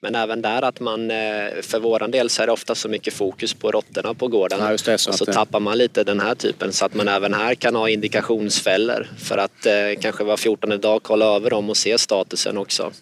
Men 0.02 0.14
även 0.14 0.42
där 0.42 0.62
att 0.62 0.80
man, 0.80 1.10
eh, 1.10 1.48
för 1.62 1.78
våran 1.80 2.10
del 2.10 2.30
så 2.30 2.42
är 2.42 2.46
det 2.46 2.52
ofta 2.52 2.74
så 2.74 2.88
mycket 2.88 3.14
fokus 3.14 3.54
på 3.54 3.70
råttorna 3.70 4.14
på 4.14 4.28
gården. 4.28 4.58
Ja, 4.62 4.70
det, 4.84 4.98
så 4.98 5.10
och 5.10 5.14
så 5.14 5.24
det- 5.24 5.32
tappar 5.32 5.60
man 5.60 5.78
lite 5.78 6.04
den 6.04 6.20
här 6.20 6.34
typen 6.34 6.72
så 6.72 6.84
att 6.86 6.94
man 6.94 7.08
även 7.08 7.34
här 7.34 7.54
kan 7.54 7.74
ha 7.74 7.88
indikationsfällor 7.88 9.06
för 9.18 9.38
att 9.38 9.66
eh, 9.66 9.72
kanske 10.00 10.24
var 10.24 10.36
14 10.36 10.80
dag 10.80 11.02
kolla 11.02 11.36
över 11.36 11.50
dem 11.50 11.70
och 11.70 11.76
se 11.76 11.98
statusen 11.98 12.58
också. 12.58 12.92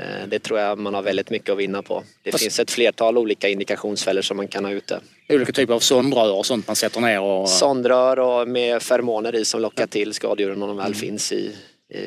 Eh, 0.00 0.28
Det 0.28 0.38
tror 0.38 0.58
jag 0.60 0.78
man 0.78 0.94
har 0.94 1.02
väldigt 1.02 1.30
mycket 1.30 1.50
att 1.50 1.58
vinna 1.58 1.82
på. 1.82 2.02
Det 2.22 2.30
Fast- 2.30 2.42
finns 2.44 2.58
ett 2.58 2.70
flertal 2.70 3.18
olika 3.18 3.48
indikationsfällor 3.48 4.22
som 4.22 4.36
man 4.36 4.48
kan 4.48 4.64
ha 4.64 4.72
ute. 4.72 5.00
Olika 5.28 5.52
typer 5.52 5.74
av 5.74 5.80
sondrör 5.80 6.32
och 6.32 6.46
sånt 6.46 6.66
man 6.66 6.76
sätter 6.76 7.00
ner 7.00 7.20
och... 7.20 7.48
Sondrör 7.48 8.18
och 8.18 8.48
med 8.48 8.82
feromoner 8.82 9.34
i 9.34 9.44
som 9.44 9.60
lockar 9.60 9.86
till 9.86 10.14
skadedjuren 10.14 10.62
om 10.62 10.68
de 10.68 10.76
väl 10.76 10.94
finns 10.94 11.32
i, 11.32 11.52
i, 11.94 11.98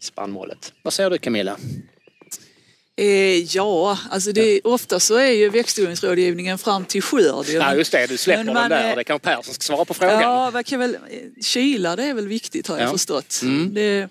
i 0.00 0.04
spannmålet. 0.04 0.72
Vad 0.82 0.92
säger 0.92 1.10
du 1.10 1.18
Camilla? 1.18 1.56
Eh, 2.98 3.06
ja, 3.56 3.98
alltså 4.10 4.32
det, 4.32 4.60
ofta 4.64 5.00
så 5.00 5.14
är 5.16 5.30
ju 5.30 5.48
växtodlingsrådgivningen 5.50 6.58
fram 6.58 6.84
till 6.84 7.02
skörd. 7.02 7.46
Ja 7.48 7.74
just 7.74 7.92
det, 7.92 8.06
du 8.06 8.16
släpper 8.16 8.44
Men 8.44 8.46
den 8.46 8.54
man 8.54 8.70
där. 8.70 8.84
är- 8.92 8.96
Det 8.96 9.04
kan 9.04 9.20
som 9.44 9.54
ska 9.54 9.62
svara 9.62 9.84
på 9.84 9.94
frågan. 9.94 10.20
Ja, 10.20 10.50
vad 10.50 10.66
kan 10.66 10.78
väl, 10.80 10.96
kyla 11.42 11.96
det 11.96 12.04
är 12.04 12.14
väl 12.14 12.28
viktigt 12.28 12.66
har 12.68 12.78
jag 12.78 12.86
Ja. 12.88 12.92
förstått. 12.92 13.40
Mm. 13.42 13.74
Det, 13.74 14.08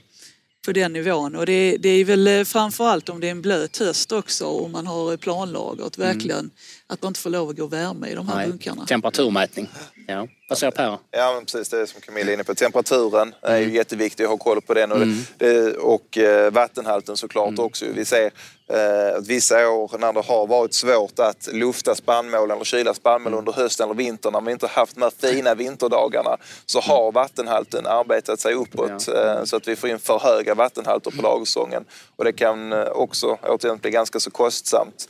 på 0.65 0.71
den 0.71 0.93
nivån. 0.93 1.35
Och 1.35 1.45
det, 1.45 1.77
det 1.79 1.89
är 1.89 2.05
väl 2.05 2.27
eh, 2.27 2.43
framförallt 2.43 3.09
om 3.09 3.19
det 3.19 3.27
är 3.27 3.31
en 3.31 3.41
blöt 3.41 3.77
höst 3.77 4.11
också 4.11 4.45
och 4.45 4.69
man 4.69 4.87
har 4.87 5.11
eh, 5.11 5.17
planlagret 5.17 5.97
verkligen. 5.97 6.49
Att 6.87 7.01
man 7.01 7.09
inte 7.09 7.19
får 7.19 7.29
lov 7.29 7.49
att 7.49 7.57
gå 7.57 7.65
värme 7.67 8.07
i 8.07 8.15
de 8.15 8.27
här 8.27 8.35
Nej, 8.35 8.47
bunkarna. 8.49 8.85
Temperaturmätning. 8.85 9.69
Ja. 10.07 10.27
Vad 10.49 10.57
säger 10.57 10.71
Per? 10.71 10.97
Ja, 11.11 11.33
men 11.33 11.45
precis 11.45 11.69
det 11.69 11.87
som 11.87 12.01
Camilla 12.01 12.29
är 12.29 12.33
inne 12.33 12.43
på. 12.43 12.55
Temperaturen 12.55 13.35
är 13.41 13.55
Mm. 13.57 13.69
ju 13.69 13.75
jätteviktig 13.75 14.23
att 14.23 14.29
ha 14.29 14.37
koll 14.37 14.61
på 14.61 14.73
den 14.73 14.91
och, 14.91 14.99
det, 14.99 15.15
det, 15.37 15.77
och 15.77 16.17
eh, 16.17 16.51
vattenhalten 16.51 17.17
såklart 17.17 17.47
Mm. 17.49 17.59
också. 17.65 17.85
Vi 17.95 18.05
ser 18.05 18.31
eh, 18.69 19.17
att 19.17 19.27
vissa 19.27 19.69
år 19.69 19.91
när 19.99 20.13
det 20.13 20.19
har 20.21 20.47
varit 20.47 20.73
svårt 20.73 21.19
att 21.19 21.49
lufta 21.53 21.95
spannmål 21.95 22.51
eller 22.51 22.63
kyla 22.63 22.93
spannmål 22.93 23.33
Mm. 23.33 23.39
under 23.39 23.51
hösten 23.51 23.83
eller 23.85 23.95
vintern 23.95 24.33
när 24.33 24.41
vi 24.41 24.51
inte 24.51 24.67
haft 24.67 24.95
de 24.95 25.01
här 25.01 25.11
fina 25.31 25.55
vinterdagarna 25.55 26.37
så 26.65 26.79
Mm. 26.79 26.89
har 26.89 27.11
vattenhalten 27.11 27.87
arbetat 27.87 28.39
sig 28.39 28.53
uppåt 28.53 29.07
eh, 29.07 29.43
så 29.43 29.55
att 29.55 29.67
vi 29.67 29.75
får 29.75 29.89
in 29.89 29.99
för 29.99 30.19
höga 30.19 30.55
vattenhalter 30.55 31.11
på 31.11 31.21
lagersäsongen. 31.21 31.85
Och 32.15 32.23
det 32.23 32.33
kan 32.33 32.73
också 32.87 33.37
återigen 33.43 33.77
bli 33.77 33.91
ganska 33.91 34.19
så 34.19 34.31
kostsamt 34.31 35.09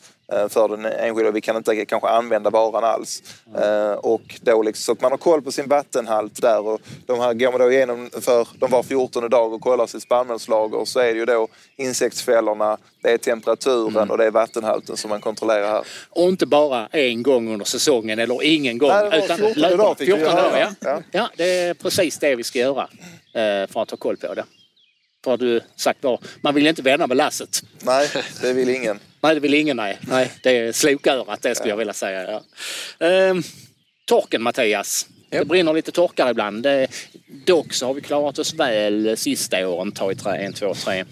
för 0.49 0.67
den 0.67 0.85
enskilda. 0.85 1.31
Vi 1.31 1.41
kan 1.41 1.55
inte 1.55 1.85
kanske 1.85 2.07
använda 2.09 2.49
varan 2.49 2.83
alls. 2.83 3.23
Eh, 3.57 3.91
Och 3.91 4.39
då 4.41 4.61
liksom, 4.61 4.81
så 4.83 4.91
att 4.91 5.01
man 5.01 5.11
har 5.11 5.17
koll 5.17 5.41
på 5.41 5.51
sin 5.51 5.67
vattenhalt 5.67 6.41
där 6.41 6.67
och 6.67 6.81
de 7.05 7.19
här 7.19 7.33
går 7.33 7.51
man 7.51 7.61
då 7.61 7.71
igenom 7.71 8.09
för 8.21 8.47
de 8.59 8.71
var 8.71 8.83
14 8.83 9.29
dag 9.29 9.53
och 9.53 9.61
kollar 9.61 9.87
sitt 9.87 10.03
spannmålslager 10.03 10.85
så 10.85 10.99
är 10.99 11.13
det 11.13 11.19
ju 11.19 11.25
då 11.25 11.47
insektsfällorna, 11.77 12.77
det 13.01 13.11
är 13.11 13.17
temperaturen 13.17 14.11
och 14.11 14.17
det 14.17 14.25
är 14.25 14.31
vattenhalten 14.31 14.97
som 14.97 15.09
man 15.09 15.21
kontrollerar 15.21 15.67
här. 15.67 15.83
Och 16.09 16.29
inte 16.29 16.45
bara 16.45 16.87
en 16.91 17.23
gång 17.23 17.53
under 17.53 17.65
säsongen 17.65 18.19
eller 18.19 18.43
ingen 18.43 18.77
gång. 18.77 18.89
Nej, 18.89 19.09
det 19.09 19.27
var 19.27 19.35
14 19.37 19.61
löpande. 19.61 19.77
dagar 19.83 19.95
fick 19.95 20.07
vi 20.07 20.13
14 20.13 20.33
höra. 20.33 20.41
dagar, 20.49 20.59
ja. 20.59 20.89
Ja. 20.89 21.01
ja. 21.11 21.29
det 21.35 21.45
är 21.59 21.73
precis 21.73 22.19
det 22.19 22.35
vi 22.35 22.43
ska 22.43 22.59
göra 22.59 22.83
eh, 23.33 23.67
för 23.67 23.81
att 23.81 23.91
ha 23.91 23.97
koll 23.97 24.17
på 24.17 24.33
det. 24.33 24.43
För 25.25 25.37
du 25.37 25.61
sagt 25.75 26.03
var, 26.03 26.19
man 26.41 26.55
vill 26.55 26.67
inte 26.67 26.81
vända 26.81 27.07
med 27.07 27.17
lasset. 27.17 27.63
Nej, 27.81 28.09
det 28.41 28.53
vill 28.53 28.69
ingen. 28.69 28.99
Nej, 29.21 29.35
det 29.35 29.39
vill 29.39 29.53
ingen 29.53 29.77
nej. 29.77 29.99
nej 30.01 30.31
det 30.43 30.57
är 30.57 30.71
slokörat 30.71 31.41
det 31.41 31.55
skulle 31.55 31.69
jag 31.69 31.77
vilja 31.77 31.93
säga. 31.93 32.31
Ja. 32.31 33.07
Ehm, 33.07 33.43
torken 34.05 34.41
Mattias. 34.41 35.07
Det 35.29 35.45
brinner 35.45 35.73
lite 35.73 35.91
torkar 35.91 36.31
ibland. 36.31 36.67
Dock 37.45 37.73
så 37.73 37.85
har 37.85 37.93
vi 37.93 38.01
klarat 38.01 38.39
oss 38.39 38.53
väl 38.53 39.17
sista 39.17 39.67
åren. 39.67 39.91
Ta 39.91 40.11
i 40.11 40.15
trä, 40.15 40.37
en, 40.37 40.53
två, 40.53 40.73
tre. 40.73 41.05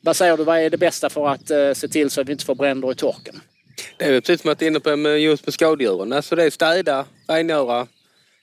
Vad 0.00 0.16
säger 0.16 0.36
du, 0.36 0.44
vad 0.44 0.60
är 0.60 0.70
det 0.70 0.78
bästa 0.78 1.10
för 1.10 1.28
att 1.28 1.50
eh, 1.50 1.72
se 1.72 1.88
till 1.88 2.10
så 2.10 2.20
att 2.20 2.28
vi 2.28 2.32
inte 2.32 2.44
får 2.44 2.54
bränder 2.54 2.92
i 2.92 2.94
torken? 2.94 3.40
Det 3.96 4.04
är 4.04 4.20
precis 4.20 4.40
som 4.40 4.48
var 4.48 4.66
inne 4.66 4.80
på 4.80 4.96
med 4.96 5.20
just 5.20 5.46
med 5.46 5.54
skadedjuren. 5.54 6.12
Alltså 6.12 6.36
det 6.36 6.44
är 6.44 6.50
städa, 6.50 7.04
rengöra, 7.26 7.86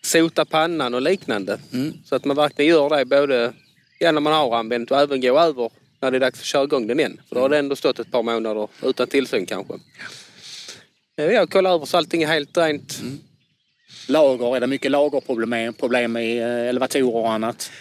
sota 0.04 0.46
pannan 0.46 0.94
och 0.94 1.02
liknande. 1.02 1.60
Så 2.06 2.16
att 2.16 2.26
man 2.26 2.38
verkligen 2.38 2.70
gör 2.72 2.98
det 2.98 3.06
både 3.06 3.54
ja, 4.00 4.12
när 4.12 4.22
man 4.22 4.34
har 4.34 4.56
använt 4.58 4.92
och 4.92 5.00
även 5.00 5.22
gå 5.22 5.40
över 5.40 5.72
när 6.02 6.12
det 6.12 6.18
är 6.18 6.20
dags 6.20 6.40
att 6.40 6.46
köra 6.46 6.64
igång 6.64 6.88
den 6.88 7.00
igen. 7.00 7.22
För 7.30 7.36
då 7.36 7.42
har 7.42 7.50
det 7.50 7.58
ändå 7.58 7.76
stått 7.76 8.00
ett 8.00 8.12
par 8.12 8.24
månader 8.24 8.68
utan 8.84 9.08
tillsyn 9.08 9.46
kanske. 9.46 9.74
Eh, 11.18 11.26
Jag 11.26 11.50
kollar 11.50 11.74
över 11.74 11.86
så 11.86 11.98
allting 11.98 12.24
är 12.24 12.28
helt 12.28 12.58
rent. 12.58 13.02
Lager, 14.08 14.56
är 14.56 14.60
det 14.60 14.68
mycket 14.68 14.92
lagerproblem 14.92 15.74
problem 15.74 16.12
med 16.12 16.42
eh, 16.42 16.70
elevatorer 16.70 17.16
och 17.16 17.32
annat? 17.32 17.72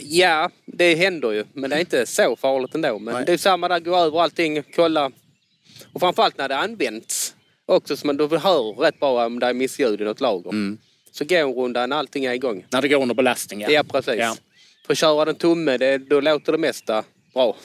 Ja, 0.00 0.50
det 0.66 0.94
händer 0.94 1.32
ju. 1.32 1.44
Men 1.52 1.70
det 1.70 1.76
är 1.76 1.80
inte 1.80 2.06
så 2.06 2.36
farligt 2.36 2.74
ändå. 2.74 2.98
Men 2.98 3.14
Nej. 3.14 3.24
det 3.26 3.32
är 3.32 3.36
samma 3.36 3.68
där, 3.68 3.80
gå 3.80 3.96
över 3.96 4.20
allting, 4.22 4.62
kolla. 4.76 5.10
Och 5.92 6.00
framförallt 6.00 6.38
när 6.38 6.48
det 6.48 6.56
används 6.56 7.34
också 7.66 7.96
så 7.96 8.06
man 8.06 8.16
då 8.16 8.36
hör 8.38 8.80
rätt 8.80 9.00
bra 9.00 9.26
om 9.26 9.38
det 9.38 9.46
är 9.46 9.52
missljud 9.54 10.00
i 10.00 10.04
något 10.04 10.20
lager. 10.20 10.76
Så 11.12 11.24
gå 11.24 11.34
en 11.36 11.52
runda 11.54 11.86
när 11.86 11.96
allting 11.96 12.24
är 12.24 12.32
igång. 12.32 12.64
När 12.70 12.82
det 12.82 12.88
går 12.88 13.02
under 13.02 13.14
belastning, 13.14 13.60
ja. 13.60 13.70
Ja, 13.70 13.82
precis. 13.84 14.14
Ja. 14.18 14.36
För 14.92 14.96
köra 14.96 15.24
den 15.24 15.34
tomme, 15.34 15.76
det, 15.76 15.98
då 15.98 16.20
låter 16.20 16.52
det 16.52 16.58
mesta 16.58 17.04
bra. 17.34 17.56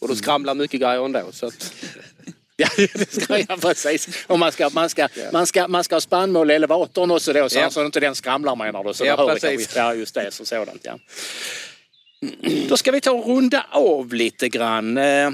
Och 0.00 0.08
då 0.08 0.14
skramlar 0.14 0.54
mycket 0.54 0.80
grejer 0.80 1.04
ändå. 1.04 1.22
Så 1.32 1.46
att, 1.46 1.72
Ja, 2.56 2.68
det 2.76 3.12
ska 3.22 3.38
jag 3.48 3.60
precis. 3.60 4.24
Och 4.26 4.38
man 4.38 4.52
ska, 4.52 4.70
man, 4.70 4.88
ska, 4.90 5.08
man, 5.32 5.46
ska, 5.46 5.68
man 5.68 5.84
ska 5.84 5.94
ha 5.94 6.00
spannmål 6.00 6.50
i 6.50 6.54
elevatorn 6.54 7.10
också 7.10 7.32
då 7.32 7.48
så 7.48 7.58
Ja. 7.58 7.70
så 7.70 7.84
inte 7.84 8.00
den 8.00 8.14
skramlar 8.14 8.56
menar 8.56 8.84
du. 8.84 8.94
Så 8.94 9.04
Ja, 9.04 9.16
då 9.16 9.28
hör 9.28 9.34
precis. 9.34 9.76
ja, 9.76 9.94
just 9.94 10.14
det. 10.14 10.30
Så 10.30 10.44
sådant, 10.44 10.80
ja. 10.82 10.98
Då 12.68 12.76
ska 12.76 12.92
vi 12.92 13.00
ta 13.00 13.10
och 13.10 13.26
runda 13.26 13.66
av 13.70 14.14
lite 14.14 14.48
grann. 14.48 14.98
Eh, 14.98 15.30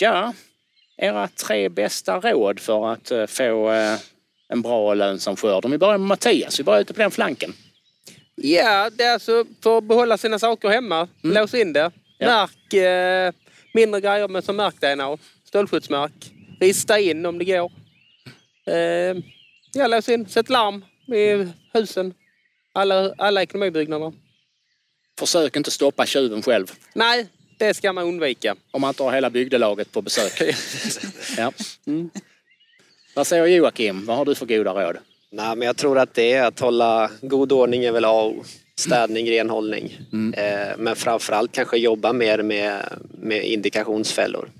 Ja, 0.00 0.34
era 0.96 1.28
tre 1.28 1.68
bästa 1.68 2.20
råd 2.20 2.60
för 2.60 2.92
att 2.92 3.10
eh, 3.10 3.26
få 3.26 3.72
eh, 3.72 3.96
en 4.48 4.62
bra 4.62 4.88
och 4.88 4.96
lönsam 4.96 5.36
skörd. 5.36 5.64
Om 5.64 5.70
vi 5.70 5.78
börjar 5.78 5.98
med 5.98 6.08
Mattias, 6.08 6.60
vi 6.60 6.64
börjar 6.64 6.80
ute 6.80 6.92
på 6.92 7.00
den 7.00 7.10
flanken. 7.10 7.54
Ja, 8.36 8.90
det 8.90 9.04
är 9.04 9.12
alltså 9.12 9.44
för 9.62 9.78
att 9.78 9.84
behålla 9.84 10.18
sina 10.18 10.38
saker 10.38 10.68
hemma. 10.68 11.08
Lås 11.22 11.54
in 11.54 11.72
det. 11.72 11.80
Mm. 11.80 11.92
Ja. 12.18 12.26
Märk 12.26 12.72
eh, 12.74 13.32
mindre 13.74 14.00
grejer 14.00 14.28
med 14.28 14.44
som 14.44 14.56
märk-DNA. 14.56 15.18
Stålskyddsmärk. 15.44 16.32
Rista 16.60 16.98
in 16.98 17.26
om 17.26 17.38
det 17.38 17.44
går. 17.44 17.72
Eh, 18.66 19.16
ja, 19.72 19.86
lås 19.86 20.08
in. 20.08 20.28
Sätt 20.28 20.48
larm 20.48 20.84
i 21.14 21.52
husen. 21.72 22.14
Alla, 22.72 23.14
alla 23.18 23.42
ekonomibyggnader. 23.42 24.12
Försök 25.18 25.56
inte 25.56 25.70
stoppa 25.70 26.06
tjuven 26.06 26.42
själv. 26.42 26.66
Nej, 26.94 27.26
det 27.58 27.74
ska 27.74 27.92
man 27.92 28.04
undvika. 28.04 28.56
Om 28.70 28.80
man 28.80 28.88
inte 28.88 29.02
har 29.02 29.12
hela 29.12 29.30
bygdelaget 29.30 29.92
på 29.92 30.02
besök. 30.02 30.54
ja. 31.36 31.52
mm. 31.86 32.10
Vad 33.14 33.26
säger 33.26 33.46
Joakim? 33.46 34.06
Vad 34.06 34.16
har 34.16 34.24
du 34.24 34.34
för 34.34 34.46
goda 34.46 34.72
råd? 34.72 34.96
Nej, 35.36 35.56
men 35.56 35.66
jag 35.66 35.76
tror 35.76 35.98
att 35.98 36.14
det 36.14 36.32
är 36.32 36.44
att 36.44 36.60
hålla 36.60 37.10
god 37.22 37.52
ordning 37.52 37.84
är 37.84 37.92
väl 37.92 38.04
A 38.04 38.22
och 38.22 38.46
städning, 38.76 39.30
renhållning. 39.30 39.98
Eh, 40.36 40.76
men 40.78 40.96
framförallt 40.96 41.52
kanske 41.52 41.76
jobba 41.76 42.12
mer 42.12 42.42
med, 42.42 42.98
med 43.18 43.44
indikationsfällor. 43.44 44.50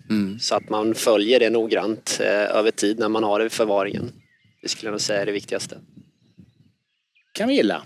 Så 0.41 0.55
att 0.55 0.69
man 0.69 0.95
följer 0.95 1.41
det 1.41 1.51
noggrant 1.51 2.19
eh, 2.21 2.57
över 2.57 2.71
tid 2.71 2.99
när 2.99 3.09
man 3.09 3.25
har 3.25 3.41
det 3.41 3.47
i 3.47 3.51
förvaringen. 3.51 4.13
Det 4.63 4.69
skulle 4.69 4.89
jag 4.89 4.93
nog 4.93 5.01
säga 5.01 5.23
är 5.23 5.27
det 5.27 5.33
viktigaste. 5.33 5.79
Camilla? 7.33 7.83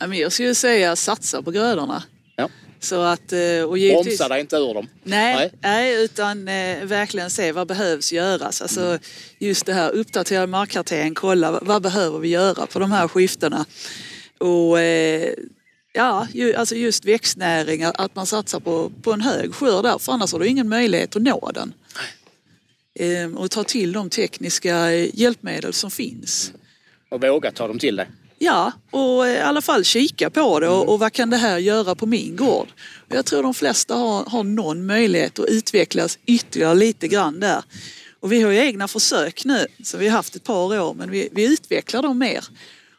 Ja, 0.00 0.06
men 0.06 0.18
jag 0.18 0.32
skulle 0.32 0.54
säga 0.54 0.96
satsa 0.96 1.42
på 1.42 1.50
grödorna. 1.50 2.02
Ja. 2.36 2.48
Så 2.80 3.00
att, 3.00 3.32
eh, 3.32 3.62
och 3.62 3.78
givetvis, 3.78 4.18
Bromsa 4.18 4.28
dig 4.28 4.40
inte 4.40 4.56
ur 4.56 4.74
dem. 4.74 4.88
Nej, 5.02 5.36
Nej. 5.36 5.50
nej. 5.60 6.04
utan 6.04 6.48
eh, 6.48 6.84
verkligen 6.84 7.30
se 7.30 7.52
vad 7.52 7.66
behövs 7.66 8.12
göras. 8.12 8.62
Alltså, 8.62 8.98
just 9.38 9.66
det 9.66 9.72
här, 9.72 9.90
uppdatera 9.90 10.46
markkarteringen, 10.46 11.14
kolla 11.14 11.58
vad, 11.62 11.82
behöver 11.82 12.18
vi 12.18 12.28
göra 12.28 12.66
på 12.66 12.78
de 12.78 12.92
här 12.92 13.08
skiftena. 13.08 13.64
Och 14.38 14.80
eh, 14.80 15.34
ja, 15.92 16.26
ju, 16.32 16.54
alltså 16.54 16.74
just 16.74 17.04
växtnäring, 17.04 17.82
att 17.82 18.14
man 18.14 18.26
satsar 18.26 18.60
på, 18.60 18.92
på 19.02 19.12
en 19.12 19.20
hög 19.20 19.54
skörd 19.54 19.84
där, 19.84 19.98
för 19.98 20.12
annars 20.12 20.32
har 20.32 20.38
du 20.38 20.46
ingen 20.46 20.68
möjlighet 20.68 21.16
att 21.16 21.22
nå 21.22 21.50
den. 21.54 21.72
Eh, 22.98 23.34
och 23.36 23.50
ta 23.50 23.64
till 23.64 23.92
de 23.92 24.10
tekniska 24.10 24.92
hjälpmedel 24.92 25.72
som 25.72 25.90
finns. 25.90 26.52
Och 27.08 27.22
våga 27.22 27.50
ta 27.50 27.68
dem 27.68 27.78
till 27.78 27.96
dig. 27.96 28.08
Ja, 28.38 28.72
och 28.90 29.26
i 29.26 29.38
alla 29.38 29.60
fall 29.60 29.84
kika 29.84 30.30
på 30.30 30.60
det 30.60 30.68
och, 30.68 30.88
och 30.88 30.98
vad 30.98 31.12
kan 31.12 31.30
det 31.30 31.36
här 31.36 31.58
göra 31.58 31.94
på 31.94 32.06
min 32.06 32.36
gård? 32.36 32.68
Och 33.08 33.16
jag 33.16 33.24
tror 33.24 33.42
de 33.42 33.54
flesta 33.54 33.94
har, 33.94 34.24
har 34.24 34.44
någon 34.44 34.86
möjlighet 34.86 35.38
att 35.38 35.48
utvecklas 35.48 36.18
ytterligare 36.26 36.74
lite 36.74 37.08
grann 37.08 37.40
där. 37.40 37.62
Och 38.20 38.32
vi 38.32 38.42
har 38.42 38.50
ju 38.50 38.58
egna 38.58 38.88
försök 38.88 39.44
nu 39.44 39.66
som 39.82 40.00
vi 40.00 40.08
har 40.08 40.16
haft 40.16 40.36
ett 40.36 40.44
par 40.44 40.80
år 40.80 40.94
men 40.94 41.10
vi, 41.10 41.28
vi 41.32 41.52
utvecklar 41.52 42.02
dem 42.02 42.18
mer. 42.18 42.44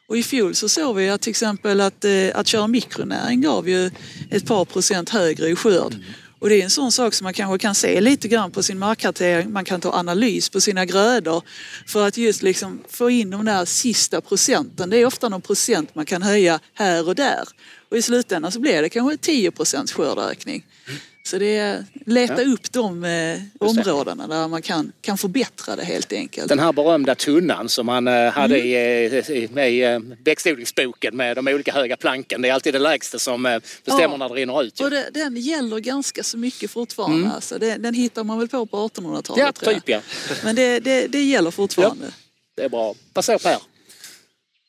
Och 0.07 0.17
i 0.17 0.23
fjol 0.23 0.55
så 0.55 0.69
såg 0.69 0.95
vi 0.95 1.09
att 1.09 1.21
till 1.21 1.29
exempel 1.29 1.81
att, 1.81 2.05
eh, 2.05 2.27
att 2.33 2.47
köra 2.47 2.67
mikronäring 2.67 3.41
gav 3.41 3.69
ju 3.69 3.91
ett 4.29 4.45
par 4.45 4.65
procent 4.65 5.09
högre 5.09 5.47
i 5.47 5.55
skörd. 5.55 5.95
Och 6.39 6.49
det 6.49 6.55
är 6.55 6.63
en 6.63 6.69
sån 6.69 6.91
sak 6.91 7.13
som 7.13 7.23
man 7.23 7.33
kanske 7.33 7.57
kan 7.57 7.75
se 7.75 8.01
lite 8.01 8.27
grann 8.27 8.51
på 8.51 8.63
sin 8.63 8.79
markkartering. 8.79 9.51
Man 9.51 9.65
kan 9.65 9.81
ta 9.81 9.91
analys 9.91 10.49
på 10.49 10.61
sina 10.61 10.85
grödor 10.85 11.43
för 11.88 12.07
att 12.07 12.17
just 12.17 12.43
liksom 12.43 12.83
få 12.89 13.09
in 13.09 13.29
de 13.29 13.45
där 13.45 13.65
sista 13.65 14.21
procenten. 14.21 14.89
Det 14.89 14.97
är 14.97 15.05
ofta 15.05 15.29
någon 15.29 15.41
procent 15.41 15.95
man 15.95 16.05
kan 16.05 16.21
höja 16.21 16.59
här 16.73 17.07
och 17.07 17.15
där. 17.15 17.43
Och 17.89 17.97
i 17.97 18.01
slutändan 18.01 18.51
så 18.51 18.59
blir 18.59 18.81
det 18.81 18.89
kanske 18.89 19.17
10 19.17 19.51
procents 19.51 19.93
skördeökning. 19.93 20.65
Så 21.28 21.38
det 21.38 21.57
är 21.57 21.86
leta 22.05 22.41
upp 22.41 22.71
de 22.71 23.03
eh, 23.03 23.39
områdena 23.59 24.28
där 24.28 24.47
man 24.47 24.61
kan, 24.61 24.91
kan 25.01 25.17
förbättra 25.17 25.75
det 25.75 25.84
helt 25.86 26.13
enkelt. 26.13 26.49
Den 26.49 26.59
här 26.59 26.73
berömda 26.73 27.15
tunnan 27.15 27.69
som 27.69 27.86
man 27.86 28.07
eh, 28.07 28.30
hade 28.32 28.59
i, 28.59 28.73
i, 29.30 29.47
med 29.51 29.71
i 29.71 29.82
eh, 29.84 29.99
växtodlingsboken 30.25 31.17
med 31.17 31.36
de 31.36 31.47
olika 31.47 31.71
höga 31.71 31.97
planken. 31.97 32.41
Det 32.41 32.49
är 32.49 32.53
alltid 32.53 32.73
det 32.73 32.80
lägsta 32.80 33.19
som 33.19 33.45
eh, 33.45 33.59
bestämmer 33.86 34.13
Ja. 34.13 34.17
när 34.17 34.30
det 34.30 34.36
rinner 34.36 34.63
ut. 34.63 34.82
ju. 34.82 34.86
Och 34.86 34.91
det, 34.91 35.09
den 35.13 35.36
gäller 35.38 35.80
ganska 35.80 36.23
så 36.23 36.38
mycket 36.38 36.71
fortfarande. 36.71 37.30
Alltså 37.32 37.57
det, 37.59 37.75
den 37.78 37.93
hittar 37.93 38.23
man 38.23 38.39
väl 38.39 38.47
på 38.47 38.65
på 38.65 38.78
1800-talet 38.88 39.43
Ja, 39.45 39.51
tror 39.51 39.73
jag. 39.73 39.86
typ 39.86 39.89
ja. 39.89 40.01
Men 40.43 40.55
det, 40.55 40.80
det, 40.80 41.07
det 41.07 41.23
gäller 41.23 41.51
fortfarande. 41.51 42.05
Det 42.57 42.63
är 42.63 42.69
bra. 42.69 42.95
Vad 43.13 43.25
säger 43.25 43.39
Per? 43.39 43.57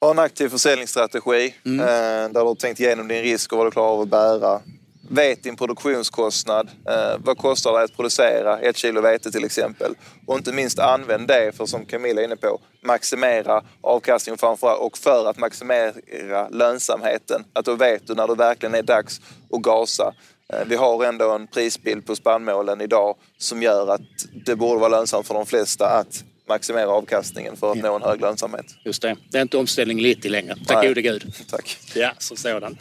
Ha 0.00 0.11
en 0.11 0.18
aktiv 0.18 0.48
försäljningsstrategi 0.48 1.54
Mm. 1.66 1.80
eh, 1.80 1.86
där 1.86 2.28
du 2.32 2.38
har 2.40 2.54
tänkt 2.54 2.80
igenom 2.80 3.09
din 3.09 3.22
risk 3.22 3.52
och 3.52 3.59
vad 3.59 3.66
du 3.66 3.70
klarar 3.70 3.88
av 3.88 4.00
att 4.00 4.09
bära. 4.09 4.61
Vet 5.11 5.42
din 5.42 5.56
produktionskostnad. 5.56 6.70
Eh, 6.88 7.16
vad 7.18 7.38
kostar 7.38 7.72
det 7.72 7.84
att 7.84 7.96
producera 7.96 8.59
ett 8.59 8.76
kilo 8.76 9.00
vete 9.00 9.30
till 9.30 9.44
exempel? 9.44 9.94
Och 10.26 10.36
inte 10.36 10.52
minst 10.52 10.78
använd 10.78 11.28
det 11.28 11.56
för, 11.56 11.66
som 11.66 11.84
Camilla 11.84 12.20
är 12.20 12.24
inne 12.24 12.36
på, 12.36 12.61
maximera 12.82 13.62
avkastningen 13.80 14.38
framförallt 14.38 14.80
och 14.80 14.98
för 14.98 15.30
att 15.30 15.38
maximera 15.38 16.48
lönsamheten. 16.48 17.44
Att 17.52 17.64
då 17.64 17.74
vet 17.74 18.06
du 18.06 18.14
när 18.14 18.26
det 18.26 18.34
verkligen 18.34 18.74
är 18.74 18.82
dags 18.82 19.20
att 19.52 19.62
gasa. 19.62 20.14
Eh, 20.52 20.66
vi 20.66 20.76
har 20.76 21.04
ändå 21.04 21.30
en 21.30 21.46
prisbild 21.46 22.06
på 22.06 22.16
spannmålen 22.16 22.80
idag 22.80 23.16
som 23.38 23.62
gör 23.62 23.94
att 23.94 24.00
det 24.46 24.56
borde 24.56 24.80
vara 24.80 24.88
lönsamt 24.88 25.26
för 25.26 25.34
de 25.34 25.46
flesta 25.46 25.86
att 25.86 26.24
maximera 26.49 26.88
avkastningen 26.88 27.57
för 27.57 27.72
att 27.72 27.78
nå 27.78 27.96
en 27.96 28.03
hög 28.03 28.20
lönsamhet. 28.20 28.66
Just 28.84 29.03
det. 29.03 29.16
Det 29.28 29.38
är 29.38 29.42
inte 29.42 29.57
omställning 29.57 30.01
lite 30.01 30.28
längre. 30.28 30.57
Tack 30.66 30.86
gode 30.86 31.03
gud. 31.03 31.32
Tack. 31.51 31.78
Ja, 31.94 32.12
så 32.18 32.36
sådan. 32.36 32.78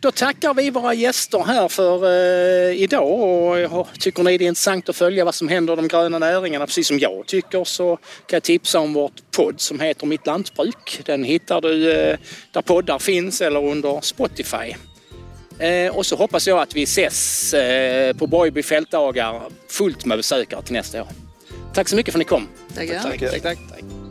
Då 0.00 0.10
tackar 0.10 0.54
vi 0.54 0.70
våra 0.70 0.94
gäster 0.94 1.44
här 1.46 1.68
för 1.68 2.04
eh, 2.04 2.82
idag 2.82 3.20
och 3.20 3.58
jag 3.58 3.86
tycker 4.00 4.22
ni 4.22 4.38
det 4.38 4.44
är 4.44 4.48
intressant 4.48 4.88
att 4.88 4.96
följa 4.96 5.24
vad 5.24 5.34
som 5.34 5.48
händer 5.48 5.72
i 5.72 5.76
de 5.76 5.88
gröna 5.88 6.18
näringarna. 6.18 6.66
Precis 6.66 6.88
som 6.88 6.98
jag 6.98 7.26
tycker 7.26 7.64
så 7.64 7.96
kan 7.96 8.36
jag 8.36 8.42
tipsa 8.42 8.80
om 8.80 8.94
vårt 8.94 9.30
podd 9.30 9.60
som 9.60 9.80
heter 9.80 10.06
Mitt 10.06 10.26
lantbruk. 10.26 11.00
Den 11.04 11.24
hittar 11.24 11.60
du 11.60 11.92
eh, 11.92 12.18
där 12.52 12.62
poddar 12.62 12.98
finns 12.98 13.40
eller 13.40 13.64
under 13.64 14.00
Spotify. 14.00 14.74
Eh, 15.58 15.96
och 15.96 16.06
så 16.06 16.16
hoppas 16.16 16.46
jag 16.46 16.58
att 16.58 16.76
vi 16.76 16.82
ses 16.82 17.54
eh, 17.54 18.16
på 18.16 18.26
Borgby 18.26 18.62
fältdagar 18.62 19.42
fullt 19.68 20.04
med 20.04 20.18
besökare 20.18 20.62
till 20.62 20.72
nästa 20.72 21.02
år. 21.02 21.08
Tack 21.74 21.88
så 21.88 21.96
mycket 21.96 22.12
för 22.12 22.18
att 22.18 22.26
ni 22.26 22.28
kom. 22.28 22.48
Tackar. 22.74 23.02
Tack. 23.02 23.42
tack, 23.42 23.42
tack. 23.42 24.01